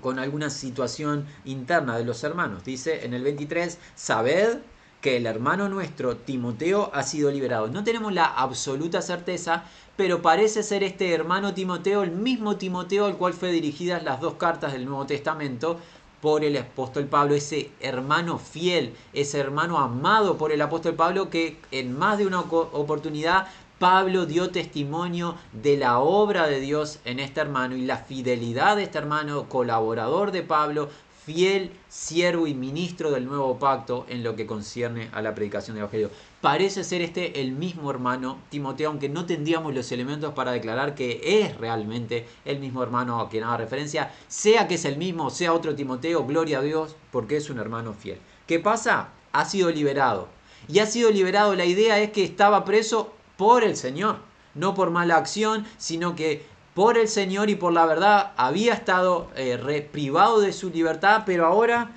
con 0.00 0.18
alguna 0.18 0.50
situación 0.50 1.26
interna 1.44 1.96
de 1.96 2.04
los 2.04 2.22
hermanos. 2.24 2.64
Dice 2.64 3.04
en 3.04 3.14
el 3.14 3.22
23, 3.22 3.78
sabed 3.94 4.58
que 5.00 5.16
el 5.16 5.26
hermano 5.26 5.68
nuestro, 5.68 6.16
Timoteo, 6.16 6.90
ha 6.92 7.02
sido 7.02 7.30
liberado. 7.30 7.68
No 7.68 7.84
tenemos 7.84 8.12
la 8.12 8.24
absoluta 8.24 9.02
certeza, 9.02 9.64
pero 9.96 10.22
parece 10.22 10.62
ser 10.62 10.82
este 10.82 11.12
hermano 11.12 11.54
Timoteo 11.54 12.02
el 12.02 12.10
mismo 12.10 12.56
Timoteo 12.56 13.06
al 13.06 13.16
cual 13.16 13.32
fue 13.32 13.52
dirigidas 13.52 14.02
las 14.02 14.20
dos 14.20 14.34
cartas 14.34 14.72
del 14.72 14.84
Nuevo 14.84 15.06
Testamento 15.06 15.78
por 16.20 16.44
el 16.44 16.56
apóstol 16.56 17.04
Pablo, 17.04 17.34
ese 17.34 17.70
hermano 17.80 18.38
fiel, 18.38 18.94
ese 19.12 19.38
hermano 19.38 19.78
amado 19.78 20.36
por 20.38 20.50
el 20.50 20.60
apóstol 20.60 20.94
Pablo 20.94 21.30
que 21.30 21.58
en 21.70 21.96
más 21.96 22.18
de 22.18 22.26
una 22.26 22.40
oportunidad 22.40 23.46
Pablo 23.78 24.24
dio 24.24 24.50
testimonio 24.50 25.36
de 25.52 25.76
la 25.76 25.98
obra 25.98 26.46
de 26.46 26.60
Dios 26.60 26.98
en 27.04 27.20
este 27.20 27.42
hermano 27.42 27.76
y 27.76 27.82
la 27.82 27.98
fidelidad 27.98 28.76
de 28.76 28.84
este 28.84 28.96
hermano, 28.96 29.50
colaborador 29.50 30.32
de 30.32 30.42
Pablo, 30.42 30.88
fiel 31.26 31.72
siervo 31.88 32.46
y 32.46 32.54
ministro 32.54 33.10
del 33.10 33.26
nuevo 33.26 33.58
pacto 33.58 34.06
en 34.08 34.22
lo 34.22 34.36
que 34.36 34.46
concierne 34.46 35.10
a 35.12 35.20
la 35.20 35.34
predicación 35.34 35.74
del 35.74 35.82
Evangelio. 35.82 36.10
Parece 36.40 36.84
ser 36.84 37.02
este 37.02 37.40
el 37.40 37.50
mismo 37.50 37.90
hermano 37.90 38.38
Timoteo, 38.48 38.90
aunque 38.90 39.08
no 39.08 39.26
tendríamos 39.26 39.74
los 39.74 39.90
elementos 39.90 40.32
para 40.34 40.52
declarar 40.52 40.94
que 40.94 41.42
es 41.42 41.56
realmente 41.56 42.28
el 42.44 42.60
mismo 42.60 42.80
hermano 42.80 43.20
a 43.20 43.28
quien 43.28 43.42
haga 43.42 43.56
referencia, 43.56 44.12
sea 44.28 44.68
que 44.68 44.76
es 44.76 44.84
el 44.84 44.98
mismo, 44.98 45.30
sea 45.30 45.52
otro 45.52 45.74
Timoteo, 45.74 46.24
gloria 46.24 46.60
a 46.60 46.62
Dios, 46.62 46.94
porque 47.10 47.36
es 47.38 47.50
un 47.50 47.58
hermano 47.58 47.92
fiel. 47.92 48.18
¿Qué 48.46 48.60
pasa? 48.60 49.08
Ha 49.32 49.44
sido 49.46 49.70
liberado. 49.70 50.28
Y 50.68 50.78
ha 50.78 50.86
sido 50.86 51.10
liberado, 51.10 51.56
la 51.56 51.64
idea 51.64 51.98
es 51.98 52.12
que 52.12 52.22
estaba 52.22 52.64
preso 52.64 53.12
por 53.36 53.64
el 53.64 53.76
Señor, 53.76 54.18
no 54.54 54.74
por 54.74 54.90
mala 54.90 55.16
acción, 55.16 55.66
sino 55.76 56.14
que 56.14 56.46
por 56.76 56.98
el 56.98 57.08
Señor 57.08 57.48
y 57.48 57.54
por 57.54 57.72
la 57.72 57.86
verdad 57.86 58.32
había 58.36 58.74
estado 58.74 59.30
eh, 59.34 59.88
privado 59.90 60.40
de 60.40 60.52
su 60.52 60.68
libertad, 60.68 61.22
pero 61.24 61.46
ahora 61.46 61.92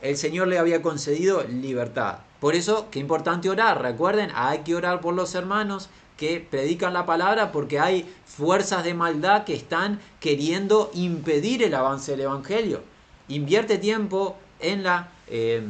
el 0.00 0.16
Señor 0.16 0.48
le 0.48 0.58
había 0.58 0.80
concedido 0.80 1.44
libertad. 1.44 2.20
Por 2.40 2.54
eso, 2.54 2.88
qué 2.90 3.00
importante 3.00 3.50
orar. 3.50 3.82
Recuerden, 3.82 4.30
hay 4.34 4.60
que 4.60 4.74
orar 4.74 5.02
por 5.02 5.12
los 5.12 5.34
hermanos 5.34 5.90
que 6.16 6.40
predican 6.40 6.94
la 6.94 7.04
palabra 7.04 7.52
porque 7.52 7.78
hay 7.78 8.10
fuerzas 8.24 8.82
de 8.82 8.94
maldad 8.94 9.44
que 9.44 9.52
están 9.52 10.00
queriendo 10.20 10.90
impedir 10.94 11.62
el 11.62 11.74
avance 11.74 12.12
del 12.12 12.22
Evangelio. 12.22 12.80
Invierte 13.28 13.76
tiempo 13.76 14.38
en 14.58 14.84
la 14.84 15.10
eh, 15.28 15.62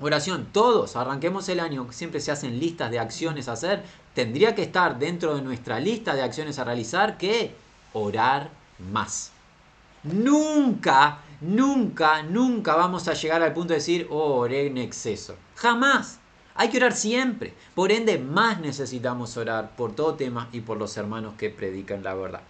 oración. 0.00 0.48
Todos, 0.50 0.96
arranquemos 0.96 1.46
el 1.50 1.60
año, 1.60 1.86
siempre 1.90 2.20
se 2.20 2.32
hacen 2.32 2.58
listas 2.58 2.90
de 2.90 3.00
acciones 3.00 3.48
a 3.48 3.52
hacer 3.52 3.82
tendría 4.16 4.54
que 4.54 4.62
estar 4.62 4.98
dentro 4.98 5.36
de 5.36 5.42
nuestra 5.42 5.78
lista 5.78 6.14
de 6.14 6.22
acciones 6.22 6.58
a 6.58 6.64
realizar 6.64 7.18
que 7.18 7.54
orar 7.98 8.50
más. 8.92 9.32
Nunca, 10.02 11.18
nunca, 11.40 12.22
nunca 12.22 12.76
vamos 12.76 13.08
a 13.08 13.14
llegar 13.14 13.42
al 13.42 13.52
punto 13.52 13.72
de 13.72 13.78
decir, 13.78 14.06
oh, 14.10 14.36
oré 14.36 14.66
en 14.66 14.78
exceso. 14.78 15.36
Jamás. 15.56 16.20
Hay 16.54 16.70
que 16.70 16.78
orar 16.78 16.92
siempre. 16.92 17.52
Por 17.74 17.92
ende, 17.92 18.18
más 18.18 18.60
necesitamos 18.60 19.36
orar 19.36 19.76
por 19.76 19.94
todo 19.94 20.14
tema 20.14 20.48
y 20.52 20.60
por 20.60 20.78
los 20.78 20.96
hermanos 20.96 21.34
que 21.36 21.50
predican 21.50 22.02
la 22.02 22.14
verdad 22.14 22.42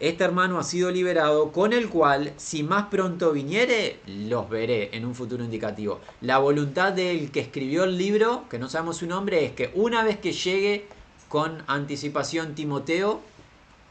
este 0.00 0.22
hermano 0.22 0.58
ha 0.58 0.64
sido 0.64 0.90
liberado, 0.90 1.50
con 1.50 1.72
el 1.72 1.88
cual, 1.88 2.32
si 2.36 2.62
más 2.62 2.86
pronto 2.86 3.32
viniere, 3.32 3.98
los 4.06 4.48
veré 4.48 4.90
en 4.96 5.04
un 5.04 5.14
futuro 5.14 5.42
indicativo. 5.42 6.00
La 6.20 6.38
voluntad 6.38 6.92
del 6.92 7.32
que 7.32 7.40
escribió 7.40 7.84
el 7.84 7.98
libro, 7.98 8.44
que 8.48 8.58
no 8.58 8.68
sabemos 8.68 8.98
su 8.98 9.06
nombre, 9.06 9.44
es 9.44 9.52
que 9.52 9.72
una 9.74 10.04
vez 10.04 10.18
que 10.18 10.32
llegue 10.32 10.86
con 11.28 11.64
anticipación 11.66 12.54
Timoteo, 12.54 13.20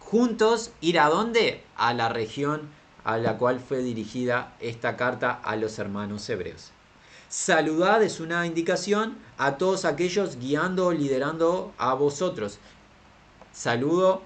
juntos 0.09 0.71
ir 0.79 1.01
a 1.01 1.09
dónde? 1.09 1.61
A 1.75 1.93
la 1.93 2.07
región 2.07 2.69
a 3.03 3.17
la 3.17 3.37
cual 3.37 3.59
fue 3.59 3.79
dirigida 3.79 4.53
esta 4.61 4.95
carta 4.95 5.33
a 5.43 5.57
los 5.57 5.79
hermanos 5.79 6.29
hebreos. 6.29 6.71
Saludad 7.27 8.01
es 8.01 8.21
una 8.21 8.45
indicación 8.47 9.17
a 9.37 9.57
todos 9.57 9.83
aquellos 9.83 10.37
guiando 10.37 10.87
o 10.87 10.91
liderando 10.93 11.73
a 11.77 11.93
vosotros. 11.93 12.59
Saludo 13.51 14.21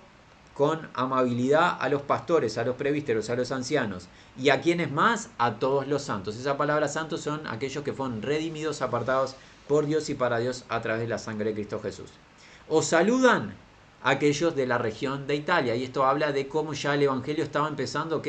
con 0.53 0.87
amabilidad 0.93 1.77
a 1.79 1.89
los 1.89 2.03
pastores, 2.03 2.59
a 2.59 2.63
los 2.63 2.75
prevísteros, 2.75 3.31
a 3.31 3.35
los 3.35 3.51
ancianos. 3.51 4.07
¿Y 4.37 4.49
a 4.49 4.61
quienes 4.61 4.91
más? 4.91 5.29
A 5.39 5.55
todos 5.55 5.87
los 5.87 6.03
santos. 6.03 6.35
Esa 6.35 6.57
palabra 6.57 6.89
santos 6.89 7.21
son 7.21 7.47
aquellos 7.47 7.83
que 7.83 7.93
fueron 7.93 8.21
redimidos, 8.21 8.83
apartados 8.83 9.35
por 9.67 9.87
Dios 9.87 10.09
y 10.11 10.13
para 10.13 10.37
Dios 10.37 10.63
a 10.69 10.79
través 10.81 11.01
de 11.01 11.07
la 11.07 11.17
sangre 11.17 11.45
de 11.45 11.55
Cristo 11.55 11.79
Jesús. 11.81 12.11
Os 12.69 12.85
saludan 12.85 13.55
aquellos 14.03 14.55
de 14.55 14.67
la 14.67 14.77
región 14.77 15.27
de 15.27 15.35
Italia. 15.35 15.75
Y 15.75 15.83
esto 15.83 16.05
habla 16.05 16.31
de 16.31 16.47
cómo 16.47 16.73
ya 16.73 16.95
el 16.95 17.03
Evangelio 17.03 17.43
estaba 17.43 17.67
empezando 17.67 18.21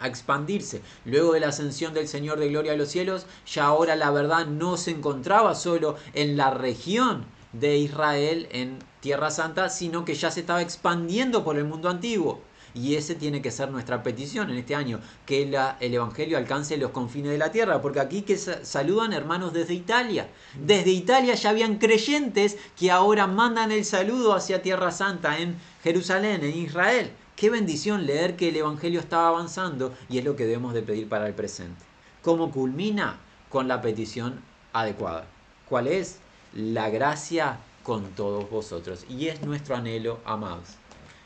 a 0.00 0.06
expandirse. 0.06 0.82
Luego 1.04 1.32
de 1.32 1.40
la 1.40 1.48
ascensión 1.48 1.94
del 1.94 2.08
Señor 2.08 2.38
de 2.38 2.48
Gloria 2.48 2.72
a 2.72 2.76
los 2.76 2.88
cielos, 2.88 3.26
ya 3.46 3.66
ahora 3.66 3.96
la 3.96 4.10
verdad 4.10 4.46
no 4.46 4.76
se 4.76 4.90
encontraba 4.90 5.54
solo 5.54 5.96
en 6.14 6.36
la 6.36 6.50
región 6.50 7.26
de 7.52 7.78
Israel, 7.78 8.48
en 8.50 8.78
Tierra 9.00 9.30
Santa, 9.30 9.68
sino 9.70 10.04
que 10.04 10.14
ya 10.14 10.30
se 10.30 10.40
estaba 10.40 10.62
expandiendo 10.62 11.44
por 11.44 11.56
el 11.56 11.64
mundo 11.64 11.88
antiguo. 11.88 12.40
Y 12.74 12.94
ese 12.96 13.14
tiene 13.14 13.42
que 13.42 13.50
ser 13.50 13.70
nuestra 13.70 14.02
petición 14.02 14.50
en 14.50 14.58
este 14.58 14.74
año, 14.74 15.00
que 15.26 15.42
el 15.42 15.94
Evangelio 15.94 16.38
alcance 16.38 16.76
los 16.76 16.90
confines 16.90 17.32
de 17.32 17.38
la 17.38 17.52
tierra, 17.52 17.80
porque 17.80 18.00
aquí 18.00 18.22
que 18.22 18.36
saludan 18.36 19.12
hermanos 19.12 19.52
desde 19.52 19.74
Italia. 19.74 20.28
Desde 20.60 20.90
Italia 20.90 21.34
ya 21.34 21.50
habían 21.50 21.78
creyentes 21.78 22.56
que 22.78 22.90
ahora 22.90 23.26
mandan 23.26 23.72
el 23.72 23.84
saludo 23.84 24.34
hacia 24.34 24.62
Tierra 24.62 24.90
Santa 24.90 25.38
en 25.38 25.56
Jerusalén, 25.82 26.44
en 26.44 26.56
Israel. 26.56 27.10
Qué 27.36 27.50
bendición 27.50 28.04
leer 28.04 28.36
que 28.36 28.48
el 28.48 28.56
Evangelio 28.56 28.98
estaba 28.98 29.28
avanzando 29.28 29.94
y 30.08 30.18
es 30.18 30.24
lo 30.24 30.34
que 30.34 30.44
debemos 30.44 30.74
de 30.74 30.82
pedir 30.82 31.08
para 31.08 31.26
el 31.26 31.34
presente. 31.34 31.84
¿Cómo 32.22 32.50
culmina? 32.50 33.20
Con 33.48 33.68
la 33.68 33.80
petición 33.80 34.40
adecuada. 34.72 35.26
¿Cuál 35.68 35.86
es? 35.86 36.18
La 36.52 36.90
gracia 36.90 37.58
con 37.82 38.04
todos 38.10 38.50
vosotros. 38.50 39.06
Y 39.08 39.28
es 39.28 39.40
nuestro 39.42 39.76
anhelo, 39.76 40.18
amados. 40.24 40.70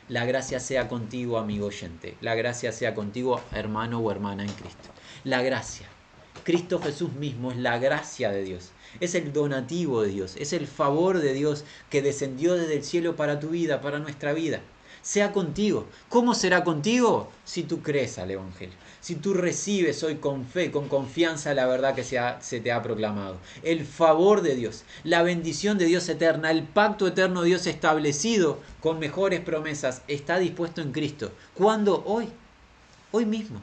La 0.09 0.25
gracia 0.25 0.59
sea 0.59 0.89
contigo, 0.89 1.37
amigo 1.37 1.67
oyente. 1.67 2.17
La 2.19 2.35
gracia 2.35 2.73
sea 2.73 2.93
contigo, 2.93 3.41
hermano 3.53 3.99
o 3.99 4.11
hermana 4.11 4.43
en 4.43 4.51
Cristo. 4.51 4.89
La 5.23 5.41
gracia. 5.41 5.87
Cristo 6.43 6.79
Jesús 6.79 7.13
mismo 7.13 7.51
es 7.51 7.57
la 7.57 7.77
gracia 7.79 8.29
de 8.29 8.43
Dios. 8.43 8.71
Es 8.99 9.15
el 9.15 9.31
donativo 9.31 10.01
de 10.01 10.09
Dios. 10.09 10.35
Es 10.37 10.51
el 10.51 10.67
favor 10.67 11.19
de 11.19 11.33
Dios 11.33 11.63
que 11.89 12.01
descendió 12.01 12.55
desde 12.55 12.75
el 12.75 12.83
cielo 12.83 13.15
para 13.15 13.39
tu 13.39 13.49
vida, 13.49 13.79
para 13.79 13.99
nuestra 13.99 14.33
vida. 14.33 14.59
Sea 15.03 15.31
contigo. 15.31 15.85
¿Cómo 16.09 16.33
será 16.33 16.63
contigo? 16.63 17.31
Si 17.45 17.61
tú 17.61 17.83
crees 17.83 18.17
al 18.17 18.31
Evangelio 18.31 18.83
si 19.03 19.15
tú 19.15 19.33
recibes 19.33 20.01
hoy 20.01 20.15
con 20.15 20.45
fe, 20.45 20.71
con 20.71 20.87
confianza 20.87 21.53
la 21.53 21.65
verdad 21.65 21.93
que 21.93 22.05
se, 22.05 22.61
te 22.61 22.71
ha 22.71 22.81
proclamado. 22.81 23.35
El 23.61 23.85
favor 23.85 24.41
de 24.41 24.55
Dios, 24.55 24.85
la 25.03 25.23
bendición 25.23 25.77
de 25.77 25.87
Dios 25.87 26.07
eterna, 26.07 26.51
el 26.51 26.63
pacto 26.63 27.05
eterno 27.05 27.41
de 27.41 27.49
Dios 27.49 27.67
establecido 27.67 28.59
con 28.79 28.99
mejores 28.99 29.41
promesas 29.41 30.03
está 30.07 30.39
dispuesto 30.39 30.79
en 30.79 30.93
Cristo. 30.93 31.33
¿Cuándo? 31.53 32.01
Hoy. 32.05 32.29
Hoy 33.11 33.25
mismo. 33.25 33.61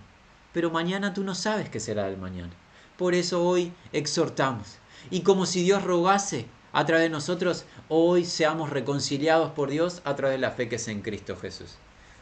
Pero 0.53 0.71
mañana 0.71 1.15
tú 1.15 1.25
no 1.25 1.35
sabes 1.35 1.71
qué 1.71 1.81
será 1.81 2.07
el 2.07 2.19
mañana. 2.19 2.53
Por 2.99 3.15
eso 3.15 3.43
hoy 3.43 3.73
exhortamos. 3.95 4.77
Y 5.11 5.23
como 5.23 5.47
si 5.47 5.63
Dios 5.63 5.83
rogase 5.83 6.45
a 6.73 6.87
través 6.87 7.05
de 7.05 7.11
nosotros, 7.11 7.65
hoy 7.89 8.25
seamos 8.25 8.71
reconciliados 8.71 9.51
por 9.53 9.71
Dios 9.71 10.03
a 10.05 10.15
través 10.15 10.37
de 10.37 10.41
la 10.41 10.53
fe 10.53 10.69
que 10.69 10.77
es 10.77 10.89
en 10.89 11.03
Cristo 11.03 11.37
Jesús. 11.37 11.77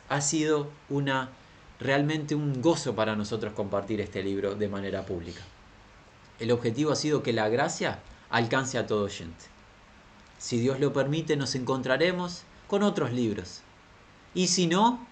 Ha 0.09 0.21
sido 0.21 0.69
una 0.89 1.31
realmente 1.79 2.35
un 2.35 2.61
gozo 2.63 2.95
para 2.95 3.15
nosotros 3.15 3.53
compartir 3.53 4.01
este 4.01 4.23
libro 4.23 4.55
de 4.55 4.69
manera 4.69 5.05
pública. 5.05 5.43
El 6.41 6.51
objetivo 6.51 6.93
ha 6.93 6.97
sido 6.97 7.23
que 7.23 7.33
la 7.33 7.49
gracia 7.49 8.01
alcance 8.31 8.79
a 8.79 8.87
todo 8.87 9.05
oyente. 9.05 9.45
Si 10.39 10.59
Dios 10.59 10.81
lo 10.81 10.93
permite, 10.93 11.37
nos 11.37 11.55
encontraremos 11.55 12.43
con 12.69 12.83
otros 12.83 13.13
libros. 13.13 13.61
Y 14.35 14.49
si 14.49 14.67
no, 14.67 15.07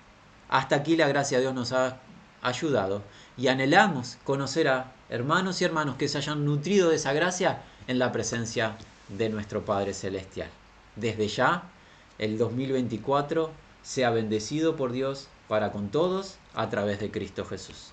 hasta 0.49 0.77
aquí 0.77 0.97
la 0.97 1.09
gracia 1.09 1.39
de 1.39 1.43
Dios 1.43 1.55
nos 1.55 1.73
ha 1.73 1.99
ayudado 2.43 3.03
y 3.37 3.49
anhelamos 3.49 4.19
conocer 4.25 4.69
a 4.69 4.93
hermanos 5.09 5.61
y 5.61 5.65
hermanos 5.65 5.97
que 5.97 6.09
se 6.09 6.19
hayan 6.19 6.45
nutrido 6.45 6.91
de 6.91 6.97
esa 6.97 7.13
gracia 7.13 7.63
en 7.87 7.99
la 7.99 8.13
presencia 8.13 8.77
de 9.09 9.29
nuestro 9.29 9.65
Padre 9.65 9.95
Celestial. 9.95 10.51
Desde 10.97 11.29
ya, 11.29 11.71
el 12.19 12.39
2024 12.39 13.51
sea 13.83 14.11
bendecido 14.11 14.77
por 14.77 14.93
Dios 14.93 15.29
para 15.49 15.73
con 15.73 15.89
todos 15.91 16.37
a 16.55 16.71
través 16.71 16.99
de 16.99 17.11
Cristo 17.11 17.45
Jesús. 17.45 17.93